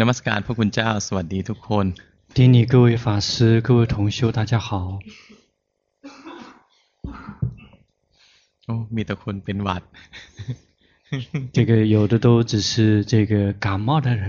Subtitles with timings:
[0.00, 1.86] นมัสการพระคุณเจ้าสวัสดีทุกคน
[2.36, 4.68] 顶礼各位法师、各位同修，大家好。
[8.64, 9.82] โอ้มีแต่คนเป็นหวัด
[11.56, 12.70] 这个有的都只是
[13.10, 13.32] 这个
[13.64, 14.22] 感冒的人。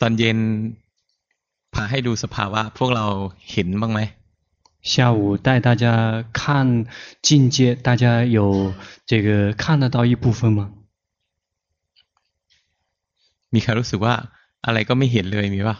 [0.00, 0.38] ตอนเย็น
[1.74, 3.06] พาให้ดูสภาวะ พวกเรา
[3.50, 4.00] เห็นบ้างไหม
[4.84, 6.86] 下午带大家看
[7.20, 8.74] 境界，大家有
[9.06, 10.72] 这个看得到一部分吗？
[13.52, 14.14] มีใครรู้สึกว่า
[14.66, 15.76] อะไรก็ไม่เห็นเลยมีป่ะ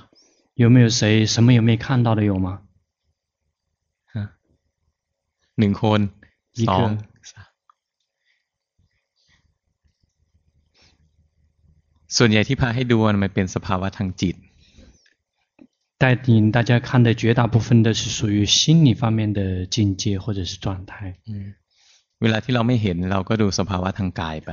[0.54, 2.48] 有没有谁什么也没看到的有吗？
[5.59, 6.00] หนึ่งคน
[6.59, 7.48] 一 สอง 个 สาม
[12.16, 14.34] ส่วนใหญ่ที่พาให้ดูมันเป็นสภาวะทางจิต
[15.98, 21.16] 带领大家看的绝大部分都是属于心理方面的境界或者是状态。
[21.28, 21.46] อืม
[22.22, 24.51] เวลาที่เราไม่เห็นเราก็ดูสภาวะทางกายไป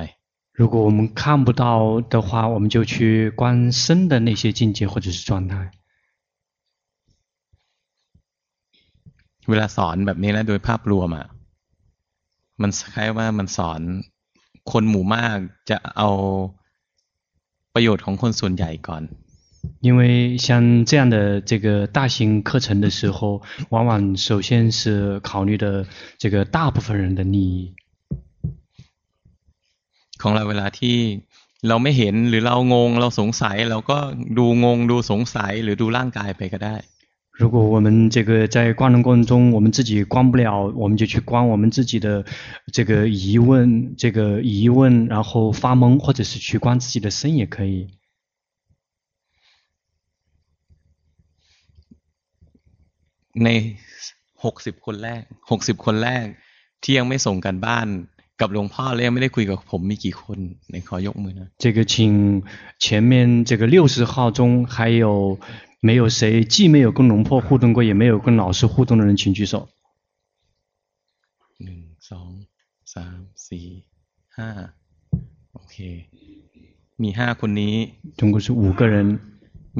[0.59, 1.65] 如果我们看不到
[2.13, 5.53] 的话，我们就去观身的那些境界或者是状态。
[9.49, 11.27] เวลาสอนแบบนี้แล้วโดยภาพรวมอ่ะ
[12.61, 13.81] มันคล้ายว่ามันสอน
[14.71, 15.37] คนหมู่มาก
[15.69, 16.09] จะเอา
[17.73, 19.03] ประโยชน์ของคนส่วนใหญ่ก่อน
[19.79, 25.85] 因为像这样的这个大型课程的时候，往往首先是考虑的
[26.17, 27.73] 这个大部分人的利益。
[30.21, 30.97] ของเราเวลาที่
[31.67, 33.97] เราไม่เห็นหรือเรางง เราสงสัย เราก็
[34.37, 36.75] ดูงงดูสงสัยหรือดูร่างกายไปก็ได้
[37.39, 42.25] 如果我们这个在观的过程中，我们自己观不了，我们就去观我们自己的
[42.73, 47.89] 这个疑问，这个疑问，然后发懵，或者是去观自己的身也可以。
[53.43, 53.49] ใน
[54.43, 56.25] หกสิบคนแรกหกสิบคนแรก
[56.83, 57.87] ที่ยังไม่ส่งกันบ้าน
[58.41, 60.39] กับหลวงพ่อแล้วยังไม่ได้คุยกับผมมีกี่คน
[60.71, 61.93] ในขอยกมือนะ 这个请
[62.83, 63.11] 前面
[63.49, 64.39] 这个六十号中
[64.75, 65.39] 还有
[65.87, 66.19] 没有谁
[66.53, 69.55] 既没有跟龙婆互动过，也没有跟老师互动的人，请举手。
[71.63, 72.29] หนึ่งสอง
[72.93, 73.67] สามสี่
[74.37, 74.49] ห้า
[75.53, 75.75] โอเค
[77.01, 77.75] มีห้าคนนี้
[78.19, 79.19] 总共是五个人，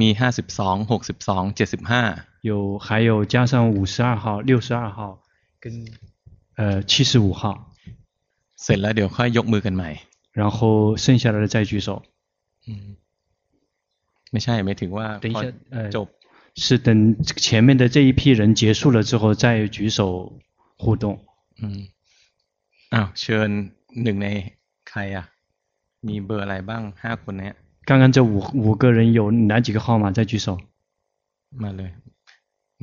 [0.00, 2.02] มีห้าสิบสองหกสิบสองเจ็ดสิบห้า
[2.42, 5.22] 有还有加上五十二号、六十二号
[5.60, 5.86] 跟
[6.56, 7.74] 呃七十五号，
[8.62, 9.90] เสร็จแล้วเดี๋ยวค่อยยกมือกันใหม่
[10.32, 12.02] 然后剩下来的再举手。
[12.66, 12.86] อืม
[14.32, 16.08] ไม่ใช่ไม่ถึงว่า 等一 พอ 下，呃 จ，บ
[16.54, 16.88] 是等
[17.24, 19.98] 前面的这一批人结束了之后再举手
[20.76, 21.04] 互动。
[21.60, 21.80] อืม
[22.94, 23.48] อ้าวเชิญ
[24.02, 24.28] หนึ่งใน
[24.88, 25.24] ใครอ่ะ
[26.06, 27.54] มีเบอร์อะไรบ้างห้าคนเนี้ย
[27.88, 28.34] 刚刚这五
[28.64, 30.12] 五个人有哪几个号码？
[30.12, 30.46] 再举手。
[31.62, 31.90] มาเลย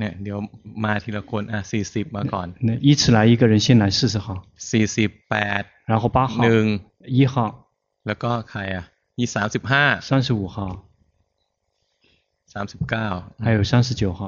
[0.00, 0.38] นี่ย เดี๋ยว
[0.84, 4.26] มาทีละคนอ่ะสี่สิบมาก่อน 那依次来，一个人先来四十号，
[4.70, 6.64] สี่สิบแปด 然后八号 ห、นึ่ง
[7.16, 7.34] 一号、
[8.06, 8.84] แล้วก็ใครอ่ะ
[9.18, 10.56] ยี่สามสิบห้า 三十五号，
[12.52, 13.06] สามสิบเก้า
[13.44, 14.20] 还有三十九号。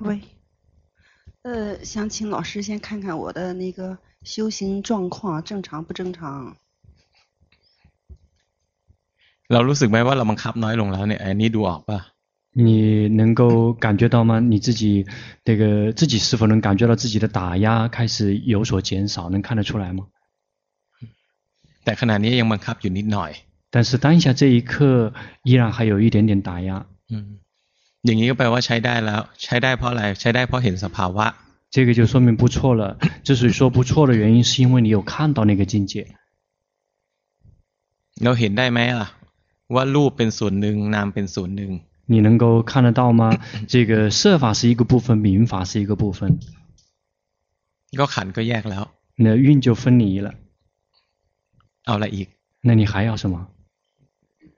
[0.00, 0.22] 喂，
[1.42, 6.56] 呃，想请老师先看看我的那个修行状况正常不正常？
[9.52, 11.98] เรารู้สึกไหมว่าเราบังคับน้อยลงแล้วเนี่ยอันนี้ดูออกป่ะ
[12.52, 13.42] 你能够
[13.84, 14.40] 感觉到吗？
[14.40, 15.06] 你自己
[15.44, 19.30] 这个自己是否能感觉到自己的打压开始有所减少？
[19.30, 20.00] 能看得出来吗？
[21.84, 23.30] แต่ขณะนี้ยังบังคับอยู่นิดหน่อย
[23.70, 25.12] 但是当下这一刻
[25.44, 26.86] 依然还有一点点打压。
[27.10, 27.26] อืม
[28.04, 31.26] อย่างนี้ก็แปลว่าใช้ได้แล้ว ใช้ได้เพราะอะไร ใช้ได้เพราะเห็นสภาวะ
[31.74, 32.82] 这个就说明不错了。
[33.26, 35.92] 之所以说不错的原因，是因为你有看到那个境界。
[38.24, 39.08] เราเห็นได้ไหมล่ะ
[39.74, 41.70] ว่ารูปเป็นส่วนหนึ่งนามเป็นส่วนหนึ่ง
[42.12, 43.22] 你能够看得到吗？
[43.68, 46.40] 这个色法是一个部分，名法是一个部分，
[47.98, 48.84] ก็ขันธ์ก็แยกแล้ว
[49.24, 50.34] 那蕴就分离了。
[51.84, 52.28] เอาอะไรอีก
[52.66, 53.46] 那你还要什么？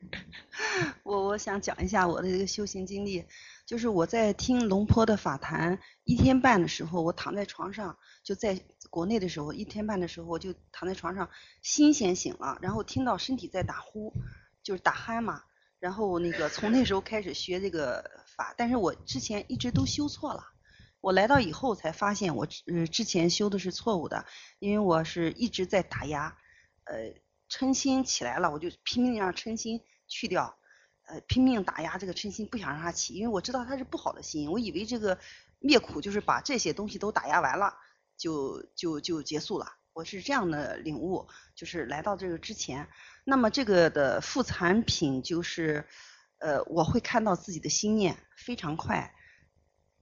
[1.02, 3.24] 我我想讲一下我的这个修行经历，
[3.66, 8.58] 就是我在听龙坡的法坛一天半的时候，我躺在床上，就在
[8.88, 11.28] 国内的时候一天半的时候，我就躺在床上，
[11.60, 14.14] 心先醒了，然后听到身体在打呼，
[14.67, 15.41] 就是打鼾嘛。
[15.79, 20.43] 然后那个从那时候开始学这个法，但是我之前一直都修错了。
[20.99, 24.25] 我来到以后才发现我呃之前修的是错误的，
[24.59, 26.35] 因为我是一直在打压，
[26.83, 27.13] 呃
[27.49, 30.57] 嗔心起来了，我就拼命让嗔心去掉，
[31.05, 35.17] 呃拼命打压这个嗔心，不想让它起，因为我知道它是不好的心，我以为这个
[35.59, 37.77] 灭苦就是把这些东西都打压完了，
[38.17, 39.76] 就就就结束了。
[39.97, 42.87] 我是这样的领悟，就是来到这个之前。
[43.23, 45.87] 那么这个的副产品就是，
[46.37, 49.11] 呃，我会看到自己的心念非常快，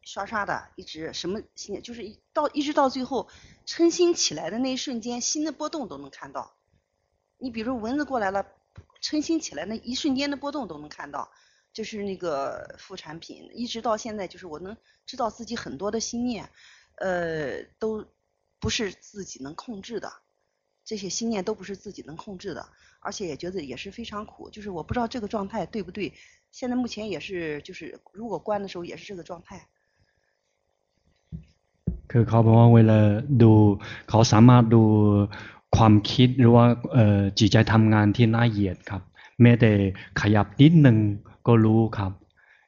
[0.01, 3.29] 刷刷的，一直什么心念，就是到一直到最后
[3.65, 6.57] 称心起来的那一瞬间，心的波动都能看到。
[7.37, 8.45] 你比如蚊子过来了，
[8.99, 11.31] 称心起来那一瞬间的波动都能看到，
[11.71, 14.75] 就是那个副产品，一直到现在，就是我能
[15.05, 16.49] 知道自己很多的心念，
[16.97, 18.05] 呃，都
[18.60, 20.12] 不是自己能控制的，
[20.84, 22.68] 这些心念都不是自己能控制的，
[23.00, 26.12] 而且也觉得也是非常苦，就是我不知道这个状态对不对。
[26.50, 29.66] 现在目前也是，就是如果关的时候也是这个状态。
[32.10, 32.98] คือเขาบอกว่าเวลา
[33.42, 33.52] ดู
[34.08, 34.82] เขาสามารถดู
[35.76, 39.02] ความคิดหรือว่าเอ่อจิตใจทำงานที่น่าเหยียดครับ
[39.42, 39.70] แม้แต่
[40.20, 40.96] ขยับนิดหนึ่ง
[41.46, 42.12] ก็รู้ครับ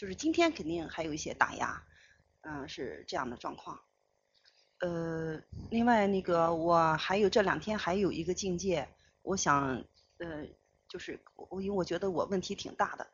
[0.00, 1.84] 就是今天肯定还有一些打压，
[2.40, 3.78] 嗯，是这样的状况。
[4.78, 5.38] 呃，
[5.70, 8.88] 另外那个我还有这两天还有一个境界，
[9.20, 9.84] 我想
[10.16, 10.46] 呃。
[10.88, 13.06] 就是我，因为我觉得我问题挺大的，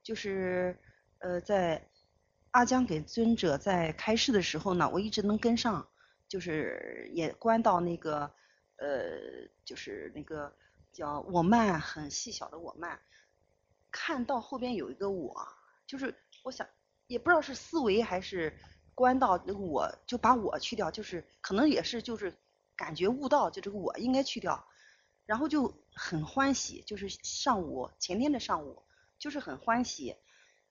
[0.00, 0.78] 就是
[1.18, 1.90] 呃，在
[2.52, 5.88] 阿江给尊者在开示的时候呢，我一直能跟上，
[6.28, 8.32] 就是也观到那个
[8.76, 9.18] 呃，
[9.64, 10.56] 就是那个
[10.92, 13.00] 叫我慢很细小的我慢，
[13.90, 15.48] 看到后边有一个我，
[15.84, 16.14] 就是
[16.46, 16.64] 我想
[17.08, 18.56] 也不知道是思维还是
[18.94, 22.32] 关到那个我就把我去掉，就是可能也是就是
[22.76, 24.64] 感觉悟到就这个我应该去掉。
[25.24, 28.80] 然后就很欢喜，就是上午前天的上午，
[29.18, 30.14] 就是很欢喜。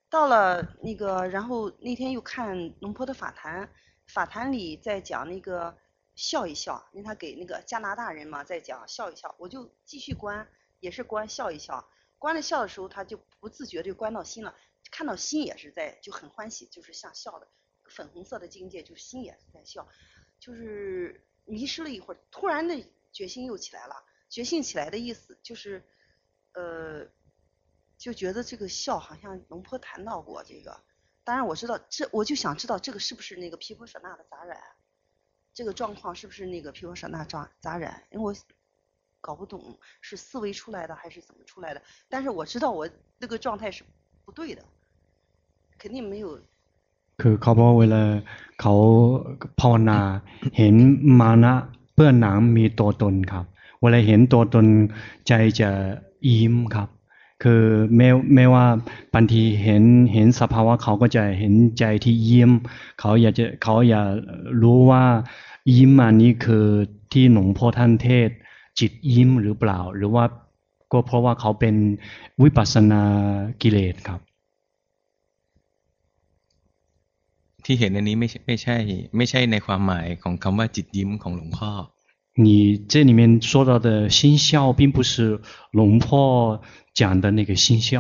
[0.09, 3.69] 到了那个，然后那天又看龙坡的法坛，
[4.07, 5.77] 法坛里在讲那个
[6.15, 10.47] 笑一笑，因为他给那个加拿大人嘛，在讲笑一笑，我就继续关，
[10.79, 11.85] 也是关笑一笑。
[12.17, 14.55] 关了笑的时候，他就不自觉就关到心了，
[14.91, 17.47] 看到心也是在就很欢喜，就是像笑的
[17.89, 19.87] 粉红色的境界，就是心也是在笑，
[20.39, 22.75] 就是迷失了一会儿，突然的
[23.11, 23.95] 决心又起来了。
[24.27, 25.85] 觉醒起来的意思就是，
[26.53, 27.07] 呃，
[27.97, 30.83] 就觉得这个笑好像龙坡谈到过这个，
[31.23, 34.59] 当然我知道这我就想知道这个是不是那个毗婆舍那的杂染，
[35.53, 38.35] 这个状况是不是那个毗婆舍那杂杂染，因为我
[39.21, 42.89] 搞不懂是思维出来的还是怎么出来的，但是我知道我
[43.19, 43.85] 那个状态是
[44.25, 44.65] 不对的，
[45.80, 46.26] 肯定没有。
[47.20, 48.02] คือเขาบอกเวลา
[48.60, 48.74] เขา
[49.60, 50.00] ภาวนา
[50.56, 50.74] เห็น
[51.20, 51.54] มานะ
[51.94, 53.44] เปื้อนหนังมีตัวตนครับ
[53.80, 54.66] เวลาเห็นตัวตน
[55.28, 55.70] ใจจะ
[56.32, 56.88] ยิ้มครับ
[57.42, 57.62] คือ
[57.96, 58.66] แม้แม้ว่า
[59.14, 59.82] บางทีเห็น
[60.12, 62.50] เห็นสภาวะเขาก็จะเห็นใจที่ยิ้ม
[63.00, 64.08] เขาอยากจะเขาอยาก
[64.62, 65.04] รู้ว่า
[65.76, 66.66] ยิ้มอันนี้คือ
[67.12, 68.30] ที่หลวงพ่อท่านเทศ
[68.78, 70.24] จิตยิ้มหรือเปล่า หรือว่า
[70.92, 71.74] ก็เพราะว่าเขาเป็น
[72.42, 73.02] วิปัสสนา
[73.62, 74.20] กิเลสครับ
[77.64, 78.76] ที่เห็นอันนี้ไม่ไม่ใช่
[79.16, 81.72] ไม่ใช่ในความหมายของคำว่าจิตยิ้มของหลวงพ่อ
[82.44, 82.48] 你
[82.90, 83.20] 这里面
[83.50, 83.88] 说到的
[84.18, 85.40] 心笑，并不是
[85.78, 86.62] 龙婆
[86.98, 87.90] 讲的那个心笑。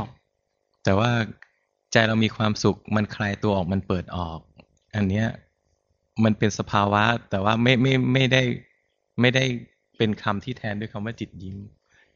[0.84, 1.10] แต่ว่า
[1.92, 4.38] ใจเรามีความสุขมันคลายตัวออกมันเปิดออก
[4.94, 5.26] อันเนี้ย
[6.24, 8.42] มันเป็นสภาวะแต่ว่าไม่ไม่ไม่ได้
[9.20, 9.44] ไม่ได้
[9.96, 11.56] เป็นคำที่แทนด้วยคำว่าจิตยิ้ม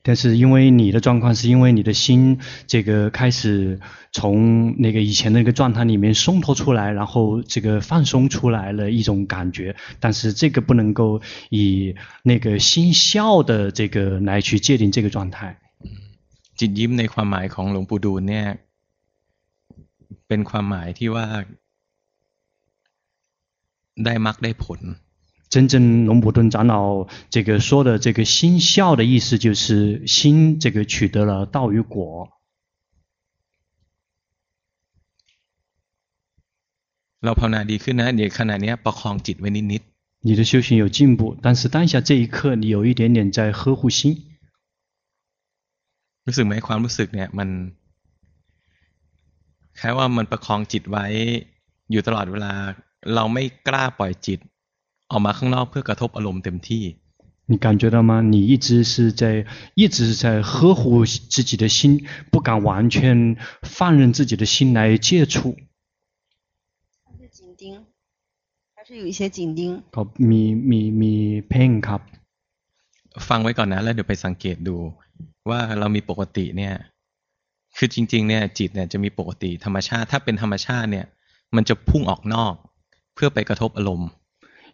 [0.07, 3.81] 但是因为你的状况，是因为你的心这个开始
[4.13, 9.77] 从那个以前的那个状态里面松脱出来，然后这个放松出来了一种感觉。
[10.01, 15.59] 但是这个不能够以那个心笑的这个来去界定这个状态。
[16.59, 18.47] จิตยิ้มในความหมายของหลวงปู่ดูลเนี่ย
[20.29, 21.27] เป็นความหมายที่ว่า
[24.05, 24.81] ได้มรรคได้ผล
[25.49, 32.31] 真正龙普顿长老这个说的这个心笑的意思，就是心这个取得了道与果。
[37.21, 44.01] เราภาวนาดีขึ้นนะเดี๋ยวขณะนี้ประคองจิตไว้นิดๆ你的修行有进步，但是当下这一刻，你有一点点在呵护心。
[46.27, 47.49] รู้สึกไหมความรู้สึกเนี่ยมัน
[49.77, 51.07] แค่ว่ามันประคองจิตไว้
[51.91, 52.53] อยู่ตลอดเวลา
[53.15, 54.39] เราไม่กล้าปล่อยจิต
[55.11, 56.85] ออกมาข้างนอกเพื่อกระทบอารมณ์เต็มที่
[57.51, 58.23] 你感觉到吗？
[58.23, 59.45] 你一直是在
[59.75, 63.37] 一直在呵护自己的心，不敢完全
[63.77, 65.55] 放任自己的心来接触。
[67.05, 67.85] 还是紧盯，
[68.75, 69.83] 还是有一些紧盯。
[69.93, 71.13] ครับมีมีมี
[71.49, 72.01] เพ่งครับ
[73.29, 74.77] ฟังไว้ก่อนนะแล้วเดี๋ยวไปสังเกตดู
[75.51, 76.75] ว่าเรามีปกติเนี่ย
[77.77, 81.07] คือจริง ๆ เนี่ย จิตเนี่ยจะมีปกติธรรมชาติ ถ้าเป็นธรรมชาติเนี่ย
[81.57, 82.55] มันจะพุ่งออกนอก
[83.17, 84.09] พื่อไปกระทบอารมณ์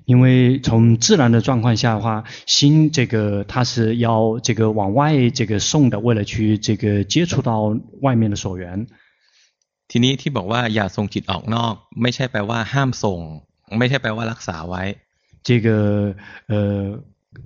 [0.07, 8.87] 因为从自然的状况下的话，心这个它是要这个往外这个送的，为了去这个接触到外面的所缘。
[9.89, 13.21] ทีนี้ที่บอกว่าอย่าส่งจิตออกนอก ไม่ใช่แปลว่าห้ามส่ง
[13.79, 14.83] ไม่ใช่แปลว่ารักษาไว้。
[15.47, 15.69] 这个
[16.51, 16.55] 呃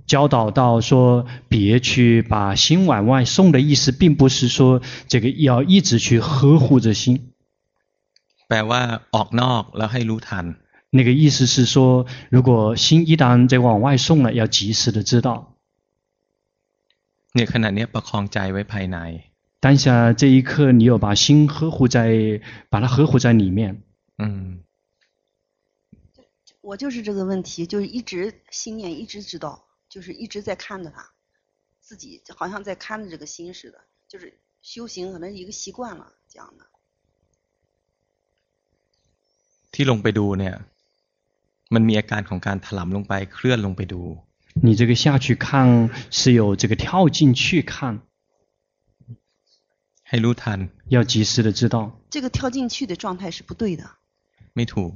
[0.07, 7.33] 教导到说别去把心往外送的意思，并不是说这个要一直去呵护着心。
[8.49, 10.47] แปลว่าออกนอกแล้วให้รู้ทัน。
[10.91, 15.57] 那个意思是说，如果心一旦在往外送了，要及时的知道。
[17.35, 18.97] เนี่ยขณะนี้ประคองใจไว้ภายใน。
[19.59, 23.83] 当下这一刻，你有把心呵护在，把它呵护在里面。
[24.19, 24.61] 嗯。
[26.61, 31.05] 我就是这个问题，就是一直心念一直知道，就是一直在看着它，
[31.81, 36.65] 自己好像在看着这个心似的，就是修行可能一个习惯了这样的。
[39.73, 40.55] ที่ลงไปดูเนี่ย
[41.75, 44.03] มันมีอาการของการถลำลงไปเคลื่อนลงไปดู
[44.67, 45.47] 你这个下去看
[46.19, 46.87] 是有这个跳
[47.17, 47.75] 进去看
[50.09, 50.59] ให้รู้ทัน
[50.95, 51.77] 要及时的知道
[52.15, 53.83] 这个跳进去的状态是不对的
[54.55, 54.91] ไม่ถูก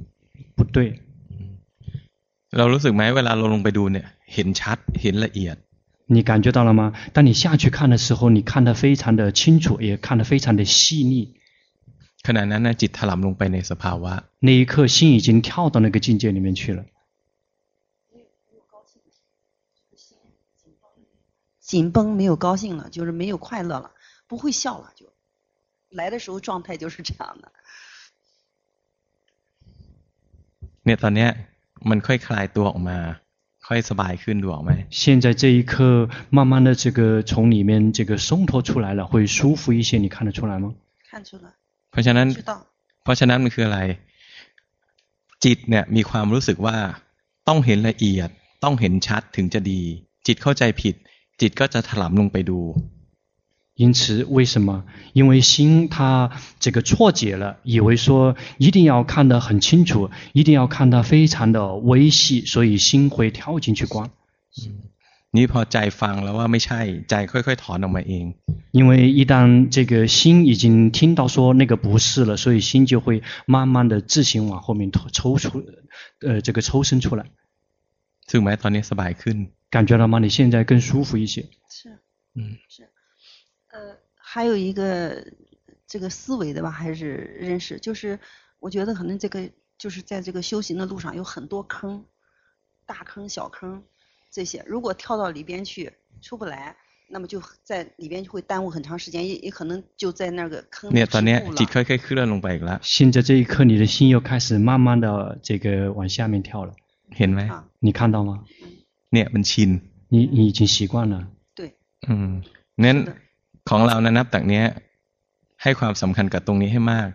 [0.57, 0.77] 不对
[2.57, 5.57] เรารู้สึกไหมเวลาเราลงไปดูเนี่ยเห็นชัดเห็นละเอียด
[6.15, 6.81] 你感觉到了吗？
[7.13, 11.35] 当你下去看的时候，你看得非常的清楚，也看得非常的细腻。
[12.27, 14.13] ขณะนั้นนะจิตถลำลงไปในสภาวะ
[14.47, 16.85] 那一刻心已经跳到那个境界里面去了。
[21.71, 23.91] 紧绷没有高兴了，就是没有快乐了，
[24.27, 25.05] 不会笑了，就
[25.91, 27.51] 来的时候状态就是这样的。
[30.83, 31.29] เนี่ยตอนเนี้ย
[31.89, 32.97] มันค่อยคลายตัวออกมา
[33.67, 40.73] ค่อยสบายขึ้นดูออกไหม现在这一刻慢慢的这个从里面这个松脱出来了，会舒服一些，你看得出来吗？
[41.11, 41.53] 看出来。
[41.93, 42.27] เพราะฉะนั้น
[43.03, 43.79] เพราะฉะนั้นมันคืออะไร
[45.45, 46.77] จิตเนี่ยมีความรู้สึกว่า
[47.47, 48.29] ต้องเห็นละเอียด
[48.63, 49.81] ต้องเห็นชัดถึงจะดี
[50.27, 50.95] จิตเข้าใจผิด
[51.41, 52.61] จิตก็จะถลำลงไปดู
[53.81, 54.83] 因此，为什么？
[55.13, 64.11] 因为心它这个错解了，以为说一定要看得很清楚，一定要看得非常的微细，所以心会跳进去观。
[65.33, 66.79] 你พอใจฟังแล้วว่าไม่ใช่
[67.09, 68.25] ใจค่อยๆถอนออกมาเอง
[68.71, 75.65] 因为一旦这个心已经听到说那个不是了，所以心就会慢慢的自行往后面抽出，
[76.21, 77.25] 呃，这个抽身出来。
[78.27, 78.55] 是吗？
[78.55, 80.19] ตอนนี้สบายขึ้น感觉到吗？
[80.19, 81.49] 你现在更舒服一些。
[81.67, 81.99] 是，
[82.35, 82.89] 嗯，是。
[83.71, 85.25] 呃，还有一个
[85.87, 88.19] 这个思维的吧，还是认识，就是
[88.59, 92.05] 我觉得可能这个就是在这个修行的路上有很多坑，
[92.85, 93.83] 大坑小坑
[94.33, 95.91] 这些，如果跳到里边去
[96.21, 96.75] 出不来，
[97.09, 100.95] 那么就在里边就会耽误很长时间，也也可能就在那个坑里。
[102.81, 106.73] 现在这一刻，你的心又开始慢慢的这个往下面跳了，
[107.79, 108.43] 你看到吗？
[109.09, 109.25] 你
[110.09, 111.27] 你已经习惯了。
[111.55, 111.73] 对。
[112.07, 112.43] 嗯，
[112.75, 113.13] 那。
[113.69, 114.65] ของเรานะนับจากเนี้ย
[115.63, 117.07] ให้ความสำคัญกับตรงนี้ให้มาก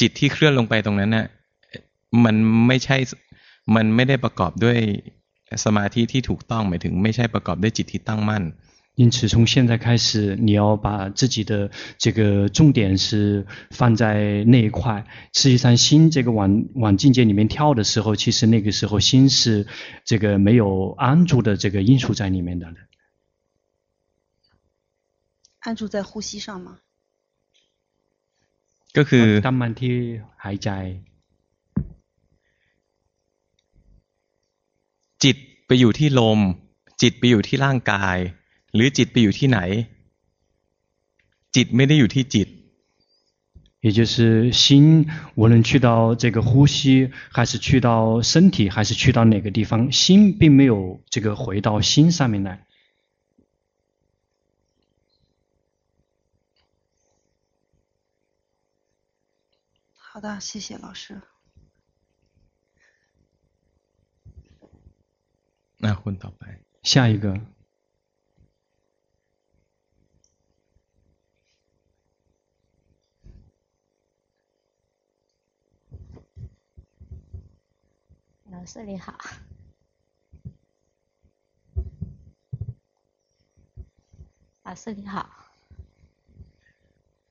[0.00, 1.26] จิตที่เคลื่อนลงไปตรงนั้นน่ะ
[2.24, 2.36] มัน
[2.66, 2.96] ไม่ใช่
[3.74, 4.78] มันไม่ได้ประกอบด้วย
[5.64, 8.44] สมาธิที่ถูกต้องหมายถึงไม่ใช่ประกอบด้วยจิตที่ตั้งมั่น
[9.00, 15.06] 因此，从现在开始，你要把自己的这个重点是放在那一块。
[15.32, 19.68] 实际上，心这个往往境界里面跳的时候，其实那个时候心是
[20.04, 22.66] 这个没有安住的这个因素在里面的。
[25.60, 26.78] 安住在呼吸上吗？
[28.92, 30.70] ก็คือตั้งมั่นที่หายใจ
[35.24, 35.36] จิต
[35.66, 36.38] ไปอยู่ที่ลม
[37.02, 38.18] จิตไปอยู่ที่ร่างกาย
[38.74, 39.58] หรือจิตไปอยู่ที่ไหน
[41.54, 42.48] จิตไม่ได้อยู่ที่จิต
[43.80, 52.66] 也就是心无论去到这个呼吸，还是去到身体，还是去到哪个地方，心并没有这个回到心上面来。
[59.94, 61.22] 好的，谢谢老师。
[65.83, 67.41] 那混到白，下一个。
[78.49, 79.19] 老师你好，
[84.63, 85.29] 老师你好。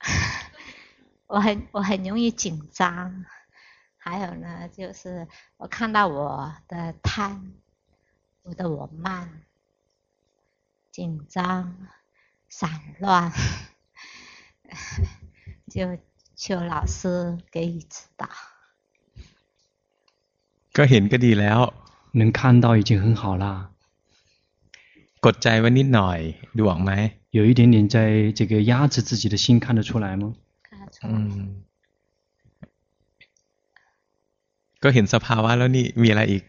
[1.27, 3.25] 我很我很容易紧张，
[3.97, 7.55] 还有呢，就是我看到我的贪，
[8.44, 9.30] 我的我慢，
[10.92, 11.76] 紧张，
[12.50, 12.70] 散
[13.00, 13.32] 乱，
[15.68, 15.98] 就
[16.36, 18.30] 求老师给予指导。
[20.74, 21.60] ก็เห็นก็ดีแล้ว
[22.14, 23.72] 能看到已经很好啦。
[25.26, 26.20] กดใจไว้นิดหน่อย
[26.58, 26.92] ดูออกไหม
[27.38, 30.36] 有一点点在这个压制自己的心，看得出来吗？
[30.64, 31.18] 看得出 อื 来。
[31.18, 31.64] ม
[34.84, 36.44] ก็เห็นสภาวะแล้วนี่มีอะไรอีก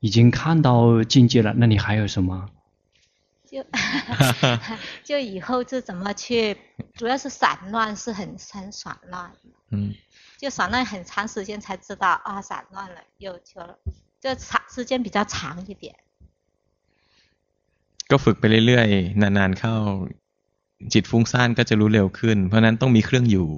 [0.00, 2.48] 已经看到境界了，那你还有什么？
[3.50, 3.64] 就
[5.04, 6.56] 就以后就怎么去，
[6.94, 9.30] 主要是散乱是很很散乱，
[9.70, 9.94] อืม
[10.38, 13.78] 就散乱很长时间才知道啊散乱了，又就了，
[14.20, 15.94] 就长时间比较长一点。
[18.10, 19.74] ก็ฝึกไปเรื่อยๆ นานๆเข้า
[20.92, 23.48] จิตฟุ้งซ่านก็จะรู้เร็วขึ้น เพราะฉะนั้นต้องมีเครื่องอยู่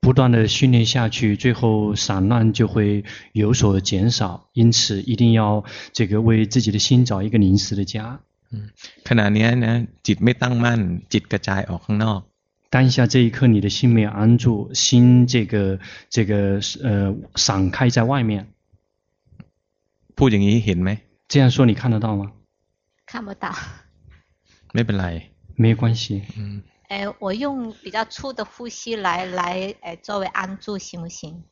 [0.00, 4.48] 不断的训练下去，最后散乱就会有所减少。
[4.52, 8.20] 因此，一定要这个为自己的心找一个临时的家。
[9.04, 10.80] ขณะเนี้ยนะ จิตไม่ตั้งมั่น
[11.12, 12.20] จิตกระจายออกข้างนอก
[12.74, 15.78] 当下这一刻，你的心没有安住，心这个
[16.10, 18.32] 这个呃散开在外面。
[20.16, 20.90] พูดอย่างนี้เห็นไหม
[21.28, 22.32] 这样说你看得到吗？
[23.06, 23.46] 看不到。
[24.74, 25.06] ไม่เป็นไร
[25.62, 26.22] 没关系。
[26.36, 26.54] อืม
[26.87, 31.43] 哎，我用比较粗的呼吸来来，哎，作为安住行不行？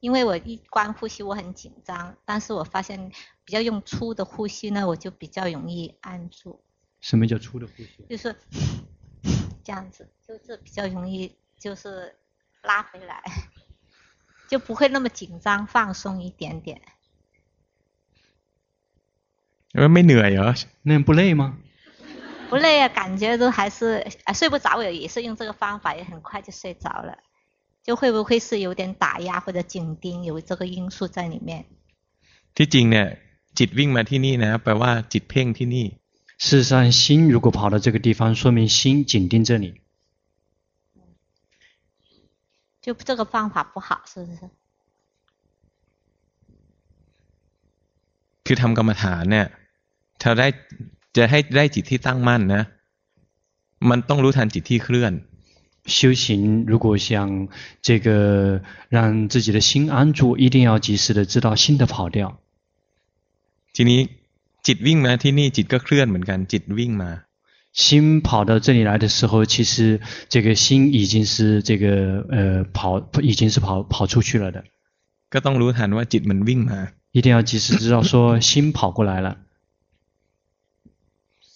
[0.00, 2.16] 因为我一关呼吸，我很紧张。
[2.24, 3.12] 但是我发现，
[3.44, 6.60] 比较用粗的呼吸呢，我就比较容易安住。
[7.00, 8.04] 什么叫粗的呼吸？
[8.08, 8.34] 就是
[9.62, 12.16] 这样子，就是比较容易，就是
[12.62, 13.22] 拉回来，
[14.48, 16.80] 就不会那么紧张，放松一点点。
[19.74, 21.58] 我没累呀，那不累吗？
[22.49, 27.17] 不累啊，感觉都还是啊睡不着，我也是用这个方法，也很快就睡着了。
[27.83, 31.65] 就会不会是有点打压或者紧盯，有这个因素在里面？
[32.55, 33.07] ที่จริงเนี่ย
[33.57, 35.85] จิตวิ่งมาที่นี่นะ แปลว่าจิตเพ่งที่นี่
[36.45, 39.81] 事实上，心如果跑到这个地方，说明心紧盯这里。
[42.81, 44.49] 就这个方法不好，是不是？
[48.45, 49.47] คือทำกรรมฐานเนี่ย
[50.21, 50.47] ถ้าได้
[51.17, 52.63] จะให้ได้จิตที่ตั้งมั่นนะ
[53.89, 55.13] มันต้องรู้ทันจิตที่เคลื่อน
[55.97, 57.07] 修行如果想
[57.87, 58.07] 这个
[58.89, 62.39] 让自己的心安住，一定要及时的知道心的跑掉。
[63.75, 64.09] ทีนี้
[64.65, 67.11] จิตวิ่งมาที่นี่จิตก็เคลื่อนเหมือนกัน จิตวิ่งมา
[67.73, 69.99] 心跑到这里来的时候，其实
[70.29, 74.63] 这个心已经是这个呃跑，已经是跑跑出去了的。
[75.29, 79.37] ก็ต้องรู้ทันว่าจิตมันวิ่งมา 一定要及时知道说心跑过来了。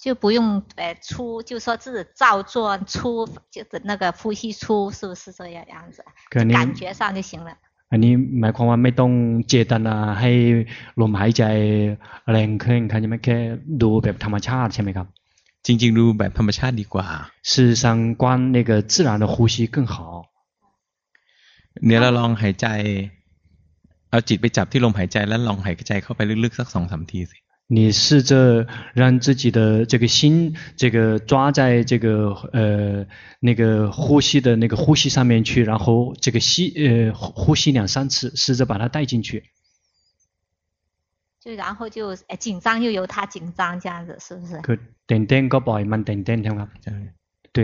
[0.00, 6.04] 就不用呃粗，就说自己照做粗，就是那个呼吸粗，是不是这样样子？
[6.30, 7.56] 可能感觉上就行了。
[7.90, 9.12] อันนี้หมายความว่าไม่ต้อง
[9.48, 10.30] เจตนาให้
[11.00, 11.44] ลมหายใจ
[12.30, 13.36] แรงขึ้นครับใช่ไหมแค่
[13.82, 15.06] ดูแบบธรรมชาติใช่ไหมครับ
[15.66, 17.06] จริง ๆ ดูแบบธรรมชาติดีกว่า
[17.50, 17.84] 事实上
[18.22, 18.24] 观
[18.56, 19.96] 那个自然的呼吸更好。
[21.86, 22.66] เนี่ยเราลองหายใจ
[24.10, 27.38] เอาจิตไปจับที่ลมหายใจแล้วลองหายใจเข้าไปลึกๆสักสองสามทีสิ
[27.70, 33.06] 你试着让自己的这个心，这个抓在这个呃
[33.40, 39.42] 那个呼吸的那个呼吸上面去，然后这个吸呃呼吸两三次，试着把它带进去。
[41.40, 44.60] 就然后就哎紧张又由他紧张这样子，是不是？
[44.62, 46.94] คือเต้นเต้นก็ปล่อยมันเต้นเต้นใช่ไหมครับ ใช่
[47.56, 47.58] 对。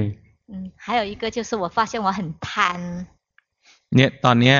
[0.50, 3.06] 嗯，还有一个就是我发现我很贪，
[3.94, 4.56] เนี่ยตอนเนี้ย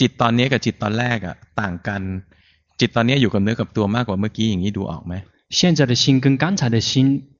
[0.00, 2.02] จิตตอนเนี้ยกับจิตตอนแรกอะต่างกัน
[2.80, 5.14] จิตตอนเนี้ยอยู่กับเนื้อกับตัวมากกว่าเมื่อกี้อย่างนี้ดูออกไหม
[5.58, 6.90] 现在的心跟刚才的心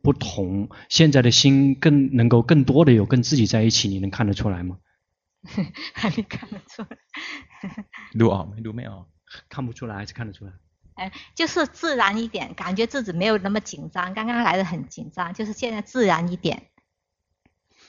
[0.05, 4.79] 不同，现在的心更能够更多的有跟自己在一起，你能看得出来吗？
[6.17, 6.97] 你看得出来？
[8.15, 9.05] ดูออกไหมดูไม่ออก
[9.49, 10.53] 看不出来还是看得出来？
[10.95, 14.15] 哎，就是自然一点，感觉自己没有那么紧张。
[14.15, 16.63] 刚刚来的很紧张，就是现在自然一点，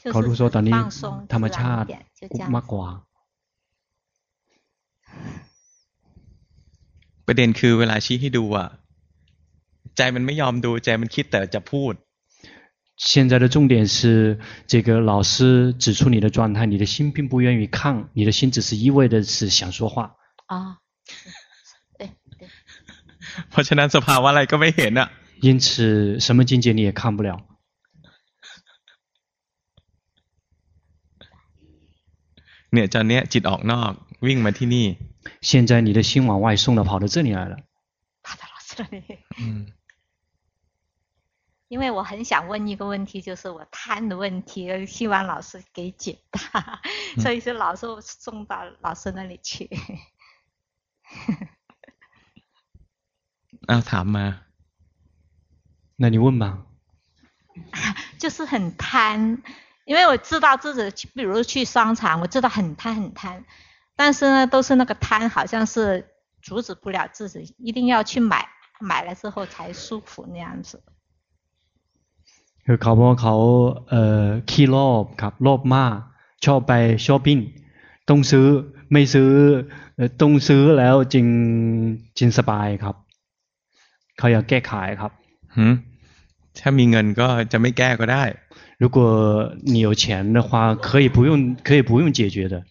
[0.03, 2.87] 就 เขารู้ 是 说ตอนนี้ 放松 ธรรม 自 ชา 然一 ติ 点，就这 มาก 样 กว่า
[7.27, 8.67] ประเด็นคือเวลาชี้ให้ดูอะ
[9.97, 11.93] ใจมันไม่ยอมดูใจมันคิดแต่จะพูด
[13.09, 20.15] 现在的重点是，这个老师指出你的状态，你的心并不愿意看，你的心只是一味的是想说话。
[20.47, 20.79] 啊，
[21.99, 22.09] 对
[22.39, 22.49] 对，
[23.51, 25.09] เพราะฉะนั้นสภาวะอะไรก็ไม่เห็นอะ
[25.41, 27.29] 因此，什么境界你也看不了。
[32.73, 33.91] เนี่ยตอนเนี้ยจิตออกนอก
[34.25, 34.87] วิ่งมาที่นี่
[35.40, 37.56] 现在你的心往外送了，跑到这里来了。
[38.22, 39.72] 跑到老师那里，嗯，
[41.68, 46.80] 因为我很想问一个问题，就是我贪的问题，希望老师给解答。
[47.20, 49.68] 所以说老师，送到老师那里去，
[53.66, 54.42] 那谈吗？
[55.96, 56.66] 那你问吧，
[58.18, 59.42] 就是很贪。
[59.84, 63.44] 因为我知道自己，比如去商场，我知道很贪，很贪。
[63.95, 66.05] 但是呢，都是那个贪，好像是
[66.41, 68.45] 阻止不了自己，一定要去买，
[68.79, 70.81] 买了之后才舒服那样子。
[72.65, 73.35] คือเขาบอกเขา
[73.89, 75.95] เอ่อขี้โลภครับโลภมาก
[76.45, 76.73] ชอบไป
[77.05, 77.37] ช้อปปิ้ง
[78.09, 78.47] ต้องซื้อ
[78.91, 79.31] ไม่ซื้อ
[80.21, 81.25] ต้องซื้อแล้วจึง
[82.17, 82.95] จึงสบายครับ
[84.17, 85.11] เขาอยากแก้ไขครับ
[85.55, 85.73] หืม
[86.61, 88.23] ถ้ามีเงินก็จะไม่แก้ก็ได้
[88.81, 88.97] 如果
[89.73, 90.03] 你有钱
[90.35, 90.49] 的话
[90.87, 91.29] 可以不用
[91.67, 92.70] 可以不用解决的 อืม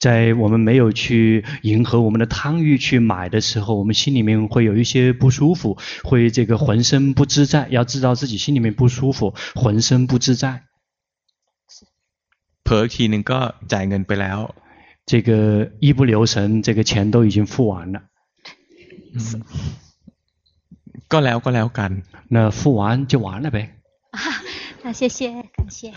[0.00, 7.66] 在我们没有去迎合我们的贪欲去买的时候，我们心里面会有一些不舒服，会这个浑身不自在。
[7.70, 10.64] 要知道自己心里面不舒服，浑身不自在。
[12.62, 14.38] เผลอทีหนึ่งก็จ่ายเงินไปแล้ว
[15.06, 18.02] 这个一不留神，这个钱都已经付完了。
[21.08, 21.90] ก็แล้วก็แล้วกัน
[22.28, 23.58] 那付完就完了呗。
[24.10, 24.18] 啊，
[24.82, 25.92] 那谢谢，感谢。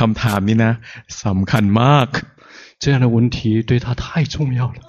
[0.12, 0.72] ำถามนี้นะ
[1.24, 2.08] สำคัญมาก
[2.82, 4.04] 这样的问题对他太
[4.34, 4.80] 重要了。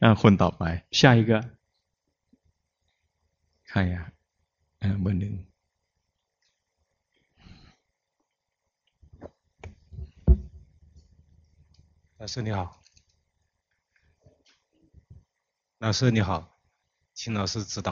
[0.03, 0.63] อ่าคนต่อไป
[0.99, 1.31] 下一个，
[3.69, 4.05] ใครอ่ะ
[4.81, 5.33] อ่าเบอร์หนึ่ง
[12.21, 12.59] 老师你好，
[15.79, 16.29] 老师你好，
[17.13, 17.89] 请老师指导。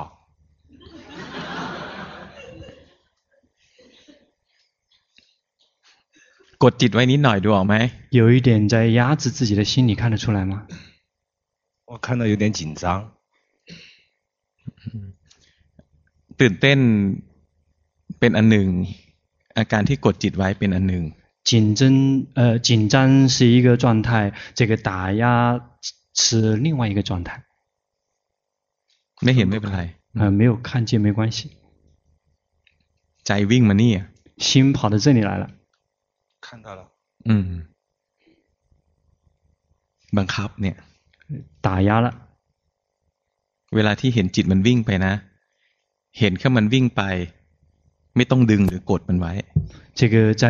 [6.63, 7.75] กดจิตไว้นิดหน่อยดูออกไหม
[8.19, 10.53] 有一点在压制自己的心，你看得出来吗？
[11.89, 12.83] 我看到有点紧张，
[16.39, 16.79] ตื่นเต้น
[18.19, 18.67] เป็นอันหนึ่ง
[19.57, 21.03] อาการที่กดจิตไว้เป็นอันหนึ่ง
[21.49, 21.81] 紧张，
[22.39, 25.23] 呃，紧张是一个状态，这个打压
[26.13, 27.43] 是另外一个状态。
[29.23, 29.81] ไม่เห็นไม่เป็นไร
[30.19, 31.39] 呃，没有看见没关系，
[33.25, 34.05] ใจวิ่งมานี่อ่ะ
[34.47, 35.45] 心跑到这里来了，
[36.45, 36.81] 看到了，
[37.27, 37.49] อืม
[40.17, 40.75] บังคับเนี่ย
[41.65, 42.07] 打压了。
[43.75, 45.13] เวลาที่เห็นจิตมันวิ่งไปนะ
[46.19, 47.01] เห็นแค่มันวิ่งไป
[48.15, 49.33] ไม่ต้องดึงหรือกดมันไว้
[49.99, 50.45] 这个在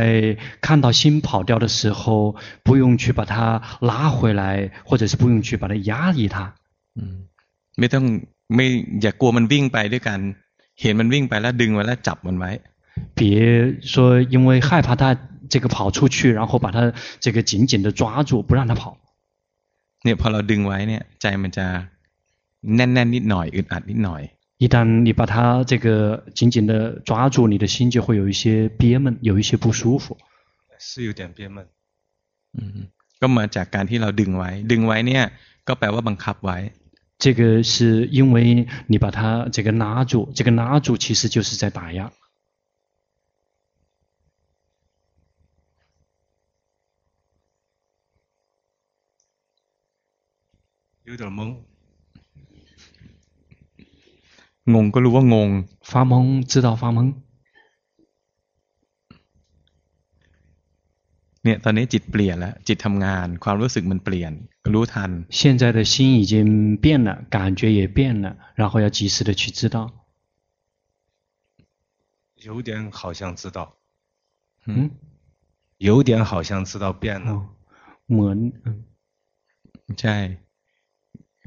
[0.66, 3.36] 看到心跑掉的时候，不用去把它
[3.90, 4.44] 拉回来，
[4.88, 6.38] 或者是不用去把它压抑它。
[6.98, 7.16] อืม
[7.80, 8.06] ไม่ต้อง
[8.56, 8.66] ไม่
[9.02, 10.20] อย่ากลัวมันวิ่งไปด้วยกัน
[10.82, 12.52] เห็นมันวิ่งไปแล้วดึงไว้แล้วจับมันไว้
[13.18, 13.20] 别
[13.92, 13.94] 说
[14.34, 15.04] 因为害怕它
[15.52, 18.98] 这个跑出去，然后把它这个紧紧的抓住，不让它跑。
[20.04, 21.66] เนี่ยพอเราดึงไว้เนี่ย ใจมันจะ
[22.76, 24.22] แน่นๆนิดหน่อยอึดอัดนิดหน่อย
[24.64, 25.88] 一旦你把它这个
[26.38, 30.18] 紧紧的抓住，你的心就会有一些憋闷，有一些不舒服。
[30.80, 31.58] 是有点憋闷。
[32.56, 32.78] อืม
[33.22, 35.24] ก็มาจากการที่เราดึงไว้ ดึงไว้เนี่ย
[35.68, 36.58] ก็แปลว่าบังคับไว้
[37.24, 42.12] 这个是因为你把它这个拉住，这个拉住其实就是在打压。
[51.12, 51.42] 有点懵，
[54.74, 55.50] งงก็รู้ว่างง
[55.90, 56.14] 发懵
[56.52, 57.00] 知道发懵，
[61.44, 64.32] เนี่ย ตอนนี้จิตเปลี่ยนแล้ว จิตทำงาน ความรู้สึกมันเปลี่ยน
[64.74, 66.34] รู้ทัน 现在的心已经
[66.84, 69.78] 变了，感觉也变了，然后要及时的去知道。
[72.36, 73.78] 有点好像知道，
[74.66, 74.92] 嗯，
[75.78, 77.32] 有点好像知道变了。
[77.32, 77.50] 哦，
[78.06, 78.84] เหมือน嗯
[80.00, 80.16] ใช่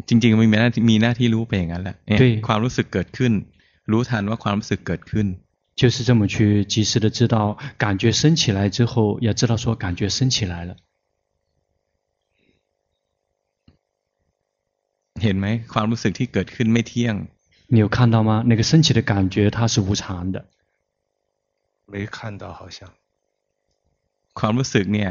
[0.08, 3.32] จริงๆมันมีหน้าที่มีหน้าที่รู้ไปอย่างนั้นแหละเนี่ย 对 ความรู้สึกเกิดขึ้น
[3.90, 5.26] รู้ทันว่าความรู้สึกเกิดขึ้น
[5.80, 6.34] 就是这么去
[6.72, 7.36] 及时的知道，
[7.78, 10.76] 感觉升起来之后，要知道说感觉升起来了。
[15.22, 17.14] เห็นไหมความรู้สึกที่เกิดขึ้นไม่เที่ยง
[17.72, 18.30] 你有看到吗？
[18.50, 20.36] 那个升起的感觉它是无常的。
[21.92, 22.78] 没看到好像，
[24.38, 25.10] ความรู้สึกเนี่ย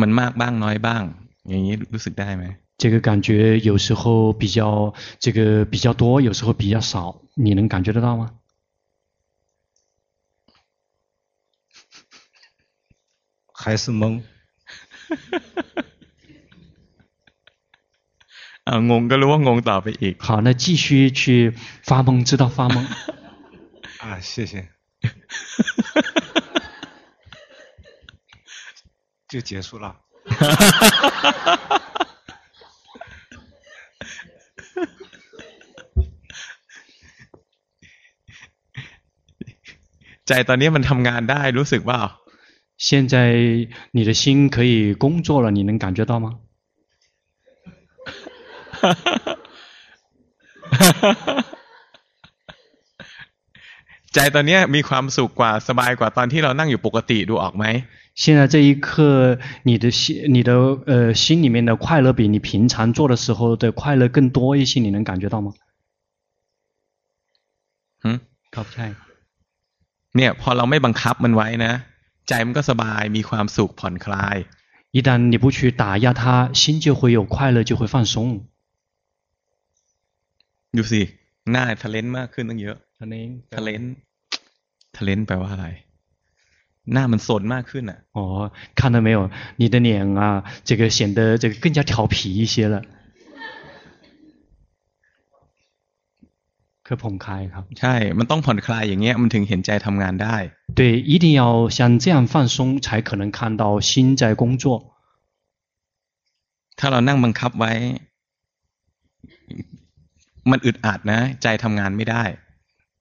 [0.00, 1.02] มันมากบ้างน้อยบ้าง
[1.48, 2.44] อย่างนี้รู้สึกได้ไหม
[2.78, 8.34] 这个感觉有时候比较这个比较多，有时候比较少，你能感觉得到吗？
[13.52, 14.22] 还是懵。
[18.64, 20.14] 啊，懵ก็รู้ว่างงต่อไปอีก。
[20.18, 22.86] 好，那继续去发懵，知道发懵。
[23.98, 24.68] 啊，谢谢。
[29.28, 29.96] 就结束了。
[40.26, 41.98] ใจตอนนี้มันทำงานได้รู้สึกว่า
[42.86, 43.14] 现在
[43.96, 46.26] 你的心可以工作了，你能感觉到吗？
[54.14, 57.64] ใจตอนนี้มีความสุขกว่าสบายกว่าตอนที่เรานั่งอยู่ปกติดูออกไหม
[58.22, 60.52] 现在这一刻，你的心，你的
[60.86, 65.54] 呃心里面的快乐比你平常做的时候的快乐更多一些，你能感觉到吗？
[68.02, 69.03] 嗯，搞不太。
[70.16, 71.72] เนี่ยพอเราไม่บังคับมันไว้นะ
[72.28, 74.36] ใจมันก็สบายมีความสุขผ่อนคลาย
[74.96, 76.24] 一旦你不去打压它，
[76.60, 78.14] 心就会有快乐，就会放松。
[80.76, 81.02] ดูสิ
[81.50, 83.82] หน้าทะเลนมากขึ้นตั้งเยอะทะเลนทะเลน
[84.96, 85.66] ทะเลนแปลว่าอะไร
[86.92, 88.18] หน้ามันสนมากขึ้นอ่ะ哦
[88.78, 89.18] 看到没有
[89.60, 89.88] 你的脸
[90.20, 90.22] 啊
[90.68, 92.76] 这个显得这个更加调皮一些了
[96.86, 100.36] คือผ่อนคลายครับใช่ มันต้องผ่อนคลายอย่างเงี้ยมันถึงเห็นใจทำงานได้
[100.78, 101.42] 对一定要
[101.76, 104.64] 像这样放松才可能看到心在工作
[106.78, 107.72] ถ้าเรานั่งบังคับไว้
[110.50, 112.24] มันอึดอัดนะ ใจทำงานไม่ได้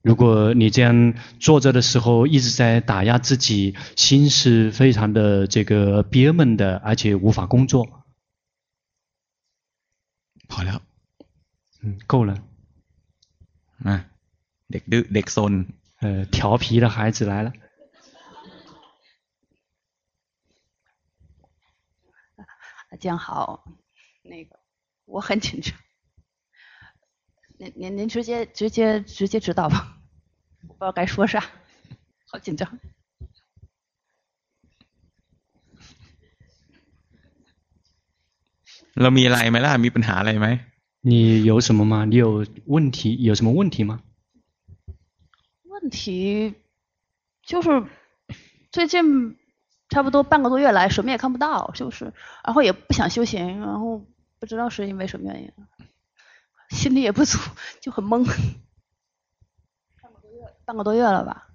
[0.01, 7.85] 如果你这样坐着的时候一直在打压自己，心是非常的这个憋闷的，而且无法工作。
[10.47, 10.81] 好了，
[11.83, 12.41] 嗯，够了。
[13.87, 13.89] 啊，
[14.71, 15.53] เด็กดื้อเด็กซน，
[16.01, 17.53] 呃，调皮的孩子来了。
[22.99, 23.63] 这样好，
[24.23, 24.59] 那个
[25.05, 25.73] 我很紧张。
[27.57, 29.75] 您您您直接直接直接指导吧，
[30.67, 31.43] 我不知道该说啥，
[32.25, 32.79] 好紧张。
[39.01, 40.47] เรามีอะไรไหมล่ะมีปัญหาอะไรไหม
[41.03, 42.05] 你有什么吗？
[42.05, 43.15] 你有问题？
[43.23, 44.01] 有什么问题吗？
[45.63, 46.55] 问题
[47.43, 47.83] 就是
[48.71, 49.37] 最近
[49.89, 54.05] 差不多半个多月来什么也看不到，就是然后也不想修行，然后
[54.39, 55.51] 不知道是因为什么原因，
[56.69, 57.37] 心力也不足，
[57.81, 58.25] 就很懵。
[60.01, 61.45] 半个多月，半个多月了吧？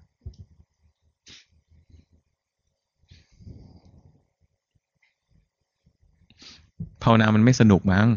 [6.99, 8.07] ภาวนามันไม่สนุกมั้ง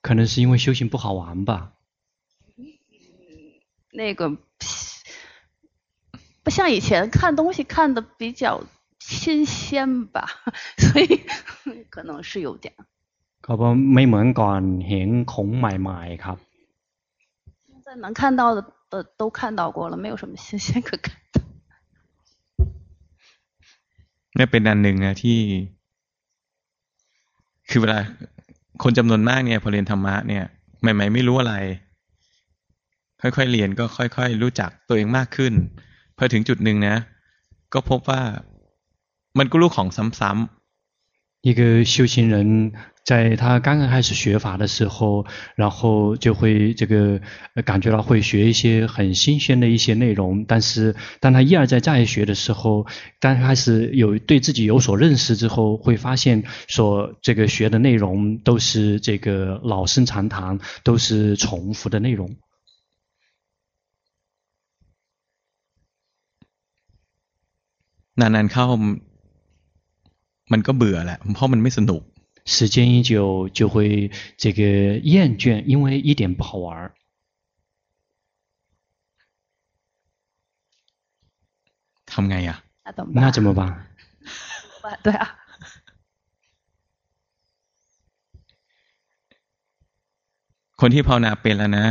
[0.00, 1.72] 可能是因为修行不好玩吧。
[3.90, 4.36] 那个
[6.42, 8.64] 不像以前看东西看得比较
[8.98, 10.28] 新鲜吧，
[10.76, 11.24] 所以
[11.90, 12.74] 可能是有点。
[13.40, 16.38] 可不没เหมือนก่อนเห็นของใหม่ๆครับ。
[17.66, 21.40] 现在能看到的的都看到过了，没有什么新鲜可看的。
[24.36, 25.38] นี่เป็นอันหนึ่งนะที่
[27.68, 27.98] คือเวลา
[28.83, 30.43] คนจำนวนมากเนี่ยพอเรียนธรรมะเนี่ย
[30.81, 31.55] ใหม่ๆไม่รู้อะไร
[33.21, 35.53] ค่อยๆเรียนก็ค่อยๆ รู้จักตัวเองมากขึ้น
[36.17, 36.95] พอถึงจุดหนึ่งนะ
[37.73, 38.21] ก็พบว่า
[39.39, 39.87] มันก็รู้ของ
[40.19, 40.58] ซ้ำๆ
[41.42, 42.72] 一个修行人
[43.04, 47.20] 在他刚刚开始学法的时候，然后就会这个
[47.66, 52.86] 感觉到会学一些很新鲜的一些内容，但是当他一而再再学的时候，
[53.20, 62.34] 当开始有对自己有所认识之后，会发现所这个学的内容都是这个老生常谈，都是重复的内容。
[68.16, 68.78] นานๆเข้า
[70.52, 72.02] มันก็เบื่อแหละเพราะมันไม่สนุก
[72.54, 73.12] 时间一久
[73.58, 73.74] 就会
[74.42, 74.60] 这个
[75.14, 76.68] 厌倦，因为一点不好玩。
[82.10, 82.50] ทำไง呀？
[83.18, 83.60] 那怎么办？
[85.04, 85.24] 对啊。
[90.80, 91.86] คนที่ภาวนาเป็นแล้วนะ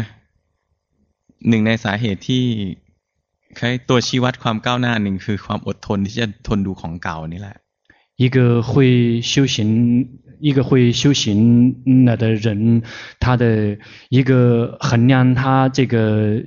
[1.49, 2.43] หนึ่งในสาเหตุที่
[3.57, 7.57] ใช้ตัวชี้วัดความก้าวหน้าหนึ่งคือความอดทนที่จะทนดูของเก่านี่แหละ
[8.17, 10.19] 一个会修行。
[10.39, 12.83] 一个会修行了的人，
[13.17, 13.77] 他的
[14.09, 16.43] 一个衡量他这个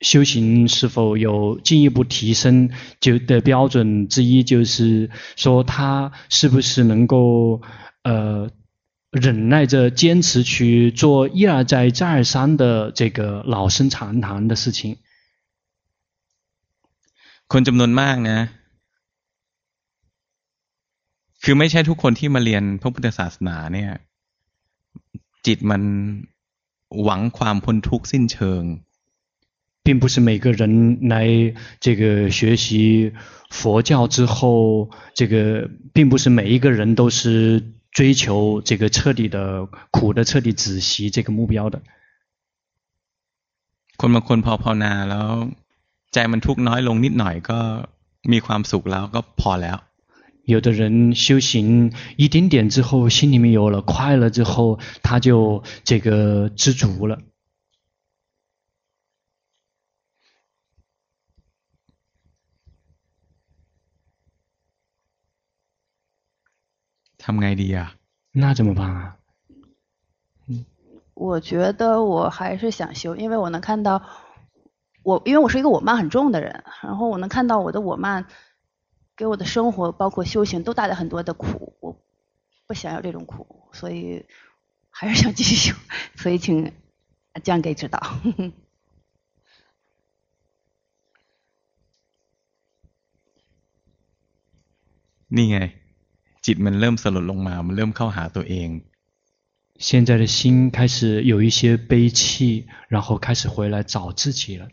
[0.00, 7.60] 修行是否有进一步提升就的标准之一，就是说他是不是能够
[8.04, 8.48] 呃
[9.10, 14.96] 忍耐着坚持去做一而再再而三的这个老生常谈的事情。
[17.48, 18.48] คนจำนวนมากนะ
[21.44, 23.92] คือไม่ใช่ทุกคนที่มาเรียนพระพุทธศาสนาเนี่ย
[25.46, 25.82] จิตมัน
[27.02, 28.62] หวังความพ้นทุกข์สิ้นเชิง
[29.84, 30.62] 并不是每个人
[31.12, 31.14] 来
[31.84, 32.02] 这个
[32.38, 32.66] 学习
[33.58, 35.34] 佛教之后，这个
[35.94, 37.20] 并不是每一个人都是
[37.90, 41.80] 追求这个彻底的苦的彻底止息这个目标的。
[44.00, 45.28] คนบางคนพอภาวนาแล้ว
[46.12, 47.58] ใจมันทุกข์น้อยลงนิดหน่อยก็
[48.32, 49.78] มีความสุขแล้วก็พอแล้ว。
[50.43, 57.21] 有的人修行一丁点之后，心里面有了快乐之后，他就这个知足了。
[67.17, 67.95] 他们爱你呀，
[68.33, 69.15] 那怎么办啊？
[70.47, 70.65] 嗯，
[71.13, 74.03] 我觉得我还是想修，因为我能看到
[75.03, 78.27] 我，因为我是一个我慢很重的人，然后我能看到我的我慢。
[79.16, 82.00] 给我的生活，包括修行都带来很多的苦，我
[82.66, 84.26] 不想要这种苦，所以
[84.90, 85.76] 还是想继续修，
[86.16, 86.72] 所以请
[87.42, 87.98] 讲给指导。
[95.30, 95.58] นี่ไง。
[96.44, 98.68] จิตมันเริ่มสลดลงมา มันเริ่มเข้าหาตัวเอง
[99.86, 104.68] 现在的心开始有一些悲戚，然后开始回来找自己了。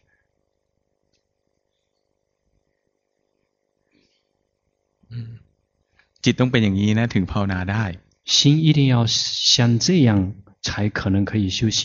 [6.24, 7.84] จิตต้องเป็นอย่างนี้นะถึงภาวนาได้
[8.34, 10.10] 心一定要像这样，
[10.66, 11.82] 才可能可以修行。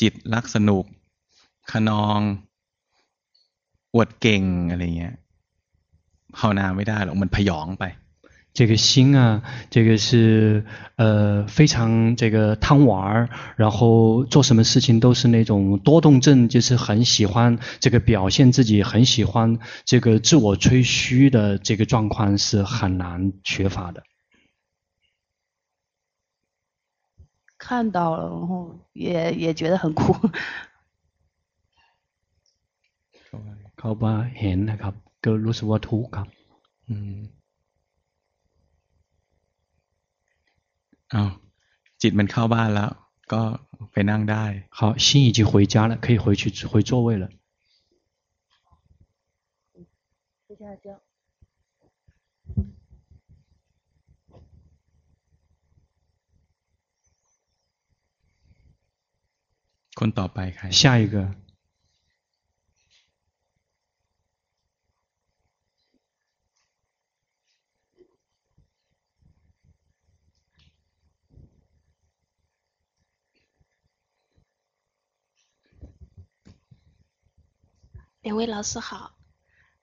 [0.00, 0.84] จิตรักสนุก
[1.70, 2.20] ขนอง
[3.94, 5.14] อวดเก่งอะไรเงี้ย
[6.36, 7.84] ภาวนาไม่ได้หรอกมันพยองไป。
[8.54, 10.64] 这个心啊，这个是
[10.96, 24.02] 呃非常这个贪玩，然后做什么事情都是那种多动症，就是很喜欢这个表现自己，很喜欢这个自我吹嘘的这个状况是很难学法的。
[27.58, 30.14] 看到了，然后也也觉得很苦。
[33.76, 36.28] เขาว่าเห็นนะครับก็รู้สึกว่าทุกข์ครับ
[36.88, 37.16] อืม
[41.14, 41.30] อ้าว
[42.02, 42.90] จิตมันเข้าบ้านแล้ว
[43.32, 43.42] ก็
[43.92, 44.44] ไปนั่งได้
[44.78, 47.24] 好心已经回家了可以回去回座位了
[50.46, 50.86] 回家教
[59.98, 61.16] คนต่อไปใคร下一个
[78.23, 79.17] 两位老师好，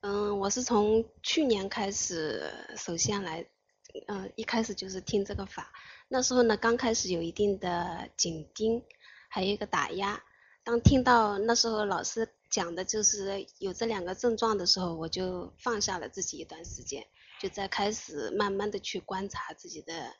[0.00, 3.46] 嗯，我是从去年开始首先来，
[4.07, 5.70] 嗯，一开始就是听这个法，
[6.09, 8.83] 那时候呢，刚开始有一定的紧盯，
[9.29, 10.24] 还有一个打压。
[10.64, 17.07] 当听到那时候老师讲的就是有这两个症状的时候，我就放下了自己一段时间，
[17.40, 20.14] 就在开始慢慢的去观察自己的，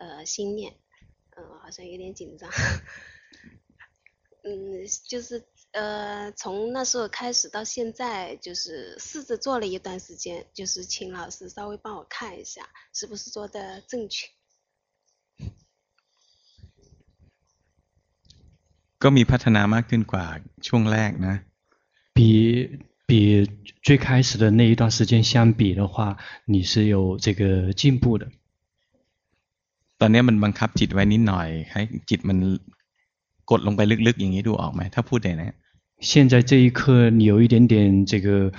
[0.00, 0.74] 呃，心念，
[1.36, 2.50] 嗯，好像有点紧张，
[4.42, 5.46] 嗯，就是。
[5.71, 14.27] 呃，从那时候开始到现在，就是试着做了一段时间，就是请老师稍微帮我看一下，是不是做的正确。
[18.99, 20.25] ก็มีพัฒนามากขึ้นกว่า
[20.67, 21.35] ช่วงแรกนะ
[22.15, 22.19] 比
[23.09, 23.11] 比
[23.83, 28.31] 最开始的那一段时间相比的话，你是有这个进步的。
[29.99, 32.37] ตอนนี้มันบังคับจิตไว้นิดหน่อยให้จิตมัน
[33.51, 35.55] กดลงไปลึกๆอย่างนี้ดูออกไหมถ้าพูดได้นะ
[36.02, 38.52] 现在这一刻，你有一点点这个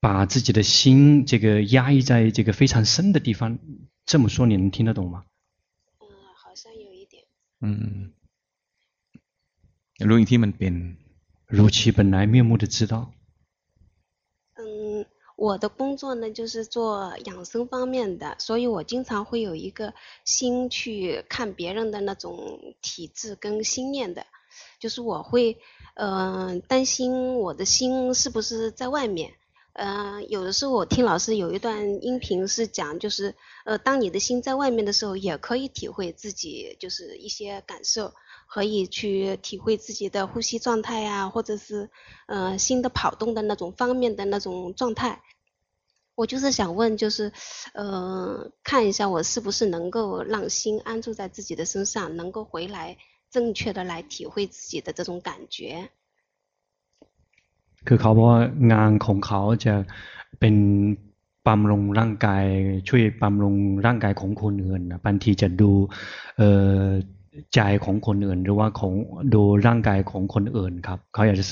[0.00, 3.60] 把自己的心这个压抑在这个非常深的地方，
[4.04, 5.24] 这么说你能听得懂吗？
[6.00, 7.22] 嗯，好像有一点。
[7.60, 8.12] 嗯。
[10.00, 10.96] 如影听们便
[11.46, 13.12] 如其本来面目的知道。
[14.54, 24.26] 嗯，我的工作呢就是做养生方面的，所以我经常会有一个心去看别人的那种体质跟心念的。
[24.80, 25.58] 就是我会。
[25.94, 29.34] 嗯、呃，担心我的心是不是在外面？
[29.74, 33.34] 嗯、呃，有的时候我听老师有一段音频是讲，就是
[33.66, 38.14] 呃，当你的心在外面的时候，也可以体会自己就是一些感受，
[38.48, 41.90] 可以去体会自己的呼吸状态呀、啊，或者是
[42.26, 45.20] 呃心的跑动的那种方面的那种状态。
[46.14, 47.32] 我就是想问，就是，
[47.74, 52.96] 呃，看一下我是不是能够让心安住在自己的身上，能够回来
[53.33, 55.89] 正确的来体会自己的这种感觉。
[57.87, 58.41] คือเขาบอกว่า
[58.73, 59.73] งานของเขาจะ
[60.39, 60.55] เป็น
[61.47, 62.45] บำรุงร่างกาย
[62.87, 63.55] ช่วยบำรุง
[63.85, 65.71] ร่างกายของคนอื่นนะบางทีจะดู
[66.37, 66.49] เอ่
[66.79, 66.81] อ
[67.55, 68.93] ใจของคนอื่น หรือว่าของ
[69.33, 71.45] ดูร่างกายของคนอื่นครับเขาอยากจะ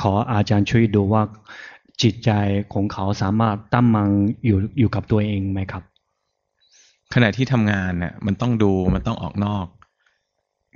[0.00, 1.22] ขออาจารย์ช่วยดูว่า
[2.02, 2.30] จิตใจ
[2.72, 4.08] ของเขาสามารถตั้งมั่น
[4.46, 5.82] อยู่อยู่กับตัวเองไหมครับ
[7.14, 9.66] ขณะที่ทำงานเนี่ยมันต้องดูมันต้องออกนอก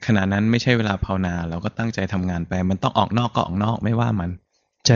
[0.06, 4.30] ขณะนั้นไม่ใช่เวลาภาวนาเราก็ตั้งใจทำงานไป มันต้องออกนอกก็ออกนอกไม่ว่ามัน
[4.88, 4.92] 在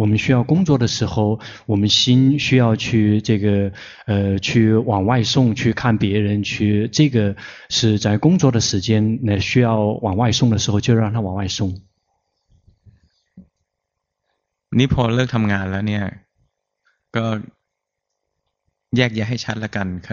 [0.00, 3.46] 我们需要工作的时候，我们心需要去这个
[4.06, 7.36] 呃去往外送，去看别人，去这个
[7.68, 11.82] 是在工作的时间，那需要往外送的时候就让他往外送。
[14.78, 16.04] นี่พอเลิกทำงานแล้วเนี่ย
[17.16, 17.24] ก็
[18.96, 20.08] แยกแยะให้ชัดละกันข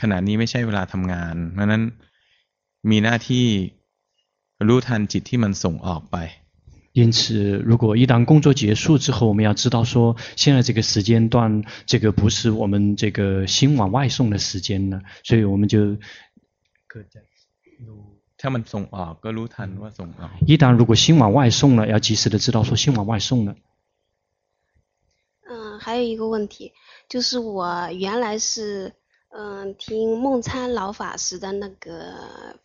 [0.00, 1.82] ขณะนี้ไม่ใช่เวลาทำงาน เพราะนั้น
[2.90, 3.46] มีหน้าที่
[4.68, 6.16] รู้ทันจิตที่มันส่งออกไป
[6.94, 15.96] 因此，如果一旦工作结束之后，我们要知道说，现在这个时间段，这个不是我们这个心往外送的时间了，所以我们就。
[18.36, 20.30] ถ้ามันส่งออกก็รู้ทันว่าส่งออก。
[20.46, 23.56] 一旦如果心往外送了，要及时的知道说心往外送了。
[25.48, 26.72] 嗯，还有一个问题，
[27.08, 28.92] 就是我原来是
[29.29, 32.15] 嗯听梦参老法师的那个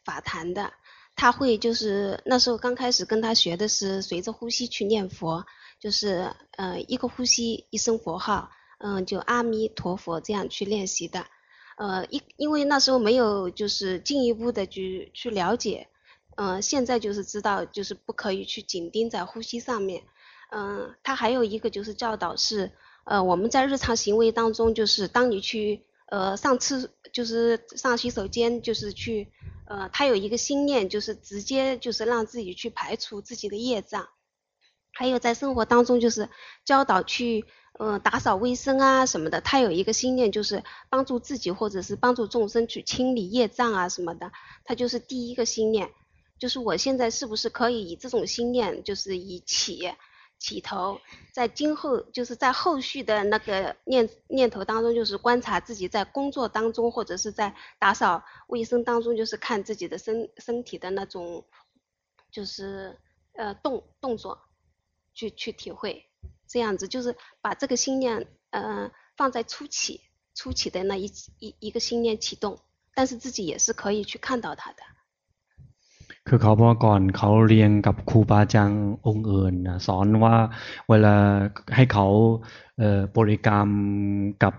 [0.04, 0.72] 法谈的。
[1.14, 5.44] 他会就是那时候刚开始跟他学的是随着呼吸去念佛，
[5.78, 11.26] 就是呃一个呼吸一声佛号，嗯、就阿弥陀佛这样去练习的，
[11.76, 15.88] 呃因因为那时候没有就是进一步的去去了解，
[16.36, 20.02] 嗯、现在就是知道就是不可以去紧盯在呼吸上面，
[20.50, 22.72] 嗯、他还有一个就是教导是，
[23.04, 29.32] 呃我们在日常行为当中就是当你去呃上厕就是上洗手间就是去。
[29.64, 34.06] 呃，他有一个心念，就是直接就是让自己去排除自己的业障，
[34.92, 36.28] 还有在生活当中就是
[36.66, 37.46] 教导去
[37.78, 44.30] 呃打扫卫生啊什么的，他有一个心念就是帮助自己或者是帮助众生去清理业障啊什么的，
[44.64, 45.88] 他就是第一个心念，
[46.38, 49.88] 就是我现在是不是可以以这种心念，就是以起。
[50.42, 51.00] 起头，
[51.32, 61.46] 在今后就是在后续的那个念念头当中，就是观察自己在工作当中或者是在打扫卫生当中，就是看自己的身身体的那种，
[62.32, 62.98] 就是
[63.34, 64.42] 呃动动作，
[65.14, 66.10] 去去体会，
[66.48, 70.00] 这样子就是把这个心念呃放在初起
[70.34, 71.06] 初起的那一
[71.38, 72.58] 一一个心念启动，
[72.94, 74.82] 但是自己也是可以去看到它的。
[76.28, 79.54] คือเขาบอกก่อนเขาเรียนกับครูบาอาจารย์องค์อื่น
[79.86, 80.34] สอนว่า
[80.88, 81.14] เวลา
[81.74, 82.06] ให้เขา
[83.16, 83.68] บริกรรม
[84.42, 84.54] กับ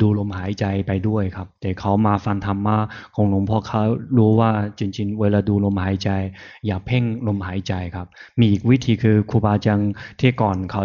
[0.00, 2.76] ดูลมหายใจไปด้วยครับ แต่เขามาฟังธรรมะ
[3.14, 3.82] ของหลวงพ่อเขา
[4.18, 6.10] รู้ว่าจริง ๆ เวลาดูลมหายใจ
[6.66, 8.06] อย่าเพ่งลมหายใจครับ
[8.38, 10.82] มีอีกวิธีคือครูบาอาจารย์ที่ก่อนเขา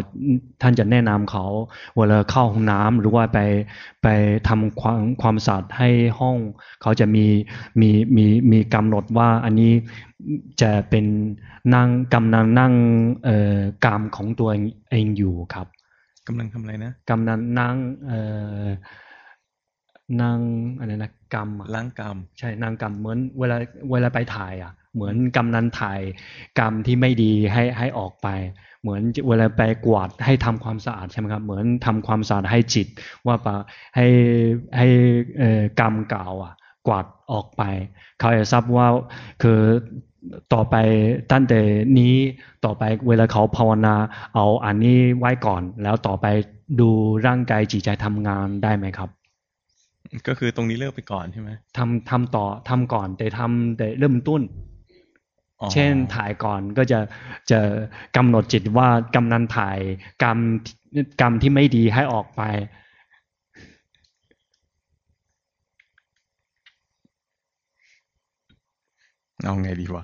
[0.61, 1.45] ท่านจะแนะนำเขา
[1.95, 3.39] เวลาเข้าห้องน้ำหรือว่าไป
[4.03, 4.07] ไป
[4.47, 6.37] ทำความความสะอาดให้ห้อง
[6.81, 7.25] เขาจะมี
[7.81, 9.71] มีมีมีกำหนดว่าอันนี้
[10.61, 11.05] จะเป็น
[11.75, 12.73] นั่งกำลังนั่ง
[13.85, 14.49] กรรมของตัว
[14.91, 15.67] เองอยู่ครับ
[16.27, 18.19] กำลังทำอะไรนะกำลังนั่งเอ่
[18.63, 18.65] อ
[20.21, 20.39] นั่ง
[20.79, 23.57] อะไรนะกรรมล้างกรรมใช่นั่งกรรมเหมือนเวลา
[23.91, 26.01] เวลาไปถ่ายอะ เหมือนกำนันถ่าย
[26.59, 28.27] กรรมที่ไม่ดีให้ให้ออกไป
[28.81, 32.87] เหมือนเวลาไปกวาดให้ทำความสะอาดใช่ไหมครับเหมือนทำความสะอาดให้จิต
[33.25, 33.55] ว่าปะ
[33.95, 34.07] ให้
[34.77, 34.87] ให้
[35.37, 36.53] เอ่อกรรมเก่าอะ
[36.87, 37.63] กวาดออกไป
[38.19, 38.87] เขาจะทราบว่า
[39.41, 39.59] คือ
[40.53, 40.75] ต่อไป
[41.31, 41.59] ตั้งแต่
[41.99, 42.15] นี้
[42.65, 43.95] ต่อไปเวลาเขาภาวนา
[44.35, 46.25] เอาอันนี้ไว้ก่อน แล้วต่อไป
[46.79, 46.89] ดู
[47.27, 49.09] ร่างกายจิตใจทำงานได้ไหมครับ
[50.27, 54.41] ก็คือตรงนี้เลิกไปก่อนใช่ไหมทำทำต่อทำก่อน แต่ทำแต่เริ่มต้น
[55.73, 56.99] เช่นถ่ายก่อนก็จะ
[57.51, 57.59] จะ
[58.17, 59.79] กำหนดจิตว่ากำนันถ่าย
[60.23, 60.37] กรรม
[61.21, 62.41] กรรมที่ไม่ดีให้ออกไป
[69.45, 70.03] เอาไงดีวะ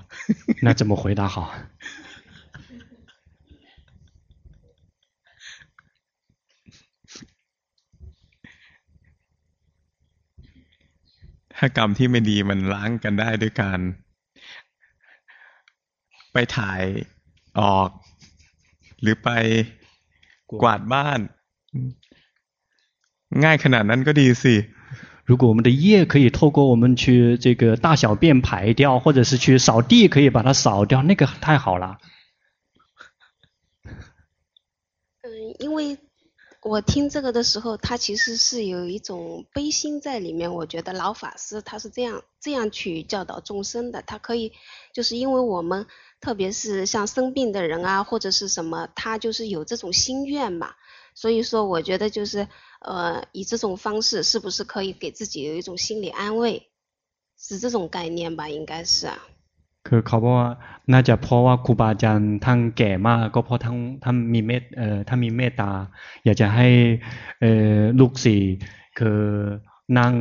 [0.66, 1.46] น่าจะโมโหดาค่ะ
[11.58, 13.80] ถ้ากรรมที่ไม่ดีมันล้างกันได้ด้วยการ
[16.34, 16.84] ไปถ่าย
[17.60, 17.90] ออก
[19.02, 19.30] หรือไป
[20.62, 21.20] กวาดบ้าน
[23.44, 24.56] ง่ายขนาดนั้นก็ดีสิ
[25.30, 32.00] 如果我们的业可以透过我们去这个大小便排掉，或者是去扫地可以把它扫掉，那个太好了。
[35.22, 36.00] 嗯，因为
[36.64, 40.52] 我听这个的时候，他其实是有一种悲心在里面。
[40.52, 44.52] 我觉得老法师他是这样这样去教导众生的，他可以
[44.96, 45.86] 就是因为我们
[46.20, 50.72] 特别是像生病的人啊，或者是什么，他就是有这种心愿嘛。
[51.14, 52.48] 所以说，我觉得就是
[52.81, 56.69] 呃，以这种方式是不是可以给自己有一种心理安慰，
[57.39, 58.49] 是这种概念吧？
[58.49, 59.19] 应该是啊。
[59.89, 60.49] คือเขาบอกว่า
[60.93, 65.71] น่าจะเพราะว่าครูบาอาจารย์ท่านแก่มากก็เพราะท่านท่านมีเมตเอ่อท่านมีเมตตา
[66.25, 66.69] อยากจะให้
[67.41, 68.55] เอ่อลูกศิษย์
[68.99, 69.21] คือ
[69.99, 70.13] นั่ง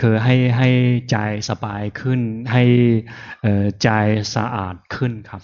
[0.00, 0.68] คือให้ให้
[1.10, 1.16] ใจ
[1.50, 2.20] สบายขึ้น
[2.52, 2.62] ให้
[3.42, 3.88] เอ่อใจ
[4.34, 5.42] สะอาดขึ้นครับ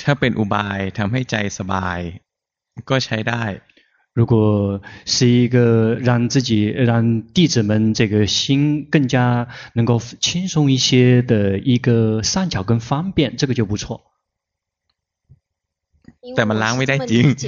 [0.00, 1.98] ถ้าเป็นอุบายทำให้ใจสบาย
[2.90, 3.42] ก็ใช้ได้
[4.13, 14.01] 如果是一个让自己让弟子们这个心更加能够轻松一些的一个善巧跟方便，这个就不错。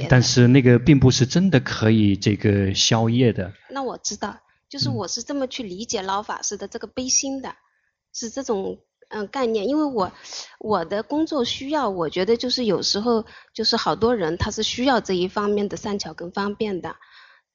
[0.07, 3.53] 但是那个并不是真的可以这个消业的。
[3.70, 4.39] 那我知道，
[4.70, 7.55] 就是我是这么去理解老法师的这个悲心的，嗯、
[8.14, 8.80] 是这种。
[9.14, 10.12] 嗯，概念，因为我
[10.57, 16.95] 我的工作需要，我觉得就是有时候就是好多人他是需要这一方面的善巧跟方便的。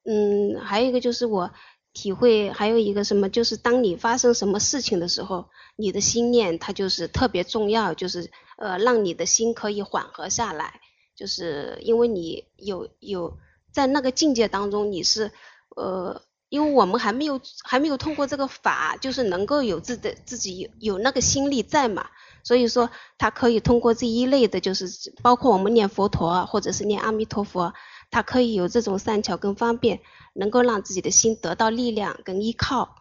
[0.04, 1.50] 嗯，还有一个就是我
[1.94, 5.46] 体会，还有一个什么，就是当你发生什么事情的时候，
[5.76, 10.80] 你的心念它就是特别重要，就是呃让你的心可以缓和下来，
[11.16, 13.38] 就是因为你有有
[13.72, 15.32] 在那个境界当中你是
[15.74, 16.22] 呃。
[16.49, 22.07] 因为我们还没有还没有通过这个法，就是能够有自的自己有有那个心力在嘛，
[22.43, 24.85] 所以说他可以通过这一类的，就是
[25.21, 27.73] 包括我们念佛陀或者是念阿弥陀佛，
[28.09, 30.01] 他可以有这种善巧跟方便，
[30.33, 32.95] 能够让自己的心得到力量跟依靠，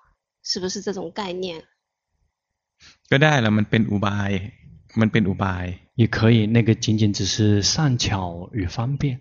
[0.44, 1.64] 是不是这种概念？
[3.11, 4.52] ก็ได้了，มันเป็นอุบาย，
[5.00, 9.20] มันเป็นอุบาย，也可以，那个仅仅只是善巧与方便。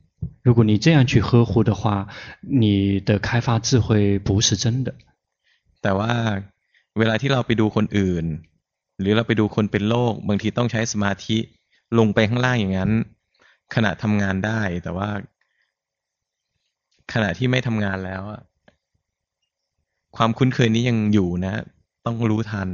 [0.46, 2.08] 如果你这样去呵护的话，
[2.62, 4.94] 你的开发智慧不是真的。
[5.82, 6.12] แต่ว่า
[6.98, 8.24] เวลาที่เราไปดูคนอื่น
[9.00, 11.36] หรือเราไปดูคนเป็นโรคบางทีต้องใช้สมาธิ
[11.98, 12.92] ลงไปข้างล่างอย่างนั้น
[13.74, 15.08] ขณะทำงานได้ แต่ว่า
[17.12, 18.22] ขณะที่ไม่ทำงานแล้ว
[20.16, 21.54] ความคุ้นเคยนี้ยังอยู่นะ
[22.06, 22.68] ต้องรู้ทัน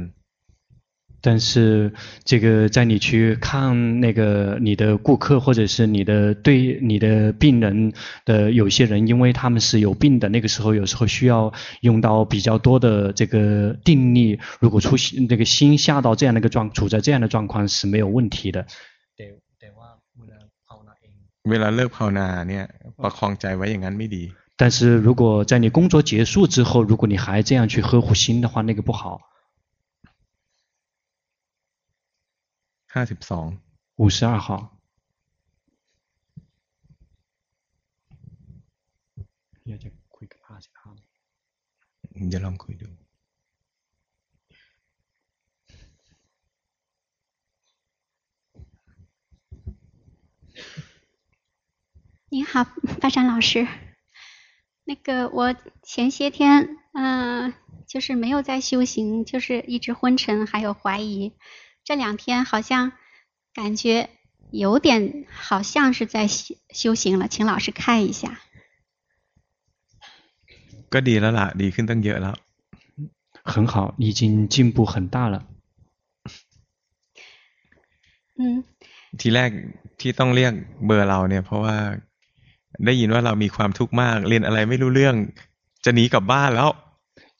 [1.20, 1.92] 但是，
[2.24, 7.92] 这个在你去看那个你的顾客，或者是你的对你的病人
[8.24, 14.38] 的有些人，因为他们是有病的，那个时候有时候需要用到比较多的这个定力。
[14.60, 18.64] 如果出现那个心下到这样的一个状，处在这样的状况是没有问题的。
[24.56, 29.20] 但是如果在你工作结束之后，如果你还这样去呵护心的话，那个不好。
[32.93, 33.47] ห้าสิบสอง
[34.01, 34.47] 五十二号
[39.67, 40.91] อยากจะคุยกับห้าสิบห้า
[42.33, 42.87] จะลองคุยดู。
[52.29, 52.65] 你好，
[52.99, 53.67] 巴山老师。
[54.85, 57.53] 那个我前些天，嗯、呃，
[57.87, 61.33] 就是没有在修行，就是一直昏沉，还有怀疑。
[61.87, 62.93] 这两天好像
[63.53, 64.09] 感觉
[64.51, 68.39] 有点，好像是在修修行了，请老师看一下。
[70.93, 72.27] ก็ดีแล้วล่ะ，ดีขึ้นตั้งเยอะ了。
[73.51, 75.35] 很好，已经进步很大了。
[78.39, 78.63] 嗯。
[79.19, 79.51] ทีแรก
[79.99, 80.53] ที่ต้องเรียก
[80.85, 81.77] เบอร์เราเนี่ยเพราะว่า
[82.85, 85.15] ได้ยินว่าเรามีความทุกข์มากเรียนอะไรไม่รู้เรื่อง
[85.85, 86.69] จะหนีกลับบ้านแล้ว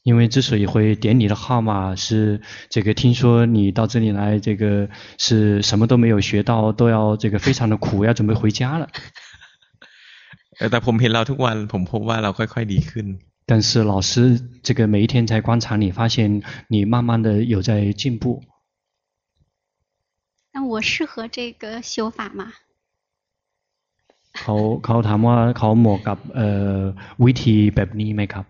[0.08, 8.90] 因为之所以会点你的号码，是这个听说你到这里来，这个是什么都没有学到，都要这个非常的苦，要准备回家了。
[10.72, 13.20] 但ผมเห็นเราทุกวันผมพบว่าเราค่อยๆดีขึ้น。
[13.46, 18.44] 但是老师这个每一天在观察你，发现你慢慢的有在进步。
[20.54, 22.54] 那我适合这个修法吗？
[24.34, 26.80] เขาเขาถามว่าเขาเหมาะกับเอ่อ
[27.26, 28.46] วิธีแบบนี้ไหมครับ？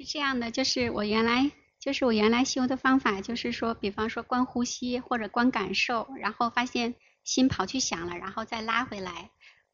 [0.00, 9.30] 是这样的，就是我原来就是我原来修的方法，就是说，比方说观呼吸或者观感受，然后发现心跑去想了，然后再拉回来。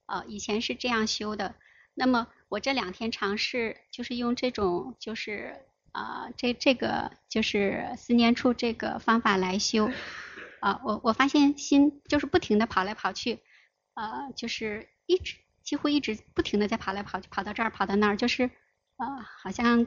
[0.06, 1.54] 呃，以前是这样修的。
[1.94, 9.88] 那么我这两天尝试，就是用这种，就是啊、呃，这这个就是思念处这个方法来修。
[10.58, 13.38] 啊、我我发现心就是不停的跑来跑去，
[13.94, 18.50] 呃，就是一直几乎一直不停的在跑来跑去，跑到这儿跑到那儿，就是
[18.96, 19.06] 呃，
[19.38, 19.86] 好像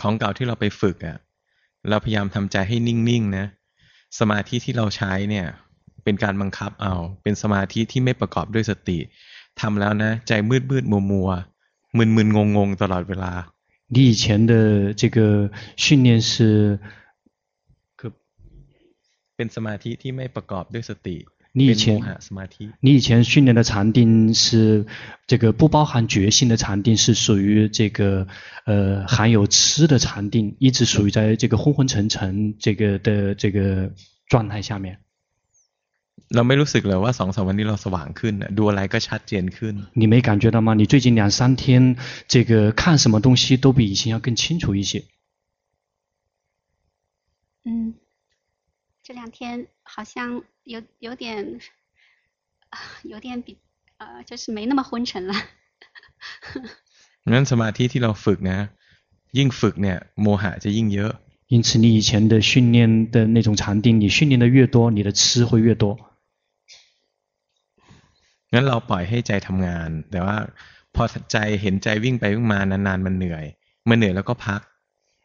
[0.00, 1.16] ของเก่าที่เราไปฝึกอ่ะ
[1.88, 3.46] เราพยายามทำใจให้นิ่งๆนะ
[4.18, 5.46] สมาธิที่เราใช้เนี่ย
[6.04, 8.98] เป็นการบังคับเอาเป็นสมาธิที่ไม่ประกอบด้วยสติ
[9.60, 11.30] ทำแล้วนะใจมืดมืดมัวมัว
[11.96, 13.32] มึนมึนงงงตลอดเวลา
[13.94, 14.52] 你以前的
[15.00, 15.18] 这个
[15.76, 16.32] 训练是
[17.98, 18.10] คือ
[19.36, 21.16] เป็นสมาธิที่ไม่ประกอบด้วยสติ
[21.52, 22.18] 你以前
[22.80, 24.84] 你以前训练的禅定是
[25.26, 28.26] 这个不包含觉性的禅定，是属于这个
[28.66, 33.92] 呃含有痴的禅定，一直属于在这个昏昏沉沉这个的这个
[34.28, 34.98] 状态下面。
[36.28, 40.74] เราไม่รู้สึกเลยว่าสองสามวันนี้เราสว่างขึ้นดูอะไรก็ชัดเจนขึ้น你没感觉到吗？
[40.74, 45.04] 你最近两三天这个看什么东西都比以前要更清楚一些。
[47.64, 47.94] 嗯。
[49.10, 51.60] 这两天好像有有点，
[53.04, 53.58] 有点比
[53.98, 55.34] 呃，就是没那么昏沉了。
[57.32, 58.58] งั้นสมาธิที่เราฝึกนะ
[59.38, 61.12] ยิ่งฝึกเนี่ยโมหะจะยิ่งเยอะ
[61.48, 65.84] 因此，你以前的训练的那种禅定，你训练的越多，你的痴会越多。
[68.52, 70.36] งั้นเราปล่อยให้ใจทำงาน แต่ว่า
[70.94, 73.44] พอใจเห็นใจวิ่งไปวิ่งมานานๆมันเหนื่อย
[73.88, 74.60] มันเหนื่อยแล้วก็พัก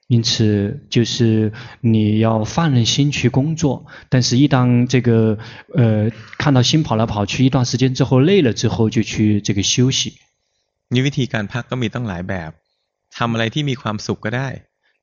[0.08, 5.40] 因此，就是你要放任心去工作，但是，一当这个
[5.74, 10.18] 呃看到心跑来跑去一段时间之后累了之后，就去这个休息。
[10.90, 12.52] 你วิธีการพักก็มีตั้งหลายแบบ
[13.18, 14.48] ทำอะไรที่มีความสุขก็ได้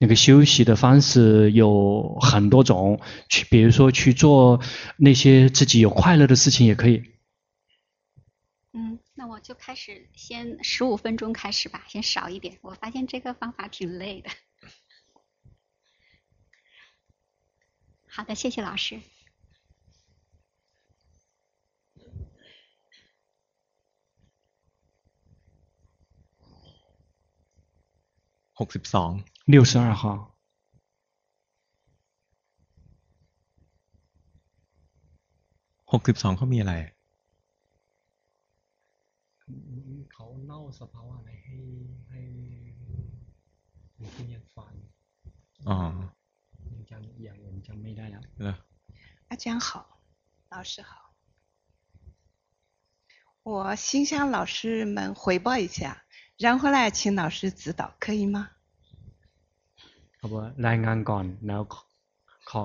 [0.00, 3.00] 那个休息的方式有很多种，
[3.30, 4.60] 去比如说去做
[4.98, 7.02] 那些自己有快乐的事情也可以。
[8.74, 12.58] 嗯，那我就开始先十五分钟开始吧，先少一点。
[12.60, 14.28] 我发现这个方法挺累的。
[18.12, 19.00] 好的，谢谢老师。
[28.54, 29.10] หกสิบสอง
[29.44, 30.34] 六十二号。
[35.92, 36.74] หกสิบสองเขามีอะไร
[40.12, 41.56] เขาเล่าสภาวะอะไรให้
[42.08, 42.20] ให้
[44.14, 44.72] คุณยังฟัง
[45.68, 45.78] อ๋อ
[49.28, 50.00] 阿江好，
[50.48, 51.12] 老师好，
[53.42, 56.04] 我心向老师们汇报一下，
[56.38, 58.50] 然后来请老师指导，可以吗？
[60.20, 60.34] 好不，
[60.66, 61.62] รายงานก่อนแล้ว
[62.50, 62.64] ขอ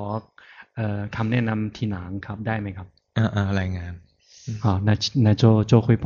[0.76, 2.88] เอ่อคำแนะนำทีหลังครับได้ไหมครับ
[3.18, 3.94] อ่าอ่ารายงาน
[4.64, 4.90] 好，那
[5.26, 6.06] 那做做汇报。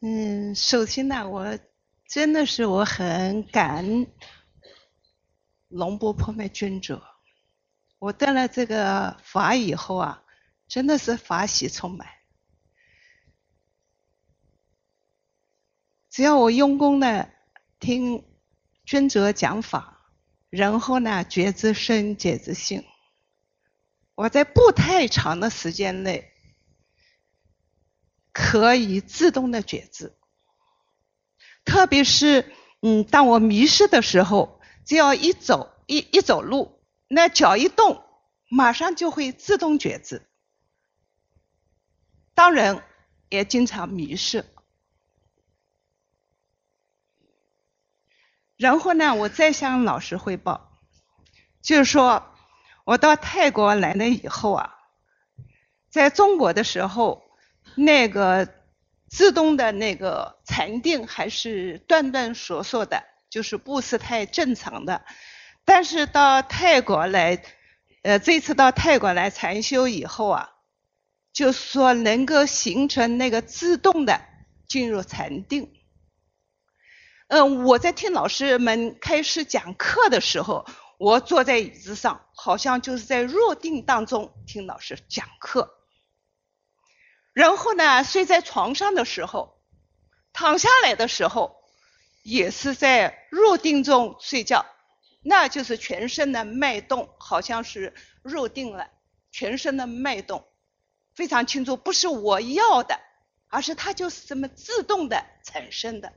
[0.00, 1.58] 嗯，首先呢，我
[2.06, 4.06] 真的是我很感恩
[5.69, 7.01] 龙波破灭尊者。
[7.97, 10.23] 我得了这个法以后啊，
[10.67, 12.07] 真的是法喜充满。
[16.09, 17.29] 只要我用功的
[17.79, 18.25] 听
[18.85, 20.11] 尊者讲法，
[20.49, 22.83] 然后呢觉知身觉知性，
[24.15, 26.31] 我在不太长的时间内
[28.31, 30.15] 可以自动的觉知。
[31.63, 32.51] 特别是
[32.81, 34.58] 嗯，当我迷失的时候，
[34.89, 36.81] 只要一走一一走路。
[37.07, 38.03] 那脚一动，
[38.49, 40.27] 马上就会自动觉知。
[42.33, 42.83] 当然，
[43.29, 44.43] 也经常迷失。
[48.57, 50.79] 然后呢，我再向老师汇报，
[51.61, 52.25] 就是说，
[52.83, 54.75] 我到泰国来了以后啊，
[55.91, 57.21] 在中国的时候，
[57.75, 58.51] 那个
[59.07, 65.05] 自动的那个禅定还是断断续续的，就是不是太正常的。
[65.65, 67.43] 但是到泰国来，
[68.03, 70.49] 呃，这次到泰国来禅修以后啊，
[71.31, 74.21] 就说能够形成那个自动的
[74.67, 75.73] 进入禅定。
[77.27, 80.65] 嗯、我在听老师们开始讲课的时候，
[80.97, 85.75] 我坐在椅子上，好像就是在入定当中听老师讲课。
[87.33, 89.61] 然后呢，睡在床上的时候，
[90.33, 91.58] 躺下来的时候，
[92.29, 94.63] 也是在入定中睡觉，
[95.23, 98.87] 那就是全身的脉动，好像是入定了，
[99.31, 100.45] 全身的脉动
[101.15, 102.99] 非常清楚，不是我要的，
[103.47, 106.13] 而是它就是这么自动的产生的。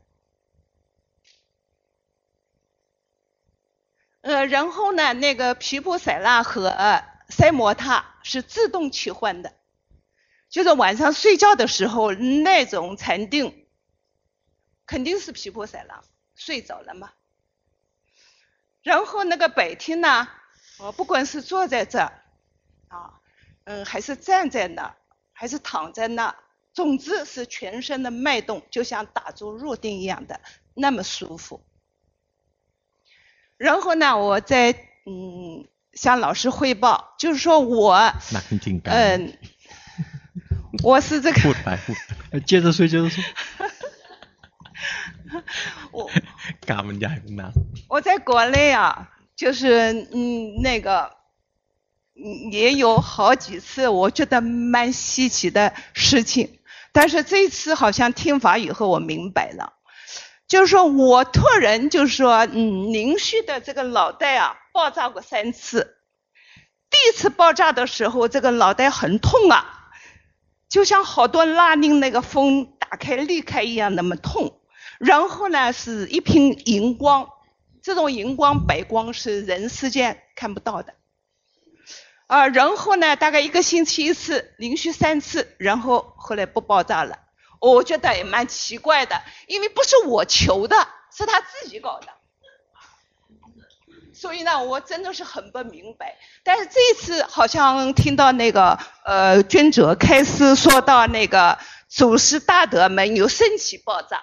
[4.20, 9.54] 呃，然后呢，那个毗婆舍那和塞摩他是自动切换的，
[10.50, 13.61] 就是晚上睡觉的时候那种禅定，
[14.92, 17.12] 肯定是皮婆色狼睡着了嘛。
[18.82, 20.28] 然后那个白天呢，
[20.76, 22.12] 我不管是坐在这儿，
[22.88, 23.14] 啊，
[23.64, 24.94] 嗯，还是站在那，
[25.32, 26.36] 还是躺在那，
[26.74, 30.42] 总之是全身的脉动，就像打坐入定一样的，
[30.74, 31.64] 那么舒服。
[33.56, 34.72] 然后呢，我再
[35.06, 37.94] 嗯向老师汇报，就是说我
[38.84, 39.38] 嗯、呃，
[40.84, 41.40] 我是这个。
[42.46, 43.24] 接着睡，接着说。
[45.92, 46.10] 我。
[47.88, 51.16] 我在国内啊，就是嗯那个
[52.14, 56.58] 嗯也有好几次我觉得蛮稀奇的事情，
[56.92, 59.74] 但是这次好像听法以后我明白了。
[60.48, 65.96] 就是说我突然就是说，嗯，连续的这个脑袋啊爆炸过三次。
[66.90, 69.88] 第一次爆炸的时候，这个脑袋很痛啊，
[70.68, 74.60] 就像好多拉铃那个风打开裂开一样那么痛。
[75.04, 77.28] 然后呢，是一瓶荧光，
[77.82, 80.94] 这种荧光白光是人世间看不到的。
[82.28, 87.18] 啊，然后呢，大概一个星期一次，连续三次，然后后来不爆炸了。
[87.60, 90.76] 我觉得也蛮奇怪的，因为不是我求的，
[91.14, 92.06] 是他自己搞的。
[94.14, 96.16] 所以呢，我真的是很不明白。
[96.44, 104.22] 但是这一次好像听到那个呃尊者开始说到那个祖师大德们有身体爆炸，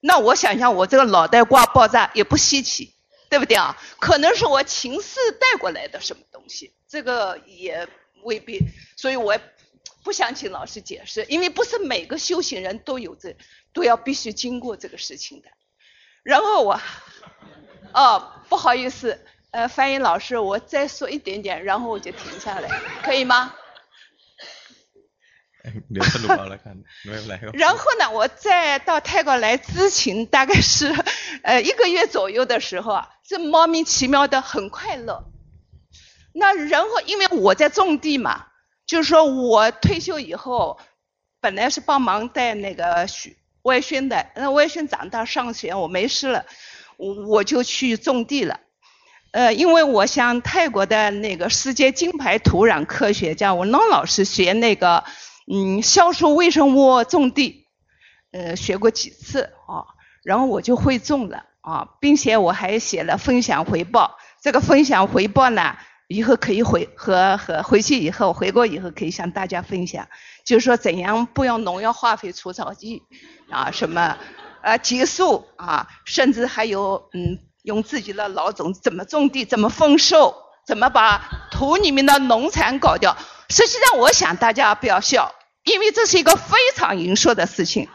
[0.00, 2.94] 那我想想我这个脑袋瓜爆炸也不稀奇，
[3.28, 3.76] 对不对啊？
[3.98, 7.88] 可能是我前世带过来的什么东西，这个也
[8.22, 8.60] 未必。
[8.96, 9.38] 所以我。
[10.04, 13.36] 不想请老师解释，因为不是每个修行人都有这，
[13.72, 15.48] 都要必须经过这个事情的。
[16.22, 16.80] 然后我，
[17.92, 19.20] 哦，不好意思，
[19.50, 22.68] 呃，翻译老师，我再说一点点，然后我就停下来，
[23.02, 23.52] 可以吗？
[27.54, 30.94] 然后呢，我在到泰国来之前，大概是
[31.42, 35.24] 呃一个月左右的时候啊，这莫名其妙的很快乐。
[36.32, 38.46] 那然后因为我在种地嘛。
[38.86, 40.78] 就是说我退休以后，
[41.40, 46.46] 本来是帮忙带那个学外孙的，那外孙长大上学，我没事了，
[46.96, 48.60] 我我就去种地了。
[49.32, 55.02] 呃，因为我向泰国的那个世界金牌土壤科学家文龙老师学那个，
[55.50, 57.66] 嗯，销售微生物种地，
[58.32, 59.86] 呃，学过几次啊，
[60.24, 64.18] 然后我就会种了啊，并且我还写了分享回报。
[64.42, 65.76] 这个分享回报呢，
[66.08, 70.08] 以后可以回和和回去以后回国以后可以向大家分享，
[70.44, 73.02] 就是说怎样不用农药、化肥、除草剂
[73.50, 74.16] 啊，什么
[74.62, 80.34] 呃结束啊，甚至还有嗯用自己的老种怎么种地、怎么丰收、
[80.66, 83.16] 怎么把土里面的农残搞掉。
[83.48, 85.32] 实际上，我想大家不要笑，
[85.66, 87.88] 因为这是一个非常严肃的事情。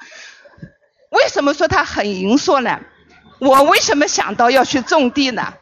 [1.09, 2.79] 为什么说它很严肃呢？
[3.39, 5.53] 我为什么想到要去种地呢？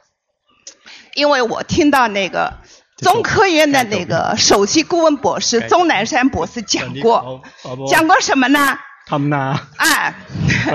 [1.15, 2.53] 因为我听到那个
[2.97, 7.41] 中科院的那个首席顾问博士钟南山博士讲过，
[7.89, 8.77] 讲过什么呢？
[9.07, 9.59] 他们呢？
[9.77, 10.13] 哎，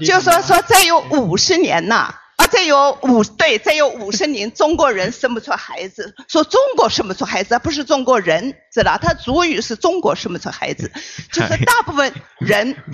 [0.06, 2.20] 就说说再有五十年呐，啊，
[2.51, 6.13] 再有五对，再有五十年，中国人生不出孩子。
[6.27, 8.97] 说中国生不出孩子，不是中国人，知道？
[8.97, 10.91] 他主语是中国生不出孩子，
[11.31, 12.75] 就是大部分人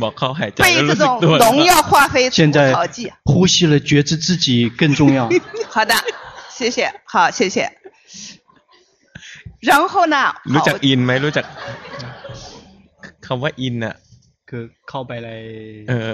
[0.55, 3.11] 被这种农药、化肥、除草剂。
[3.25, 5.29] 呼吸了，觉知自己更重要。
[5.69, 5.93] 好的。
[6.49, 7.71] 谢谢，好，谢谢。
[9.61, 10.35] 然后呢？
[10.53, 11.45] รู้จักอินไหมรู้จัก
[13.25, 13.95] คำว่าอินน่ะ
[14.49, 15.29] คือเข้าไปใน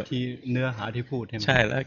[0.10, 0.22] ที่
[0.52, 1.82] เนื้อหาที่พูดใช่ไหมใช่แล้ว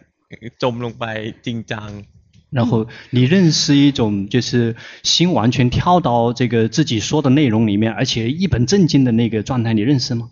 [0.59, 1.05] จมลงไป
[1.44, 2.05] จริงจัง
[2.51, 10.30] 然后你认识一种就是心完全跳到这个自己说的内容里面，而且一本正经的那个状态，你认识吗？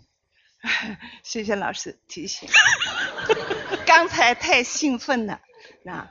[1.23, 2.49] 谢谢老师提醒，
[3.85, 5.39] 刚才太兴奋了，
[5.83, 6.09] 那。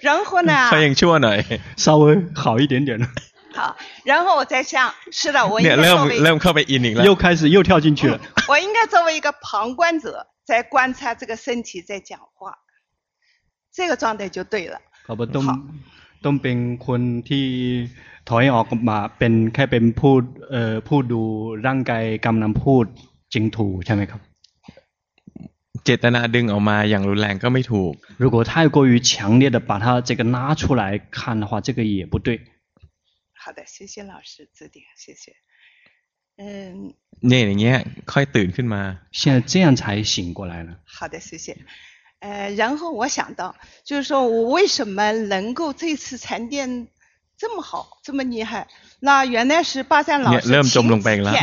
[0.00, 0.70] 然后呢？
[0.70, 1.44] 欢迎去我那，
[1.76, 3.08] 稍微好一点点了。
[3.52, 6.18] 好，然后我在想，是的，我应该作为
[7.04, 8.20] 又开始又跳进去了。
[8.46, 12.58] 我应该作为一个旁观者，在观察这个身体在讲话，
[13.72, 14.80] 这个状态就对了。
[15.06, 15.40] 好不，都
[16.24, 16.56] ต้องเป็น
[16.86, 17.46] คนที่
[18.28, 20.14] ถอยออกมาเป็นแค่เป็นผู้
[20.50, 21.22] เอ่อผู้ดู
[21.66, 22.84] ร่างกายกำลังพูด
[23.32, 24.20] จริงถูกใช่ไหมครับ
[25.84, 27.92] เจตนาดึงออกมาอย่างรุนแรงก็ไม่ถูก
[28.22, 30.82] 如果太过于强烈的把它这个拉出来
[31.16, 32.28] 看的话，这个也不对。
[33.40, 35.24] 好的，谢谢老师指点，谢谢。
[36.36, 36.94] 嗯，
[37.28, 37.76] เนี่ยอย่างเงี้ย
[38.12, 38.82] ค่อยตื่นขึ้นมา
[39.18, 39.82] 现在这样才
[40.12, 40.70] 醒过来了。
[40.84, 41.56] 好的，谢谢。
[42.23, 43.53] 呃，然后我想到，
[43.83, 46.87] 就是说我为什么能够这次禅定
[47.37, 48.69] 这么好，这么厉害，
[49.01, 50.49] 那原来是巴山老师，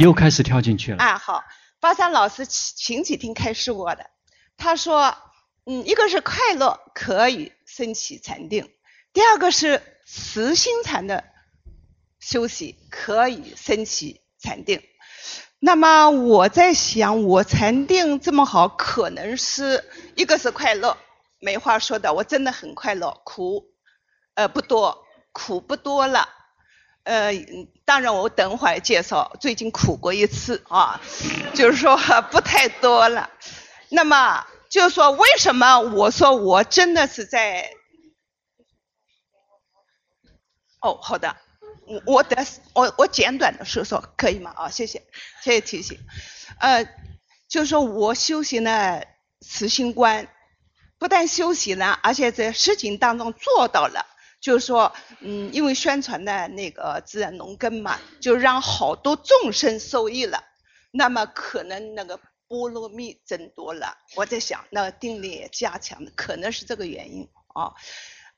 [0.00, 1.44] 又开始跳进去了，啊，好，
[1.80, 4.08] 巴山老师前前几天开始我的，
[4.56, 5.14] 他说
[5.66, 8.66] 嗯一个是快乐可以升起禅定，
[9.12, 11.24] 第二个是慈心禅的
[12.20, 14.80] 休息可以升起禅定。
[15.62, 19.84] 那么我在想，我禅定这么好，可能是
[20.16, 20.96] 一个是快乐，
[21.38, 23.66] 没话说的，我真的很快乐，苦，
[24.34, 26.28] 呃不多，苦不多了。
[27.02, 27.32] 呃，
[27.84, 31.00] 当然我等会儿介绍，最近苦过一次啊，
[31.54, 31.96] 就是说
[32.30, 33.28] 不太多了。
[33.90, 37.70] 那么就是说，为什么我说我真的是在？
[40.80, 41.36] 哦，好的，
[41.90, 44.52] 我我的我我简短的说说可以吗？
[44.56, 45.02] 啊，谢谢，
[45.42, 45.98] 谢谢提醒。
[46.60, 46.84] 呃，
[47.48, 49.04] 就是说我修行了
[49.40, 50.28] 慈心观，
[50.98, 54.06] 不但修行了，而且在实践当中做到了。
[54.40, 60.42] 就是说，嗯，因为宣传的那个自然农耕嘛，就让好多众生受益了。
[60.92, 62.18] 那么可能那个
[62.48, 63.98] 菠萝蜜增多了。
[64.16, 67.74] 我在想，那个定力也加强了，可能是这个原因啊。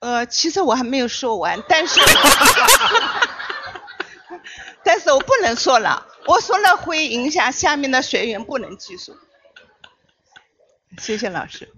[0.00, 2.00] 呃，其实我还没有说完，但是，
[4.84, 9.12] 但是我不能说了，我说了会影响下面的学员，不能继续。
[10.98, 11.68] 谢谢老师。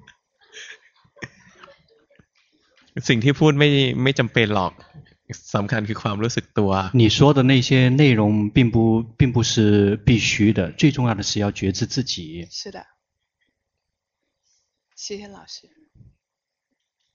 [3.09, 3.69] สิ่งที่พูดไม่
[4.03, 4.73] ไม่จำเป็นหรอก
[5.55, 12.49] สำคัญคือความรู้สึกตัว 你说的那些内容并不并不是必须的，最重要的是要觉知自己。
[12.51, 12.87] 是的，
[14.95, 15.69] 谢谢老师。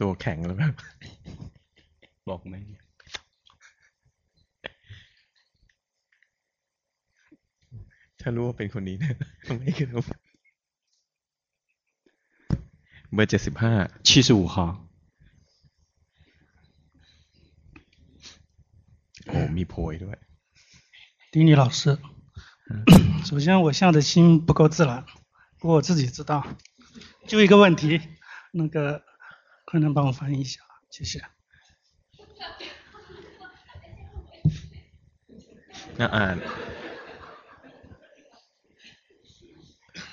[0.00, 0.74] ตัวแข็งแล้วแบบ
[2.28, 2.54] บอกไหม
[8.20, 9.16] ถ้ารู้ว่าเป็นคนนี้เนี่ย
[9.58, 9.88] ไม่คือ
[13.14, 13.72] เบอร์เจ็ดสิบห้า
[14.08, 14.56] 七十五号，
[19.28, 20.18] โอ้มีโพยด้วย
[21.32, 21.98] 丁力老师，
[23.28, 25.04] 首先我现在的心不够自然，
[25.58, 26.32] 不过我自己知道。
[27.28, 28.00] 就一个问题，
[28.52, 29.02] 那个
[29.66, 30.60] 可能帮我翻译一下，
[30.90, 31.20] 谢谢。
[35.98, 36.36] น่าอ่าน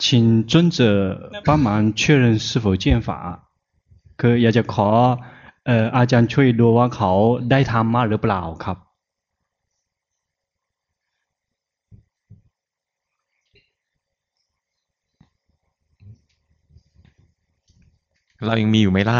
[0.04, 0.80] 请尊者
[1.46, 3.10] 帮忙确认是否见法
[4.20, 4.90] คืออยากจะขอ
[5.66, 7.12] เอ่ออาจารย์ช่วยดูว่าเขา
[7.52, 8.78] ได้ทำมาหรือเปล่าครับ
[18.46, 19.20] เรายังมีอยู่ไหมล่ะ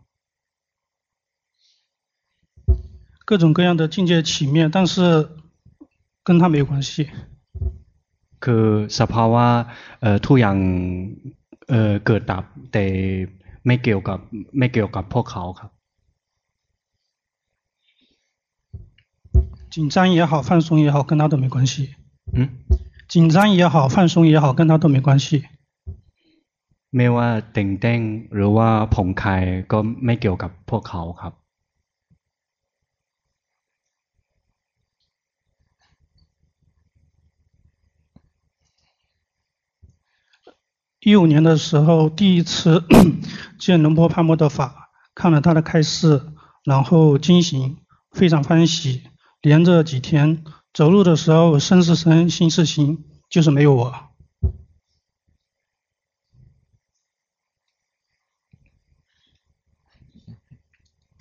[3.30, 5.28] 各种各样的境界起灭，但是
[6.22, 7.08] 跟他没有关系。
[8.40, 9.46] คือสภาวะ
[10.00, 10.56] เอ่อทุกอย่าง
[11.68, 12.84] เอ่อเกิดดับแต่
[13.66, 14.18] ไม่เกี่ยวกับ
[14.58, 15.70] ไม่เกี่ยวกับพวกเขาครับ
[19.74, 21.96] 紧张也好，放松也好，跟他都没关系。
[22.32, 22.48] 嗯，
[23.08, 25.44] 紧张也好，放松也好，跟他都没关系。
[26.96, 28.00] ไม่ว่าเต่งเต้ง
[28.34, 29.42] หรือว่าผ่องคลาย
[29.72, 31.32] ก็ไม่เกี่ยวกับพวกเขาครับ
[41.00, 42.82] 一五年的时候，第一次
[43.58, 46.22] 见龙婆帕默德法，看了他的开示，
[46.64, 47.78] 然后惊醒，
[48.10, 49.02] 非常欢喜。
[49.40, 53.94] 连着几天走路的时候，身是身，心是心，就是没有我。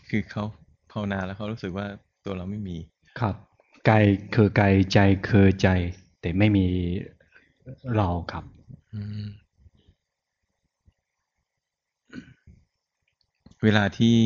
[0.09, 0.43] คือเขา
[0.91, 1.85] ภาวนาแล้วเขารู้สึกว่า
[2.25, 2.77] ตัวเราไม่มี
[3.19, 3.35] ครับ
[3.89, 5.67] กายคือกายใจคือใจ
[6.19, 6.65] แต่ไม่มี
[7.95, 8.43] เราครับ
[8.93, 9.25] อืม
[13.63, 14.17] เวลาที่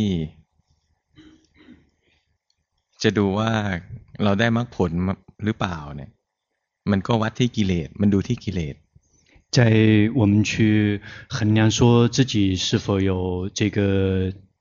[3.04, 3.52] จะดูว่า
[4.24, 4.92] เราได้มรรคผล
[5.46, 6.12] หรือเปล่าเนี่ย
[6.92, 8.76] มันก็วัดที่กิเลสมันดูที่กิเลส
[9.58, 9.60] 在
[10.20, 12.34] 我们去衡量说自己
[12.66, 13.80] 是否有这个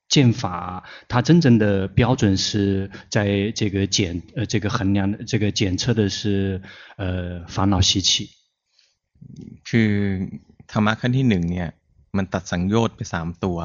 [0.08, 6.62] 见法，它真正的标准是在这个检呃这个衡量这个检测的是
[6.96, 8.30] 呃烦恼习气。
[9.68, 9.92] คือ
[10.72, 11.68] ธรรมะขั้นที่หนึ่งเนี่ย
[12.16, 13.58] มันตัดสังโยชน์ไปสามตัว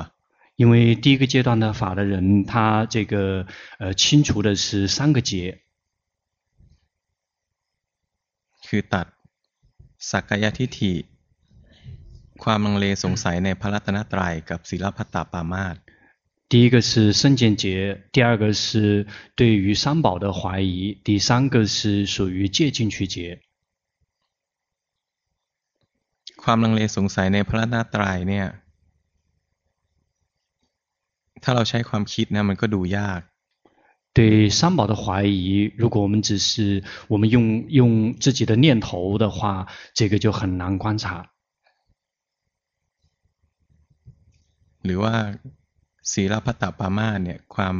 [0.58, 3.48] 因为第一个阶段的法的人，他这个
[3.80, 5.62] 呃清除的是三个结，
[8.68, 9.08] คือตัด
[9.98, 10.94] สักกายทิฏฐิ
[12.44, 15.76] ความลังเลสงสัยในพระรัตนตรัยกับศีลพัตตปามาส
[16.50, 23.42] 第一个是身见结，第二个是对于三宝的怀疑，第三个是属于戒禁取结。
[26.44, 28.48] ความลังเลสงสัยในพระรัตนตรัยเนี่ย
[31.44, 33.22] ถ้าเราใช้ความคิดนะมันก็ดูยาก
[34.18, 34.20] 对
[34.60, 41.06] 三宝的怀疑，如果我们只是我们用用自己的念头的话，这个就很难观察。
[44.86, 45.14] หรือว่า
[46.12, 47.76] ศีลพัตตปามาสเนี่ย ความ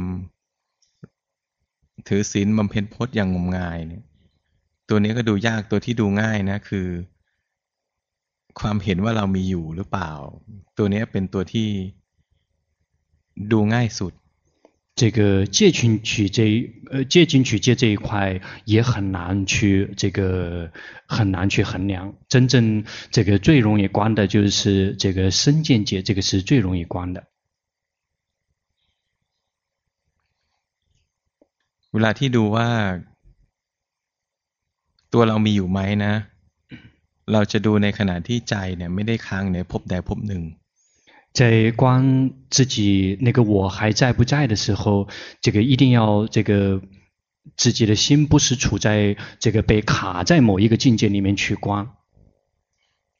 [2.06, 4.02] ถือศีลบำเพ็ญพจน์อย่างงมงายเนี่ย
[4.88, 6.88] ตัวนี้ก็ดูยากตัวที่ดูง่ายนะ คือ
[8.60, 10.10] ความเห็นว่าเรามีอยู่หรือเปล่า
[10.78, 11.68] ตัวนี้เป็นตัวที่
[13.50, 14.12] ดูง่ายสุด
[15.00, 16.38] 这个戒禁取这
[16.92, 20.70] 呃戒禁取戒这一块也很难去这个
[21.08, 22.14] 很难去衡量。
[22.28, 27.24] 真正这个最容易观的就是这个身见戒，这个是最容易观的。
[31.90, 32.68] เวลาที่ดูว่า
[35.12, 36.14] ตัวเรามีอยู่ไหมนะ
[37.32, 40.42] เราจะดูในขณะที่ใจเนี่ยไม่ได้ค้างในภพใดภพหนึ่ง
[41.32, 45.08] 在观自己那个我还在不在的时候，
[45.40, 46.80] 这个一定要这个
[47.56, 51.88] 自己的心不是处在这个被卡在某一个境界里面去观。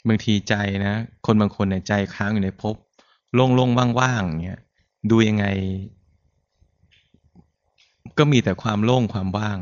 [0.08, 2.76] บางทีใจนะ คนบางคนเนี่ยใจค้างอยู่ในภพ
[3.34, 4.58] โล่งๆว่างๆเนี่ย
[5.10, 5.44] ดูยังไง
[8.18, 9.58] ก็มีแต่ความโล่งความว่าง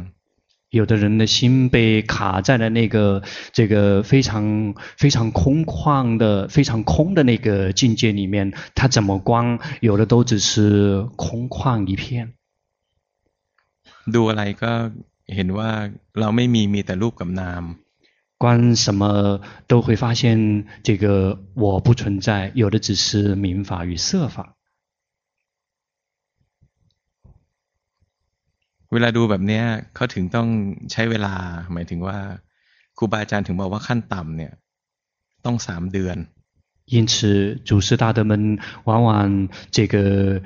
[0.70, 3.22] 有的人的心被卡在了那个
[3.52, 12.32] 这个非常非常空旷的、非常空的那个境界里面，他怎么观，有的都只是空旷一片。
[14.06, 14.90] ดูอะไรก็
[15.34, 15.70] เห็นว่า
[16.20, 17.62] เราไม่มีมีแต่รูปกับนาม
[18.42, 24.55] 观什么都会发现这个我不存在，有的只是名法与色法。
[28.92, 29.64] เวลาดูแบบเนี้ย
[29.94, 30.48] เขาถึงต้อง
[30.92, 31.34] ใช้เวลา
[31.72, 32.18] หมายถึงว่า
[32.96, 34.52] ครูบาอาจารย์ถึงบอกว่าขั้นต่ำเนี่ย
[35.44, 36.18] ต้องสามเดือน
[36.94, 40.42] 因此，祖师大德们往往这个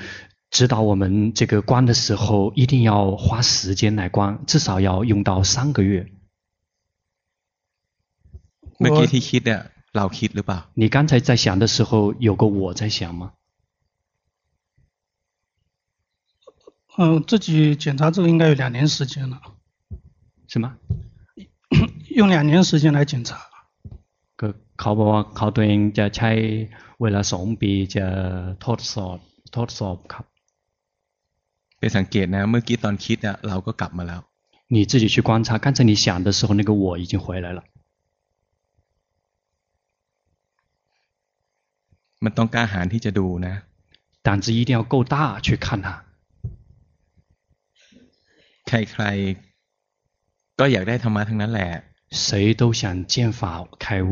[0.50, 6.06] 指导我们这个观的时候，一定要花时间来观，至少要用到三个月。
[8.78, 9.62] เมื่อกี้ที่คิดเนี่ย
[9.96, 13.32] เราคิดหรือเปล่า 你刚才在想的时候，有个我在想吗？
[16.98, 19.40] 嗯，自己检查这个应该有两年时间了。
[20.48, 20.78] 是吗？
[22.08, 23.38] 用两年时间来检查。
[24.36, 26.30] ก็เขาบอกว่าเขาตัวเองจะใช้
[27.00, 28.06] เวลาสองปีจะ
[28.64, 29.18] ทดสอบ
[29.56, 30.24] ทดสอบครับ
[31.78, 34.20] ไปสังเกตนะ เมื่อกี้ตอนคิดอะเราก็กลับมาแล้ว
[34.68, 37.62] 你自己去观察，刚才你想的时候，那个我已经回来了。
[42.24, 43.54] มันต้องกล้าหาญที่จะดูนะ
[44.26, 46.02] 胆子一定要够大去看它。
[48.70, 51.70] ใครๆ ก็อยากได้ธรรมะทั้งนั้นแหละ
[52.22, 52.82] 谁都想
[53.12, 53.40] 见法
[53.84, 54.10] 开悟。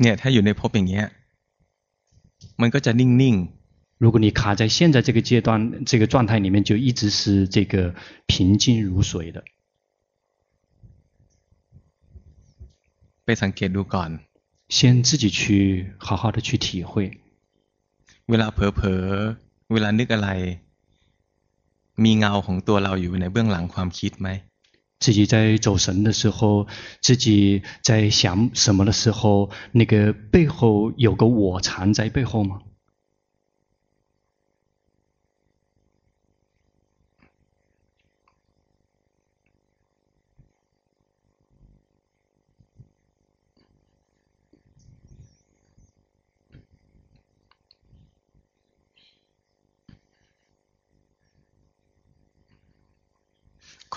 [0.00, 1.06] เนี่ยถ้าอยู่ในภพอย่างเงี้ย
[2.60, 7.94] มันก็จะนิ่งๆ如果你卡在现在这个阶段、这个状态里面，就一直是这个
[8.26, 9.44] 平静如水的。
[13.24, 14.18] ไปสังเกตดูก่อน。
[14.68, 17.20] 先自己去好好的去体会。
[18.26, 20.28] เวลาเผลอๆเวลานึกอะไร
[22.04, 24.28] มีเงาของตัวเราอยู่ในเบื้องหลังความคิดไหม
[25.04, 26.68] 自己在走神的时候，
[27.00, 32.60] 自己在想什么的时候，那个背后有个我藏在背后吗？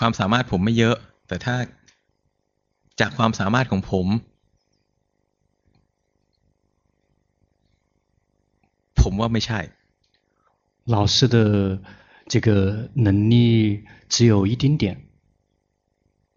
[0.02, 0.96] วามสามารถผมไม่เยอะ
[1.28, 1.54] แต่ถ้า
[3.00, 4.06] จากความสามารถของผม
[9.00, 9.60] ผมว่าไม่ใช่
[10.94, 11.36] 老师的
[12.32, 12.48] 这个
[12.94, 14.84] 能力只有一丁点，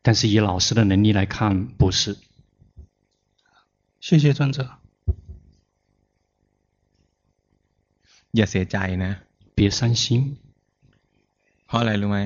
[0.01, 2.17] 但是以老师的能力来看，不是。
[3.99, 4.57] 谢谢尊者。
[8.31, 9.11] อย่าเสียใจนะ
[9.55, 10.37] 别伤心。
[11.65, 12.19] เพราะอะไรรู้ไหม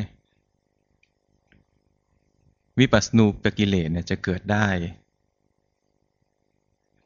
[2.79, 4.67] วิปัสสนูปกิเลสเนี่ยจะเกิดได้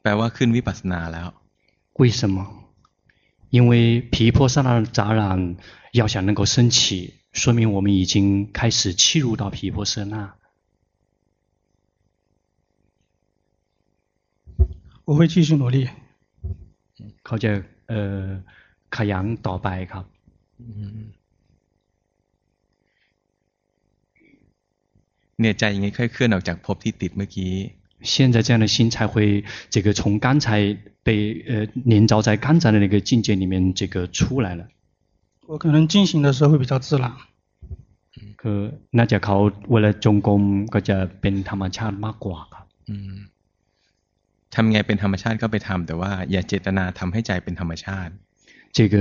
[0.02, 1.28] แปลว่าขึ้นวิปัสสนาแล้ว
[2.00, 2.36] 为什么？
[3.56, 3.72] 因为
[4.12, 5.56] 毗婆舍那的杂染
[5.92, 10.32] 要想能够升起，说明我们已经开始契入到毗婆舍那。
[15.04, 15.88] 我会继续努力。
[17.26, 17.50] เขาจะ
[17.88, 18.24] เอ่อ
[18.96, 20.04] ขยันต่อไปครับ
[25.42, 27.54] เนี่ยใจอย่างนี้ค่อยเคลื่อนออกจากภพที่ติดเมื่อกี้
[28.12, 30.76] 现在这样的心才会这个从刚才
[31.06, 31.08] 被
[31.48, 31.52] 呃
[31.90, 34.62] 连着在刚才的那个境界里面这个出来了。
[35.46, 37.12] 我可能进行的时候会比较自然。
[38.40, 38.58] คือ
[38.98, 39.36] น่าจะเขา
[39.72, 40.42] เวลาจงกรม
[40.74, 42.66] ก็จะเป็นธรรมชาติมากกว่าครับ
[44.54, 48.12] ทำไงเป็นธรรมชาติก็ไปทำแต่ว่าอย่าเจตนาทำให้ใจเป็นธรรมชาติ
[48.76, 48.96] 这个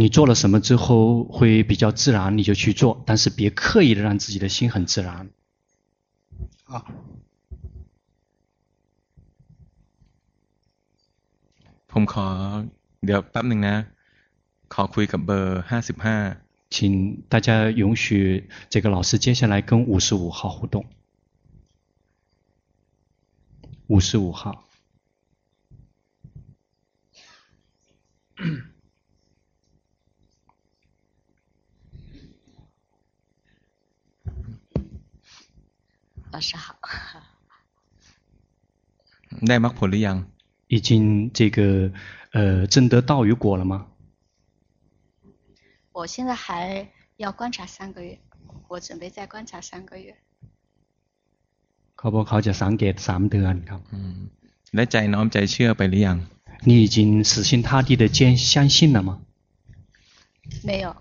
[0.00, 5.30] 你做了什么之后会比较自然，你就去做，但是别刻意的让自己的心很自然。
[6.70, 6.74] 好，
[11.90, 12.26] ผมขอ
[13.04, 13.76] เดี๋ยวแป๊บหนึ่งนะ
[14.74, 16.16] ขอคุยกับเบอร์ห้าสิบห้า
[16.74, 16.76] 请
[17.28, 20.86] 大家允许这个老师接下来跟五十五号互动。
[23.88, 24.63] 五十五号。
[36.34, 36.76] 老师好。
[39.48, 40.16] ได้มรรคผลหรือยัง
[40.74, 40.90] 已经
[41.32, 41.92] 这个
[42.32, 43.86] 呃证得道与果了吗？
[45.92, 48.18] 我现在还要观察三个月，
[48.68, 50.16] 我准备再观察三个月。
[51.96, 53.80] เขาบอกเขาจะสังเกตสามเดือนครับ
[54.74, 56.18] และใจน้อมใจเชื่อไปหรือยัง
[56.68, 56.98] 你已经
[57.30, 59.10] 死心塌地的坚相信了吗？
[60.68, 60.96] 没有。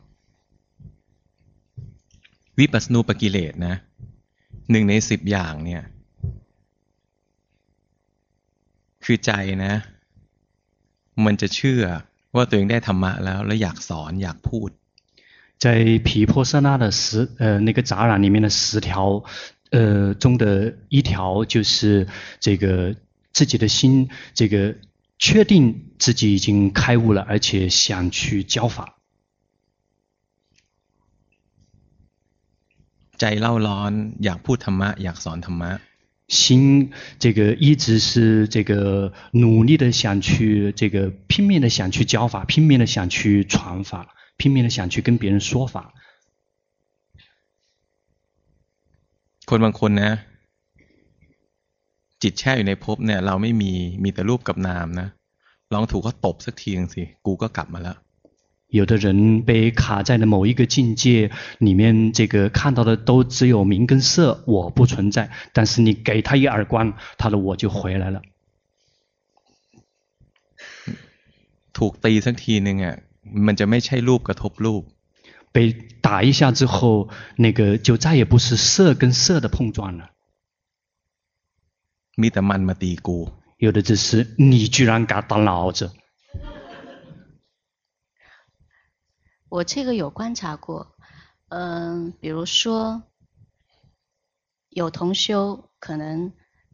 [2.60, 3.76] วิปัสสนูปกิเลสนะ
[4.72, 5.84] หนึ่งในสิบอย่างเนี่ย
[9.04, 9.32] คือใจ
[9.66, 9.74] นะ
[11.26, 11.84] มันจะเชื่อ
[12.36, 14.70] ว่าตัวเองได้ธรรมะแล้ว แล้วอยากสอนอยากพูด
[15.64, 19.24] 在毗婆舍那的十呃那个杂染里面的十条
[19.72, 22.08] 呃中的一条就是
[22.40, 22.96] 这个
[23.34, 24.76] 自己的心这个
[25.18, 28.96] 确定自己已经开悟了，而且想去教法。
[33.24, 33.92] ใจเล่าร้อน
[34.24, 35.72] อยากพูดธรรมะอยากสอนธรรมะ
[36.40, 36.92] 心
[37.24, 45.94] 这个一直是这个努力的想去这个拼命的想去教法，拼命的想去传法，拼命的想去跟别人说法。
[49.50, 50.12] คนบางคนนะ
[52.22, 53.72] จิตแช่อยู่ในภพเนี่ยเราไม่มี
[54.04, 55.08] มีแต่รูปกับนามนะ
[55.74, 57.98] ลองถูกเขาตบสักทีนึงสิกูก็กลับมาแล้ว
[58.74, 65.32] 有的人被卡在了某一个境界里面，这个看到的都只有名跟色，我不存在。
[65.54, 68.22] 但是你给他一耳光，他的我就回来了。
[71.74, 72.96] ถูกตีสักทีนึงอ่ะ
[73.46, 74.84] มันจะไม่ใช่รูปกระทบรูป。
[75.52, 80.12] 被打一下之后，那个就再也不是色跟色的碰撞了。
[82.22, 83.34] มีแต่มันมาตีกู。
[83.58, 85.92] 有的只是你居然敢打老子。
[89.55, 90.97] 我这个有观察过，
[91.49, 93.05] 嗯，比如说
[94.69, 96.33] 有同修，可能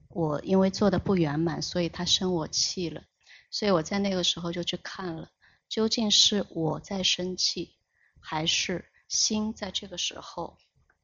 [0.08, 3.02] 我因为做的不圆满，所以他生我气了。
[3.50, 5.28] 所以我在那个时候就去看了，
[5.68, 7.76] 究竟是我在生气，
[8.18, 10.56] 还是心在这个时候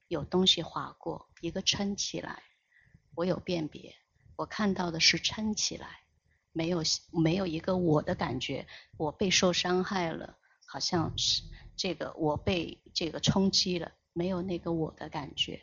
[0.08, 2.42] 有东西划过，一个撑起来，
[3.14, 3.94] 我有辨别，
[4.36, 5.88] 我看到的是撑起来，
[6.52, 6.82] 没有
[7.12, 8.66] 没有一个我的感觉，
[8.96, 11.43] 我被受伤害了，好像是
[11.75, 15.61] 这个我被这个冲击了，没有那个我的感觉，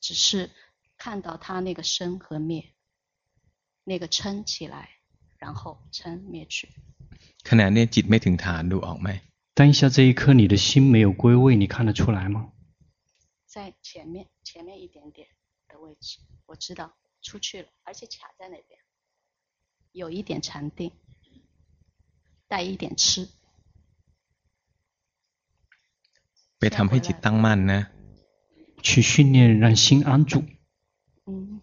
[0.00, 0.50] 只是
[0.96, 2.72] 看到它那个生和灭，
[3.84, 4.90] 那个撑起来，
[5.38, 6.68] 然后撑灭去。
[7.42, 9.20] ขณะนี้จิตไม่ถึงฐานดูออกไหม？
[9.54, 12.52] 当下这一刻，你的心没有归位，你看得出来吗？
[13.46, 15.28] 在前面，前面一点点
[15.68, 16.92] 的位置，我知道
[17.22, 18.80] 出去了，而且卡在那边，
[19.92, 20.90] 有一点禅定，
[22.48, 23.28] 带一点痴。
[26.58, 27.80] ไปทำให้จิตตั้งมั่นนะ。
[28.86, 30.44] 去训练让心安住。
[31.24, 31.62] 嗯，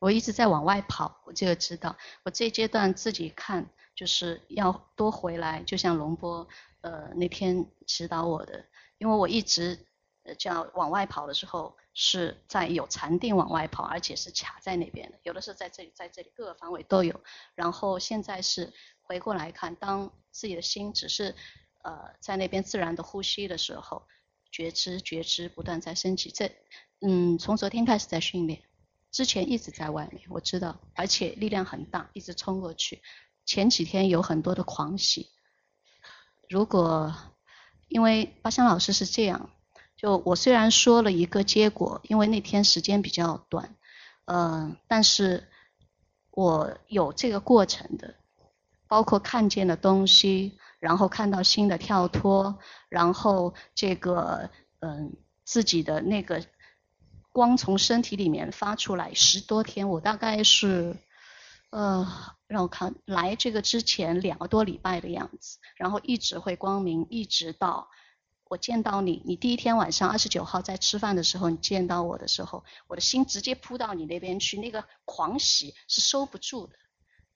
[0.00, 1.96] 我一直在往外跑，我这个知道。
[2.24, 6.48] 我这阶段自己看，就是要多回来，就像龙波。
[6.80, 8.64] 呃，那天指导我的，
[8.98, 9.78] 因为我一直
[10.24, 17.20] 呃这样往外跑的时候，是在有禅定往外跑，而且是卡在那边的，有的是在这里，在这里各个方位都有。
[17.54, 18.72] 然后现在是
[19.02, 21.34] 回过来看，当自己的心只是
[21.83, 24.07] 呃在那边自然的呼吸的时候，
[24.51, 26.31] 觉知觉知不断在升起。
[26.31, 26.51] 这
[26.99, 28.61] 嗯，从昨天开始在训练，
[29.11, 33.01] 之前一直在外面，我知道，而且力量很大，一直冲过去。
[33.45, 35.29] 前几天有很多的狂喜。
[36.47, 37.15] 如果
[37.87, 39.49] 因为巴香老师是这样，
[39.97, 43.75] 就我虽然说了一个结果，因为那天时间比较短，
[44.25, 45.49] 呃，但是
[46.29, 48.15] 我有这个过程的，
[48.87, 52.59] 包括看见的东西，然后看到新的跳脱，
[52.89, 54.49] 然后这个
[54.81, 56.45] 嗯、自己的那个
[57.31, 60.97] 光从身体里面发出来十多天，我大概是
[61.69, 62.05] 呃。
[62.51, 67.87] 让我看来这个之前两个多礼拜的样子，然后一直会光明，一直到
[68.49, 69.21] 我见到你。
[69.23, 76.73] 你第一天晚上二十九号在吃饭的时候，你见到我的时候，我的心直接扑到你那边去，那个狂喜是收不住的，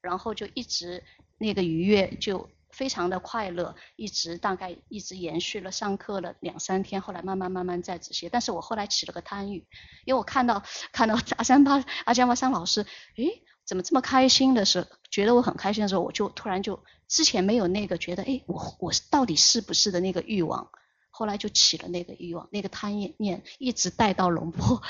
[0.01, 1.01] 然后就一直
[1.37, 8.29] 那个愉悦就非常的快乐，一直大概一直延续了上课了两三天，后来慢慢慢慢再止歇。
[8.29, 9.65] 但是我后来起了个贪欲，
[10.05, 12.85] 因为我看到看到阿三巴阿江巴桑老师，
[13.15, 13.43] 诶。
[13.65, 20.69] 怎么这么开心的时候，觉得我很开心的时候，我就突然就之前没有那个觉得，哎，我我到底是不是的那个欲望，
[21.09, 24.83] 后来就起了那个欲望，那个贪念一直带到龙波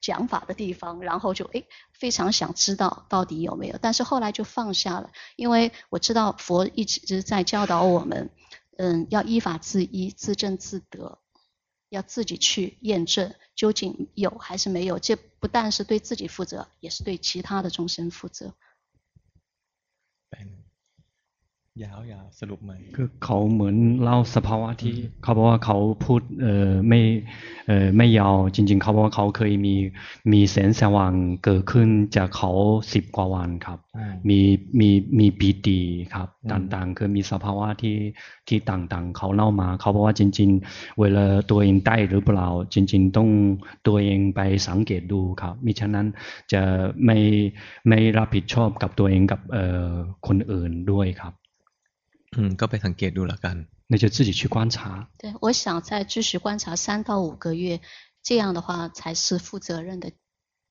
[0.00, 8.30] 讲法的地方，然后就哎非常想知道到底有没有，但是后来就放下了，因为我知道佛一直在教导我们，
[8.78, 11.18] 嗯，要依法自依，自证自得。
[11.88, 18.54] 要自己去验证究竟有还是没有，这不但是对自己负责，也是对其他的众生负责。
[21.84, 27.00] ยาวยาวสรุปใหม่คือเขาเหมือนเล่าสภาวะที่เขาบอกว่าเขาพูดเอ่อไม่
[27.66, 29.74] เอ่อไม่ยาวจริง ๆ เขาบอกว่าเขาเคยมี
[30.32, 31.12] มีแสงสว่าง
[31.44, 32.50] เกิดขึ้นจากเขา
[32.92, 33.78] สิบกว่าวันครับ
[34.28, 34.40] มี
[34.80, 35.78] มีมีปีติ
[36.14, 37.96] ครับต่างๆ คือมีสภาวะที่
[38.48, 43.28] ที่ต่างๆ เขาเล่ามา เขาบอกว่าจริง ๆ เวลาตัวเองได้หรือเปล่า จริง ๆ ต้อง
[43.86, 46.06] ตัวเองไปสังเกตดูครับมิฉะนั้น
[46.52, 46.62] จะ
[47.04, 47.18] ไม่
[47.88, 49.90] ไม่รับผิดชอบกับตัวเองกับเอ่อ
[50.26, 51.34] คนอื่นด้วยครับ
[52.37, 53.67] 嗯，ก็ไปสังเกตดู了กัน。
[53.87, 55.09] 那就自己去观察。
[55.17, 57.81] 对，我想再继续观察三到五个月，
[58.23, 60.11] 这样的话才是负责任的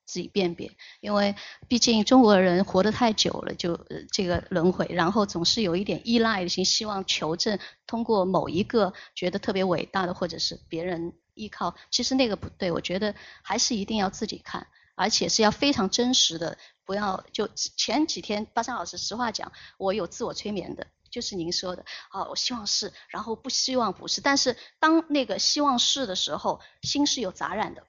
[0.07, 0.73] 自己辨别。
[1.03, 1.37] 因为
[1.69, 3.79] 毕竟中国人活得太久了，就
[4.11, 12.73] 这个轮回，然后总是有一点依赖性，希望求证，通过某一个觉得特别伟大的，或者是别人依靠，其实那个不对。
[12.73, 16.57] 我觉得还是一定要自己看，而且是要非常真实的，
[16.87, 17.47] 不要就
[17.77, 20.87] 前几天巴桑老师实话讲，我有自我催眠的。
[21.15, 24.21] 就是您说的，哦，我希望是，然后不希望不是。
[24.21, 27.83] 但是当那个希望是的时候，心是有杂染的，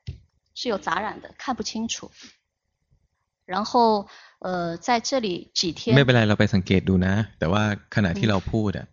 [0.56, 2.10] 是有杂染的，看不清楚。
[3.46, 4.08] 然后，
[4.40, 5.96] 呃，在这里几天。
[5.96, 7.64] ไม่เป็นไรเราไปสังเกตดูนะแต่ว่า
[7.96, 8.88] ขณะที่เราพูดอะ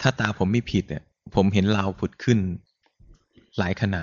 [0.00, 1.02] ถ้าตาผมไม่ผิดอะ
[1.34, 2.38] ผมเห็นเราผุดขึ้น
[3.58, 4.00] หลายขณะ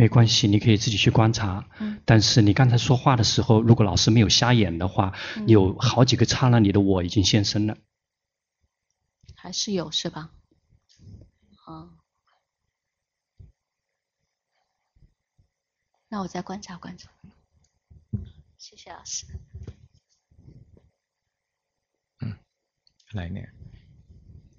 [0.00, 1.68] 没关系，你可以自己去观察。
[1.80, 2.00] 嗯。
[2.04, 5.12] 但是你刚才说话的时候，如果老师没有瞎眼的话，
[5.46, 7.76] 有好几个刹那，你的我已经现身了。
[9.44, 10.30] 还是有是吧？
[11.66, 11.90] 啊，
[16.08, 17.10] 那我再观察观察。
[18.58, 19.26] 谢谢老师。
[22.20, 22.38] 嗯，
[23.12, 23.40] 来呢？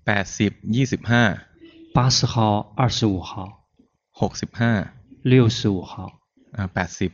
[0.04, 1.48] 八十、二十ห้า。
[1.94, 3.68] 八十号、二十五号。
[4.14, 4.94] 六十ห้า。
[5.22, 6.22] 六十五号。
[6.54, 7.12] 啊，八十。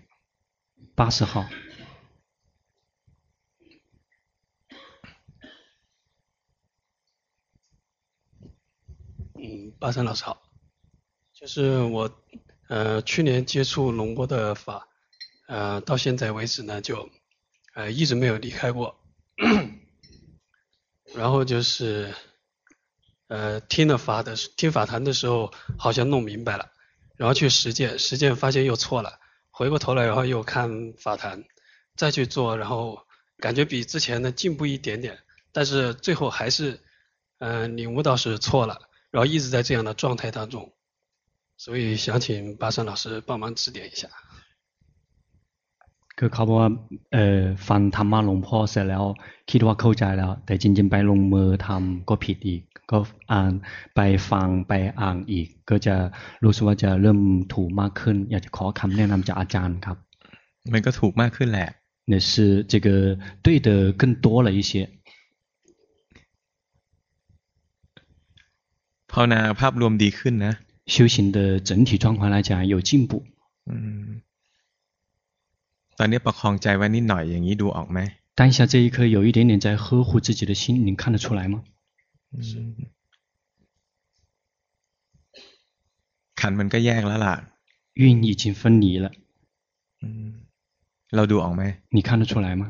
[0.95, 1.45] 八十号。
[9.82, 10.40] 巴山老师好，
[11.34, 12.08] 就是我
[12.68, 14.86] 呃去年接触龙波的法，
[15.48, 17.10] 呃到现在为止呢就
[17.74, 18.94] 呃一直没有离开过，
[21.12, 22.14] 然后就是
[23.26, 26.70] 呃听了法的听法谈的时候好像弄明白了，
[27.16, 29.18] 然后去实践实践发现又错了，
[29.50, 31.42] 回过头来然后又看法谈，
[31.96, 33.04] 再去做，然后
[33.38, 35.18] 感觉比之前的进步一点点，
[35.50, 36.78] 但是最后还是
[37.40, 38.88] 嗯、呃、领悟到是错了。
[39.11, 40.71] 然后一直在这样的状态当中，
[41.57, 44.07] 所以想请巴山老师帮忙指点一下。
[46.19, 46.69] คือเขาบอกว่า
[47.13, 49.03] เอ่อฟังธรรมะหลวงพ่อเสร็จแล้ว
[49.51, 52.61] คิดว่าเข้าใจแล้ว แต่จริงๆไปลงมือทำก็ผิดอีก
[52.91, 52.97] ก็
[53.31, 53.51] อ่าน
[53.95, 53.99] ไป
[54.29, 55.95] ฟังไปอ่านอีก ก็จะ
[56.43, 57.19] รู้สึกว่าจะเริ่ม
[57.53, 59.97] ถูกมากขึ้น อยากจะขอคำแนะนำจากอาจารย์ครับ
[60.73, 61.69] มันก็ถูกมากขึ้นแหละ
[62.11, 62.87] 那是这个
[63.43, 64.71] 对的更多了一些。
[69.11, 70.53] ภาวนาภาพรวมดีขึ้นนะ
[70.93, 71.37] 修行的
[71.69, 73.11] 整体状况来讲有进步
[75.97, 77.99] ตอนนี้ประคองใจไว้นิดหน่อยอย่างนี้ดูออกไหม
[78.39, 81.55] 当下这一刻有一点点在呵护自己的心你看得出来吗
[86.39, 87.35] ขันมันก็แยกแล้วล่ะ
[88.01, 89.05] 运已经分离了
[91.15, 91.63] เราดูออกไหม
[91.95, 92.63] 你看得出来吗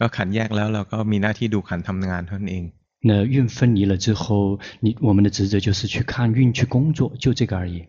[0.00, 2.64] ก็ขันแยกแล้วเราก็มีหน้าที่ดูขันทำงานเท่านั้นเอง
[3.04, 7.86] 那运分离了之后，你我们的职责就是去看运去工作，就这个而已。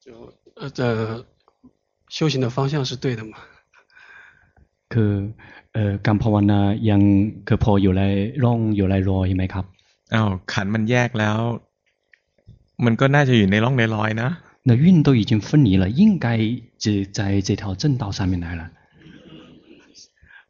[0.00, 1.26] 就呃，这
[2.08, 3.36] 修行的方向是对的吗？
[4.88, 5.32] คือ
[5.72, 6.60] เอ่อการภาวนา
[6.90, 7.00] ยัง
[7.46, 8.02] คือพออยู่ไร
[8.44, 9.64] ร่องอยู่ไรรอยไหมครับ
[10.14, 11.38] อ้าวขันมันแยกแล้ว
[12.84, 14.30] มันก็น่าจะอยู่ในร่องในรอยนะ
[14.68, 16.26] 那运都已经分离了，应该
[16.78, 18.70] 就在这条正道上面来了。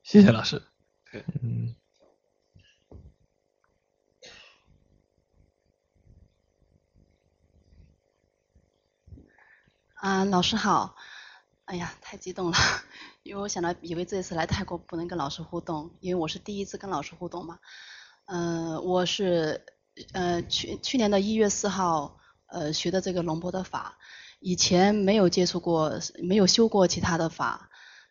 [0.03, 0.61] 谢谢老师。
[1.41, 1.74] 嗯。
[9.98, 10.95] 啊，老师好！
[11.65, 12.57] 哎呀，太激动了，
[13.24, 17.60] 因为我想到以为这次来泰国不能跟老师互动，因为我是第一次跟老师互动嘛。
[18.28, 19.65] 嗯、呃，我是
[20.14, 23.98] 呃去去年的一月四号呃学的这个龙波的法，
[24.40, 27.69] 以前没有接触过，没有修过其他的法，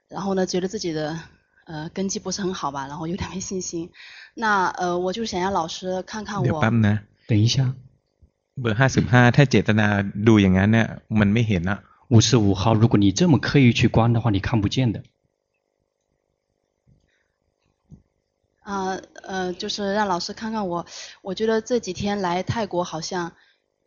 [0.08, 1.18] 然后呢，觉得自己的
[1.66, 3.90] 呃根基不是很好吧，然后有点没信心。
[4.34, 6.60] 那呃，我就是想让老师看看我。
[7.28, 7.74] 等一下。
[8.59, 9.87] เบอร์ห้าสิบห้าถ้าเจตนา
[10.27, 10.87] ดูอย่างนั้นเนี่ย
[11.19, 11.79] มันไม่เห็นอะ
[12.13, 15.01] 五十五号如果你这么刻意去观的话你看不见的
[18.59, 20.85] 啊呃就是让老师看看我
[21.21, 23.33] 我觉得这几天来泰国好像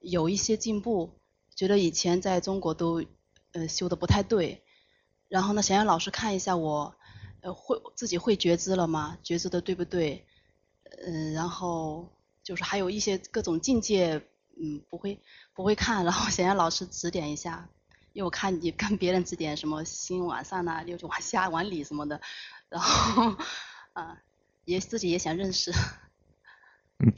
[0.00, 1.10] 有一些进步
[1.54, 3.04] 觉得以前在中国都
[3.52, 4.62] 呃修得不太对
[5.28, 6.94] 然后呢想让老师看一下我
[7.42, 10.24] 呃会自己会觉知了吗觉知的对不对
[11.06, 12.08] 嗯然后
[12.42, 14.22] 就是还有一些各种境界
[14.58, 15.18] 嗯，不会
[15.54, 17.68] 不会看，然后想让老师指点一下，
[18.12, 22.20] 因为我看你跟别人指点什么心往上啊，又就往下往里什么的，
[22.68, 23.36] 然后
[23.94, 24.18] 啊，
[24.64, 25.72] 也自己也想认识。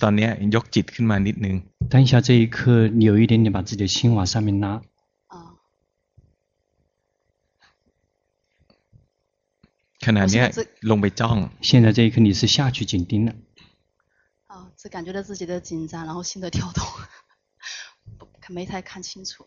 [0.00, 1.54] ตอนนี้ยกจิตขึ้นมานิดนึง。
[1.92, 4.82] 当下这一刻，你有一点点把自己的心往上面拉。
[5.28, 5.54] 啊。
[10.04, 10.44] ขณะนี้
[10.90, 11.50] ลงไปจ้อง。
[11.60, 13.34] 现在这一刻你是下去紧盯了。
[14.46, 16.82] 啊，只感觉到自己的紧张，然后心的跳动。
[18.50, 19.46] 没太看清楚。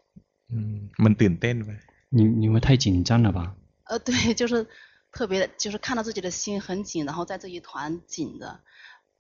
[0.49, 1.70] 嗯，มันตื่นเต้นไป。
[2.10, 3.56] 你你们太紧张了吧？
[3.84, 4.68] 呃，对，就是
[5.11, 8.60] 特别的，就是看到自己的心很紧，然后在这一团紧的，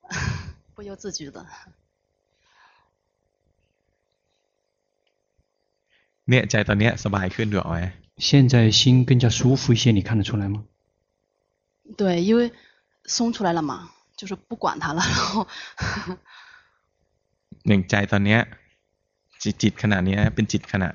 [0.73, 1.45] 不由自主的。
[6.29, 7.75] เนี่ยใจตอนนี้สบายขึ้นด้วยไหม？
[8.17, 10.63] 现在心更加舒服一些，你看得出来吗？
[11.97, 12.51] 对，因为
[13.05, 15.47] 松出来了嘛，就是不管它了，然后。
[17.65, 18.37] อย่างใจตอนนี้
[19.43, 20.87] จิตจิตขณะนี้เป็นจิตขณะ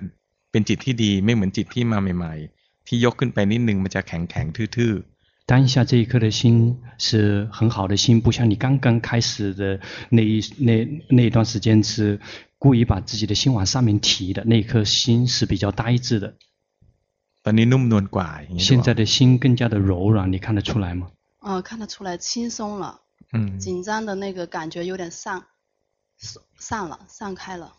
[0.51, 9.79] เป็นจิตที่ดีไม่เหมือนจิตที่มาใหม่ๆที่ยกขึ้นไปนิดนึงมันจะแข็งแข็งทื่อๆ当下这一刻的心是很好的心，不像你刚刚开始的
[10.09, 10.71] 那一那
[11.11, 12.19] 那一段时间是
[12.59, 16.35] 故意把自己的心往上面提的，那一颗心是比较呆滞的。
[17.43, 18.29] ตอนนี้นุ่มนวลกว่า
[18.59, 21.11] 现在的心更加的柔软，你看得出来吗？
[21.41, 23.03] 啊，看得出来，轻松了。
[23.33, 23.59] 嗯。
[23.59, 25.45] 紧张的那个感觉有点散，
[26.59, 27.75] 散了，散开了。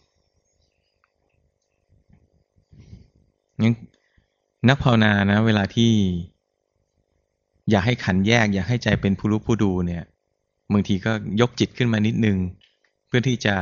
[3.62, 3.74] งั้น
[4.70, 5.92] นักภาวนานะเวลาที่
[7.70, 10.04] อยากให้ขันแยก อยากให้ใจเป็นผู้รู้ผู้ดูเนี่ย
[10.74, 11.12] บางทีก็
[11.42, 12.38] ยกจิตขึ้นมานิดนึง
[13.08, 13.56] เพื่อที่จะ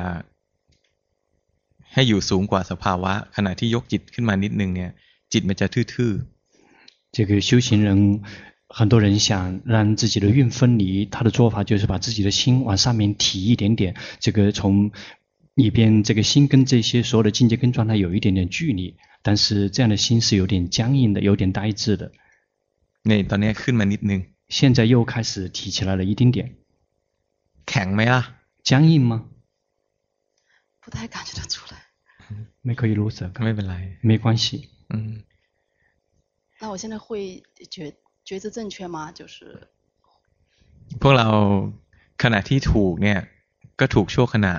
[1.94, 4.92] ให้อยู่สูงกว่าสภาวะ ขณะที่ยกจิตขึ้นมานิดนึงเนี่ย
[5.34, 7.90] จิตมันจะทื่อๆ这个修行人
[8.78, 14.90] 很多人想让自己的运分离，他的做法就是把自己的心往上面提一点点，这个从
[15.58, 22.12] 一边这个心跟这些所有的境界跟状态有一点点距离，但是这样的心是有点僵硬的，有点呆滞的。
[23.04, 26.56] นี่ตอนนี้ขึ้นมานิดนึง现在又开始提起来了一丁点。
[27.66, 28.22] แข็งไหมล่ะ
[28.64, 29.26] 僵硬吗？
[30.82, 31.76] 不太感觉得出来。
[32.62, 33.30] 没可以如此。
[33.40, 33.98] 没เป็นไร。
[34.02, 34.70] 没关系。
[34.90, 35.24] 嗯。
[36.60, 37.94] 那我现在会觉
[38.24, 39.12] 觉知正确吗？
[39.12, 39.68] 就是。
[41.00, 41.28] พวกเรา
[42.24, 43.20] ขณะที่ถูกเนี่ย
[43.80, 44.54] ก็ถูกชั่วขณะ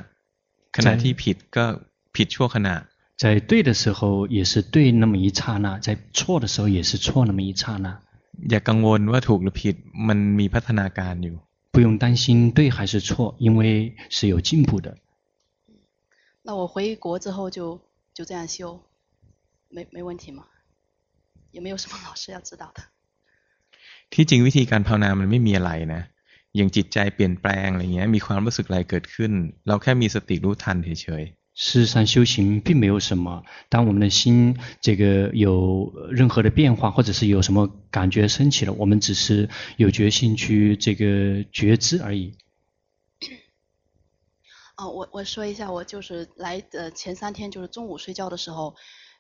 [0.77, 1.65] ขณะที่ผิดก็
[2.17, 2.75] ผิดชั่วขณะ
[3.23, 7.87] 在对的时候也是对那么一刹那，在错的时候也是错那么一刹那。
[8.51, 9.77] อย่ากังวลว่าถูกหรือผิด
[10.09, 11.37] มันมีพัฒนาการอยู่
[11.75, 12.25] 不用担心
[12.57, 14.97] 对还是错，因为是有进步的。
[16.43, 17.81] 那我回国之后就
[18.13, 18.81] 就这样修，
[19.71, 20.45] 没没问题吗？
[21.53, 22.83] 也没有什么老师要知道的。
[24.11, 26.03] ที่จริงวิธีการภาวนามันไม่มีอะไรนะ
[26.57, 29.33] อย่างจิตใจเปลี่ยนแปลงอะไรเงี้ยมีความรู้สึกอะไรเกิดขึ้น
[29.67, 33.45] เราแค่มีสติรู้ทันเฉยๆ事实上，修行并没有什么。
[33.69, 42.35] 当我们的心这个有任何的变化，或者是有什么感觉升起了，我们只是有决心去这个觉知而已。
[44.77, 48.75] 哦，我我说一下，我就是来的前三天，就是中午睡觉的时候，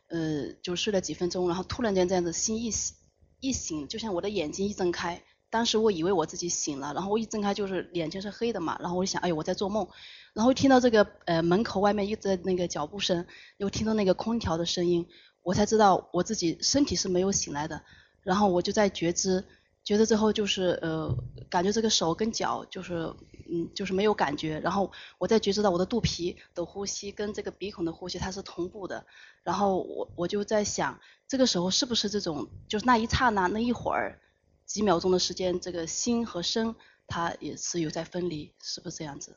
[0.08, 2.96] 呃，就睡了几分钟，然后突然间这样子心一醒，
[3.38, 9.87] 一醒，就像我的眼睛一睁开， 当时我以为我自己醒了，然后我一睁开就是眼睛是黑的嘛，然后我就想，哎呦，我在做梦。
[10.33, 13.25] 然后听到这个呃门口外面一直在那个脚步声，
[13.57, 15.07] 又听到那个空调的声音，
[15.41, 17.81] 我才知道我自己身体是没有醒来的。
[18.21, 19.43] 然后我就在觉知，
[19.83, 21.11] 觉知之后就是呃
[21.49, 23.11] 感觉这个手跟脚就是
[23.51, 24.59] 嗯就是没有感觉。
[24.59, 29.03] 然后我再觉知到我的肚皮的呼吸跟这个鼻孔的呼吸它是同步的。
[29.43, 34.19] 然后我我就在想，这个时候是不是这种就是那一刹那那一会儿
[34.68, 36.74] 几秒钟的时间，这个心和身
[37.06, 39.36] 它也是有在分离，是不是这样子？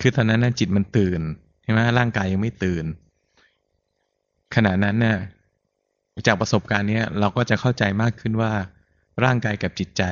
[0.00, 1.20] คือตอนนั้นน่ะจิตมันตื่น
[1.62, 2.84] ใช่ไหมร่างกายยังไม่ตื่น
[4.54, 5.18] ขณะนั้นเนี่ย
[6.26, 8.52] จากประสบการณ์เนี้ยเราก็จะเข้าใจมากขึ้นว่า
[9.24, 10.02] ร่างกายกับจิตใจ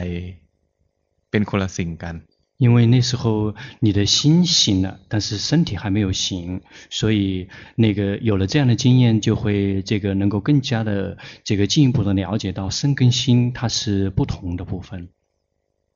[1.30, 2.14] เป็นคนละสิ่งกัน
[2.57, 15.09] 因为那时候你的心醒了，但是身体还没有醒，所以那个有了这样的经验，就会这个能够更加的这个进一步的了解到身跟心它是不同的部分。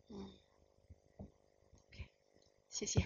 [0.10, 0.30] 嗯，
[2.70, 3.04] 谢谢。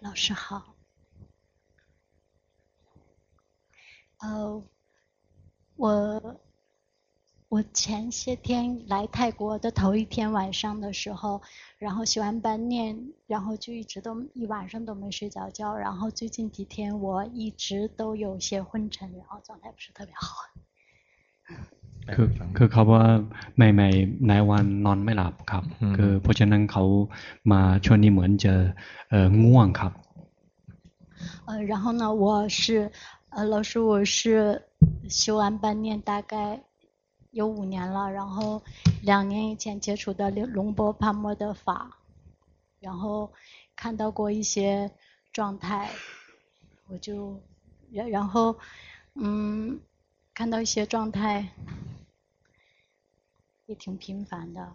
[0.00, 0.76] 老师好，
[4.19, 4.63] 呃，
[5.75, 6.39] 我
[7.49, 11.41] 我前些天来泰国的头一天晚上的时候，
[11.77, 20.49] 然后学完班念，然后就一直都一晚上都没睡着觉，然后最近几天我一直都有些昏沉，然后状态不是特别好。
[22.07, 22.27] คือ
[22.57, 23.03] คือเขาว่า
[23.57, 23.87] ไม่ไม่
[24.27, 25.63] ในวันนอนไม่หลับครับ
[25.97, 26.83] คือเพราะฉะนั้นเขา
[27.51, 28.53] มาช่วงนี้เหมือนจะ
[29.09, 29.91] เอ่อง่วงครับ
[31.47, 32.91] 呃然后呢我是
[33.30, 34.62] 呃老师我是
[35.08, 36.62] 修完班念大概
[37.30, 38.62] 有五年了然后
[39.02, 41.98] 两年以前接触的龙波帕默的法
[42.80, 43.30] 然后
[43.76, 44.90] 看到过一些
[45.32, 45.90] 状态
[46.86, 47.40] 我就
[47.90, 48.56] 然然后
[49.14, 49.78] 嗯
[50.34, 51.48] 看到一些状态
[53.66, 54.72] 也挺频繁的，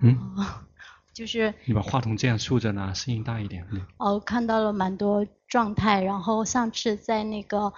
[0.00, 0.36] 嗯，
[1.14, 3.64] 就是你把话筒这样竖着呢，声音大一点。
[3.98, 7.72] 哦，看到了蛮多状态，然后上次在那个，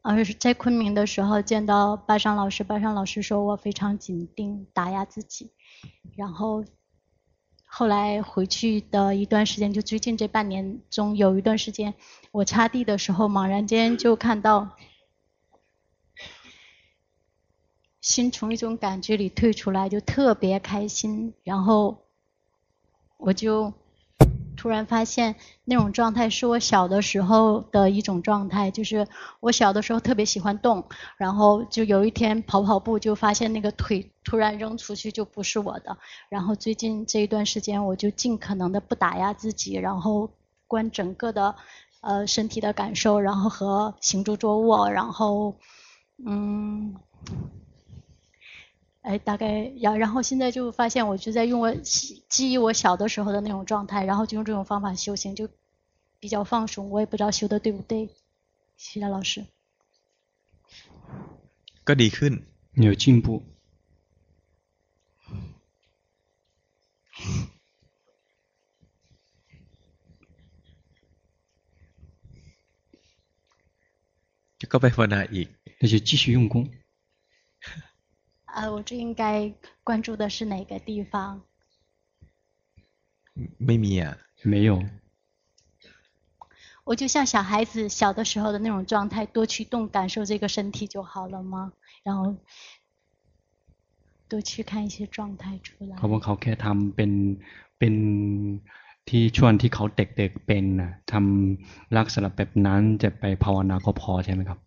[0.00, 5.52] 呃，在昆明的时候见到巴山老师，巴山老师说我非常紧盯，打压自己，
[6.16, 6.64] 然后
[7.66, 11.94] 后来回去的一段时间，就最近这半年中有一段时间，
[12.30, 14.70] 我擦地的时候，猛然间就看到。
[18.00, 21.34] 心从一种感觉里退出来，就特别开心。
[21.44, 22.01] 然后
[23.24, 23.72] 我就
[24.56, 29.06] 突然发现，那种状态是我小的时候的一种状态，就是
[29.40, 30.84] 我小的时候特别喜欢动，
[31.16, 35.96] 然后就有一天跑跑步，就发现那个腿突然扔出去就不是我的。
[36.28, 40.30] 然后最近这一段时间，我就尽可能的不打压自己，然后
[40.66, 41.54] 观整个的
[42.00, 45.54] 呃身体的感受，然后和行住坐卧，然后
[46.26, 46.96] 嗯。
[49.02, 55.48] 哎，大概然，然后现在就发现，我就在用我记忆我小的时候的那种状态，然后就用这种方法修行，就
[56.20, 56.88] 比较放松。
[56.88, 58.08] 我也不知道修的对不对。
[58.76, 59.44] 谢谢老师。
[61.84, 62.42] 个提升，
[62.74, 63.42] 有进步。
[74.58, 75.48] 就搞办法大也，
[75.80, 76.70] 那就继续用功。
[78.51, 79.53] 呃，我最应该
[79.83, 81.41] 关注的是哪个地方？
[83.65, 84.83] ไม่มีอ่ะ没有。
[86.85, 91.73] 我就像小孩子小的时候的那种状态，多去动，感受这个身体就好了吗？
[92.03, 92.35] 然后
[94.29, 95.97] 多去看一些状态出来。
[95.97, 97.11] เขาบอกเขาแค่ทำเป็น
[97.79, 97.93] เป็น
[99.09, 104.59] ที่ช่วงที่เขาเด็กๆเป็นนะทำลักษณะแบบนั้นจะไปภาวนาก็พอใช่ไหมครับ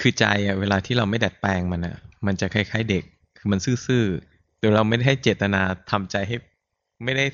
[0.00, 1.96] คือใจอ่ะเวลาที่เราไม่ดัดแปลงมันอ่ะ
[2.26, 3.04] มันจะคล้ายๆเด็ก
[3.38, 5.60] คือมันซื่อๆแต่เราไม่ได้ให้เจตนา
[5.90, 6.36] ทำใจให้
[7.04, 7.24] ไม่ได้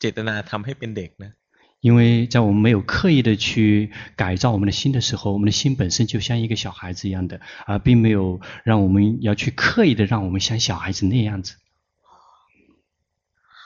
[0.00, 1.32] เจตนาทำให้เป็นเด็กนะ
[1.80, 11.54] 因为在我们没有刻意的去改造我们的心的时候，我们的心本身就像一个小孩子一样的，而并没有让我们要去刻意的让我们像小孩子那样子。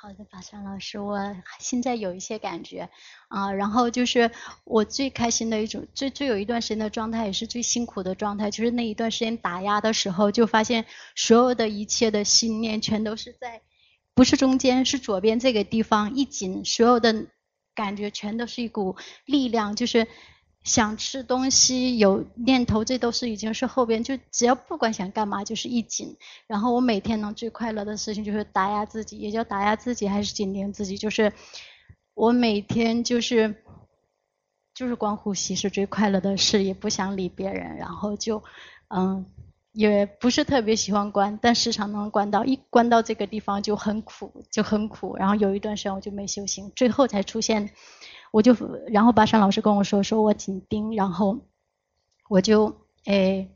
[0.08, 2.90] 好的，法善老师，我现在有一些感觉
[3.28, 4.32] 啊，然后就是
[4.64, 13.62] 我最开心的一种，最最有一段时间的状态，也是最辛苦的状态，就是那一段时间打压的时候，就发现所有的一切的信念全都是在，
[14.16, 17.26] 不是中间，是左边这个地方一紧，所有的。
[17.76, 20.08] 感觉全都是一股力量，就是
[20.68, 26.16] 想吃东西有念头，这都是已经是后边，就只要不管想干嘛，就是一紧。
[26.46, 31.34] 然后我每天能最快乐的事情就是打压自己，也叫打压自己还是紧盯自己，就是
[32.14, 33.56] 我每天就是
[34.76, 38.44] 就是光呼吸是最快乐的事，也不想理别人，然后就
[38.90, 39.26] 嗯。
[39.78, 45.16] 也不是特别喜欢关，但时常能关到，一关到这个地方就很苦，就很苦。
[45.18, 47.70] 然后有一段时间我就没修行，最后才出现，
[48.32, 48.56] 我就，
[48.88, 51.46] 然后巴山老师跟我说，说我紧盯，然后
[52.28, 52.76] 我就，
[53.06, 53.52] 诶，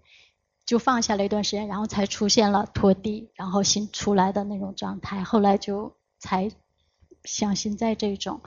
[0.64, 5.24] 就放下了一段时间，然后才出现了拖地，然后新出来的那种状态。
[5.24, 6.52] 后来就才
[7.24, 8.42] 像现在这种，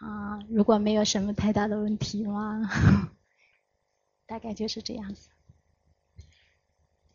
[0.00, 2.60] 啊，如果没有什么太大的问题的话，
[4.26, 5.28] 大概就是这样子。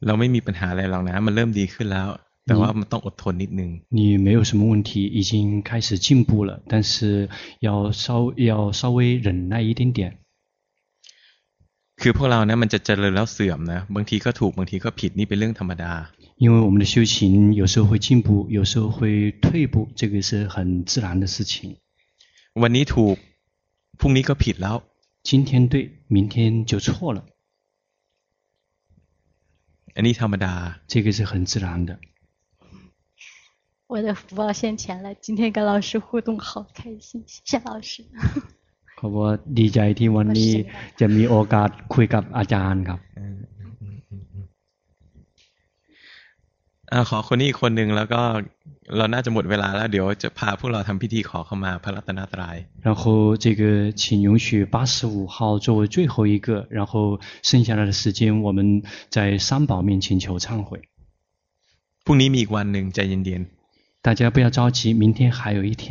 [0.06, 2.08] เราไม่มีปัญหาอะไรหรอกนะมันเริ่มดีขึ้นแล้ว
[2.46, 5.32] แต่ว่ามันต้องอดทนนิดนึง你没有什么问题已经
[5.68, 7.28] 开始进步了但是
[7.66, 7.68] 要
[8.02, 8.06] 稍
[8.48, 10.00] 要稍微忍耐一点点
[12.00, 15.92] คือพวกเรานะมันจะเจริญแล้วเสื่อมนะบางทีก็ถูกบางทีก็ผิดนี่เป็นเรื่องธรรมดา
[16.44, 17.14] 因为我们的修行
[17.60, 18.28] 有时候会进步
[18.58, 21.52] 有时候会退步这个是很自然的事情
[22.62, 23.16] วันนี้ถูก
[24.00, 24.76] พรุ่งนี้ก็ผิดแล้ว
[25.28, 25.74] 今天对
[26.14, 26.34] 明天
[26.70, 27.18] 就错了
[29.96, 30.54] อันนี้ธรรมดา
[30.90, 31.90] 这个是很自然的。
[33.92, 37.92] 我的福报现前了，今天跟老师互动好开心，谢谢老师。
[38.96, 40.52] เขาบอกดีใจที่วันนี้
[41.00, 43.00] จะมีโอกาสคุยกับอาจารย์ครับ
[47.08, 48.22] ขอคนนี้อีกคนหนึ่งแล้วก็
[48.96, 53.02] เราน่าจะหมดเวลาแล้วเดี๋ยวจะพาพวกเราทำพิธีขอเข้ามาพระรัตนตรัย然后
[53.44, 53.62] 这个
[54.00, 56.92] 请允许八十五号作为最后一个然后
[57.48, 58.58] 剩下来的时间我们
[59.14, 59.16] 在
[59.46, 60.68] 三宝面前求忏悔
[62.04, 65.84] พรุ่งนี้มีอีกวันหนึ่งใจเย็นๆ大家不要着急明天还有一天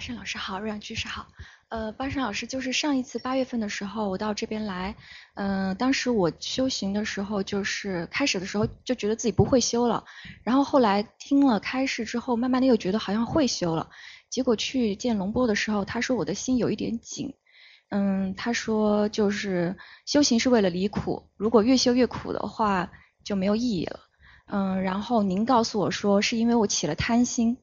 [0.00, 1.26] 华山老师好，瑞阳居士好。
[1.68, 4.96] 呃，巴山老师，就是上一次八月份的时候，我到这边来，
[5.34, 10.02] 嗯、当时我修行的时候，就是开始的时候就觉得自己不会修了，
[10.42, 13.90] 然后后来听了开示之后，慢慢的又觉得好像会修了，
[14.30, 17.34] 结果去见龙波的时候，他说我的心有一点紧，
[17.90, 22.90] 嗯，他说就是修行是为了离苦，如果越修越苦的话
[23.22, 24.00] 就没有意义了，
[24.46, 27.58] 嗯，然后您告诉我说是因为我起了贪心，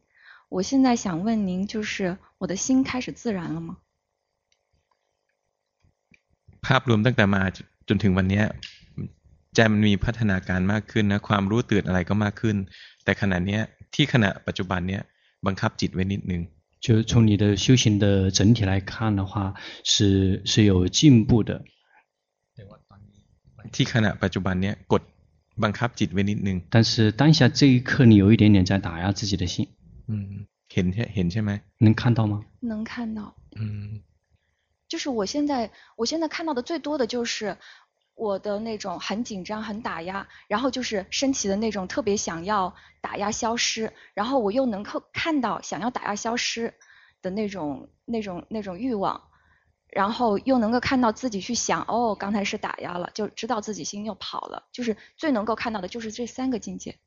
[0.48, 3.77] 我现在想问您，就是我的心开始自然了吗？
[6.66, 7.43] ภาพรวมตั้งแต่มา
[7.89, 8.43] จนถึงวันนี้
[9.55, 12.56] ใจมันมีพัฒนาการมากขึ้นนะความรู้ตื่นอะไรก็มากขึ้น
[13.05, 13.59] แต่ขณะนี้
[13.94, 15.02] ที่ขณะปัจจุบันเนี้ย
[15.47, 16.43] บังคับจิตไว้นิดนึง
[16.85, 18.05] 就从你的修行的
[18.39, 19.55] 整体来看的话，
[19.85, 21.51] 是是有进步的。
[23.74, 25.02] ที่ขณะปัจจุบันเนี้ยกด
[25.62, 29.69] บังคับจิตไว้นิดนึง但是当下这一刻，你有一点点在打压自己的心。
[30.06, 32.44] 嗯，เห็นใช่เห็นใช่ไหม能看到吗？
[32.60, 33.35] 能看到。
[33.56, 34.02] 嗯。
[34.89, 37.56] 就是我现在，我现在看到的最多的就是
[38.14, 46.74] 我的那种很紧张、很打压，然后就是升起的那种特别想要打压消失，然后我又能够看到想要打压消失
[47.23, 49.19] 的那种、那种、那种欲望，
[49.89, 56.98] 然后又能够看到自己去想，哦，刚才是打压了，就知道自己心又跑了，就是最能够看到的就是这三个境界。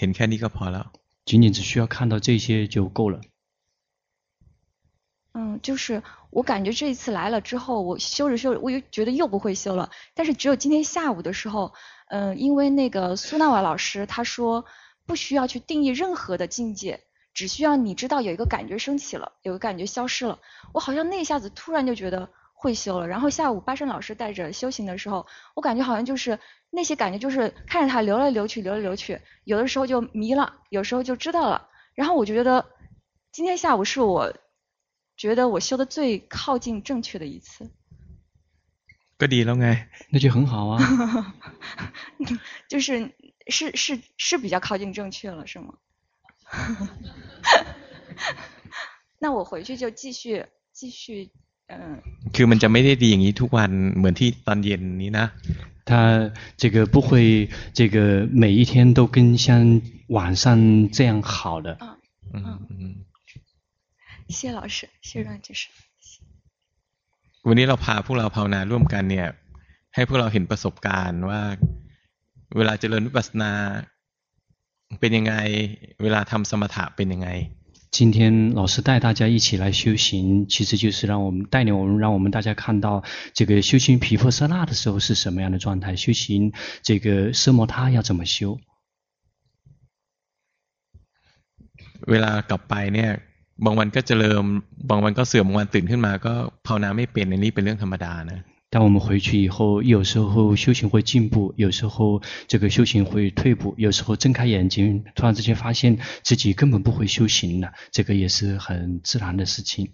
[0.00, 0.92] 很看你个跑了，
[1.29, 3.21] 仅仅只需要看到这些就够了。
[5.33, 6.01] 嗯，就是
[6.31, 9.91] 我感觉这一次来了之后，我修着修着，我又觉得又不会修了。
[10.15, 11.71] 但是只有今天下午的时候，
[12.07, 14.65] 嗯，因为那个苏纳瓦老师他说
[15.05, 17.01] 不需要去定义任何的境界，
[17.35, 20.39] 只需要你知道有一个感觉升起了，有个感觉消失了，
[20.73, 22.27] 我好像那一下子突然就觉得
[22.58, 23.06] 会修了。
[23.06, 26.38] 然后下午巴山老师带着修行的时候，我感觉好像就是
[26.70, 31.68] 那些感觉就是看着它流来流去，流来流去，有的时候就迷了，有时候就知道了。
[31.94, 32.64] 然后我就觉得
[33.32, 34.34] 今天下午是我
[35.16, 37.70] 觉得我修的最靠近正确的一次。
[39.16, 40.78] ก็ดีแล้วไง，那就很好啊。
[42.68, 43.14] 就是
[43.46, 45.74] 是是是比较靠近正确了，是吗？
[49.20, 51.47] 那我回去就继续继续，嗯。
[52.34, 55.26] คือมันจะไม่ได้ดีอย่างนี้ทุกวันเหมือนที่ตอนเย็นนี้นะ。
[55.90, 57.10] 他这个不会，
[57.78, 59.46] 这个每一天都跟像
[60.08, 60.44] 晚上
[60.96, 61.78] 这样好的。
[62.32, 63.04] 嗯嗯嗯。
[64.28, 65.68] 谢谢老师，谢谢让解释。
[67.46, 69.28] วันนี้เราพาพวกเราภาวนาร่วมกันเนี่ย
[69.94, 71.42] ให้พวกเราเห็นประสบการณ์ว่า
[72.56, 73.52] เวลาเจริญวิปัสสนา
[75.00, 75.34] เป็นยังไง
[76.02, 77.28] เวลาทำสมถะเป็นยังไง。
[77.90, 86.52] 今天老师带大家一起来修行，其实就是让我们带领我们，让我们大家看到这个修行毗婆舍那的时候是什么样的状态，修行
[86.82, 88.58] 这个奢摩他要怎么修。
[92.10, 93.10] เวลากลับไปเนี่ย
[93.64, 94.44] บางวันก็เจริญ
[94.90, 96.34] บางวันก็เสื่อมบางวันตื่นขึ้นมาก็
[96.66, 98.40] ภาวนาไม่เป็นอันนี้เป็นเรื่องธรรมดานะ
[98.70, 109.92] 当我们回去以后，有时候修行会进步，有时候这个修行会退步，有时候睁开眼睛，突然之间发现自己根本不会修行了，这个也是很自然的事情。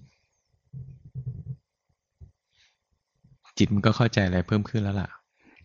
[3.56, 5.08] จิตมันก็เข้าใจอะไรเพิ่มขึ้นแล้วล่ะ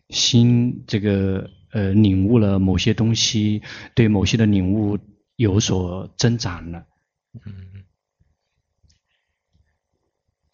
[0.09, 3.63] 心这个呃领悟了某些东西，
[3.95, 4.99] 对某些的领悟
[5.37, 6.85] 有所增长了。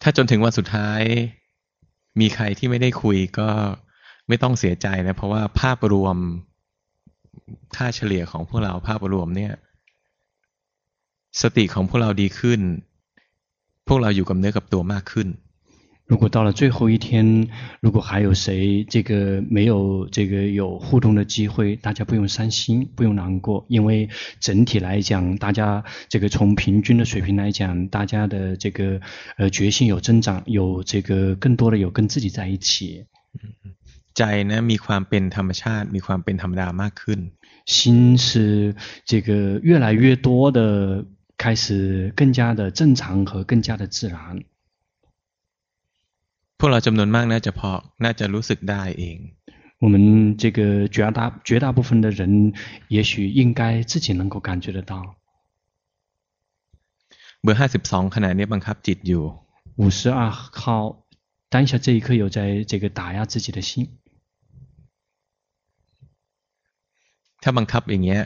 [0.00, 1.02] ถ้าจนถึงวันสุดท้าย
[2.19, 3.47] มีใครที่ไม่ได้คุยก็
[4.27, 6.17] ไม่ต้องเสียใจนะ เพราะว่าภาพรวม
[7.75, 9.53] ค่าเฉลี่ยของพวกเราภาพรวมเนี่ย
[11.41, 12.59] สติของพวกเราดีขึ้น
[13.87, 15.27] พวกเราอยู่กับเนื้อกับตัวมากขึ้น
[16.06, 17.48] 如果到了最后一天，
[17.80, 29.00] 如果还有谁这个没有这个有互动的机会，大家不用伤心，不用难过，因为整体来讲，大家这个从平均的水平来讲，大家的这个
[29.38, 33.06] 呃决心有增长，有这个更多的有跟自己在一起。
[34.14, 37.20] ใจ呢มีความเป็นธรรมชาติมีความเป็นธรรมดามากขึ้น
[37.64, 38.74] 心是
[39.06, 41.06] 这个越来越多的
[41.38, 44.44] 开始更加的正常和更加的自然。
[46.58, 47.70] พวกเราจำนวนมากน่าจะพอ
[48.04, 49.18] น่าจะรู้สึกได้เอง。
[49.82, 51.18] 我们这个绝大
[51.48, 52.54] 绝大部分的人，
[52.88, 55.16] 也许应该自己能够感觉得到。
[57.42, 59.22] เบอร์ห้าสิบสองขณะนี้บังคับจิตอยู่。
[59.80, 61.06] 五十二号
[61.52, 63.98] 当下这一刻有在这个打压自己的心。
[67.42, 68.20] ถ้าบังคับอย่างเงี้ย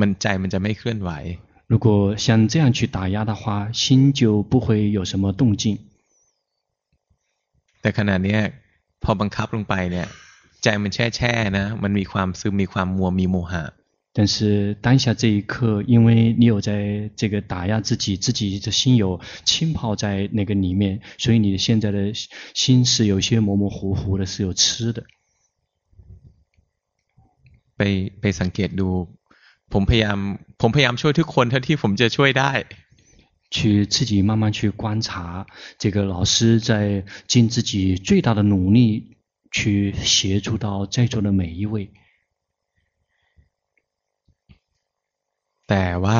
[0.00, 1.10] มันใจมันจะไม่เคลื่อนไหว。
[1.66, 5.85] 如果像这样去打压的话，心就不会有什么动静。
[7.86, 8.38] แต่ขณะนี้
[9.02, 10.06] พอบังคับลงไปเนี่ย
[10.62, 13.64] ใจมันแช่แช่นะมันมีความซึมมีความมัวมีโมหะ
[14.14, 22.12] 但是当下这一刻，因为你有在这个打压自己，自己的心有浸泡在那个里面，所以你现在的
[22.52, 25.04] 心是有些模模糊糊的，是有痴的。
[27.76, 29.08] ไปไปสังเกตดู
[29.72, 30.18] ผมพยายาม
[30.60, 32.52] ผมพยายามช่วยทุกคนเท่าที่ผมจะช่วยได้
[33.50, 35.46] 去自己慢慢去观察，
[35.78, 39.16] 这个老师在尽自己最大的努力
[39.50, 41.90] 去协助到在座的每一位。
[45.66, 46.18] แต่ว่า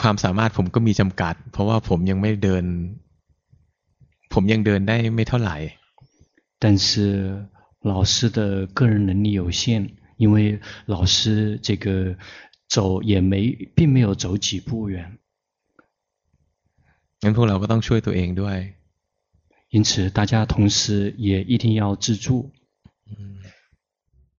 [0.00, 2.64] ความสามารถผมก็มีจำกัดเพราะว่าผมยังไม่เดิน
[4.32, 5.56] ผมยังเดินได้ไม่เท่าไหร่
[6.62, 7.48] 但是
[7.80, 12.16] 老师的个人能力有限，因为老师这个
[12.68, 13.32] 走也没
[13.74, 15.18] 并没有走几步远。
[17.24, 18.58] งั้นพวกเราก็ต้องช่วยตัวเองด้วย
[19.74, 22.50] 因此大家同时也一定要自助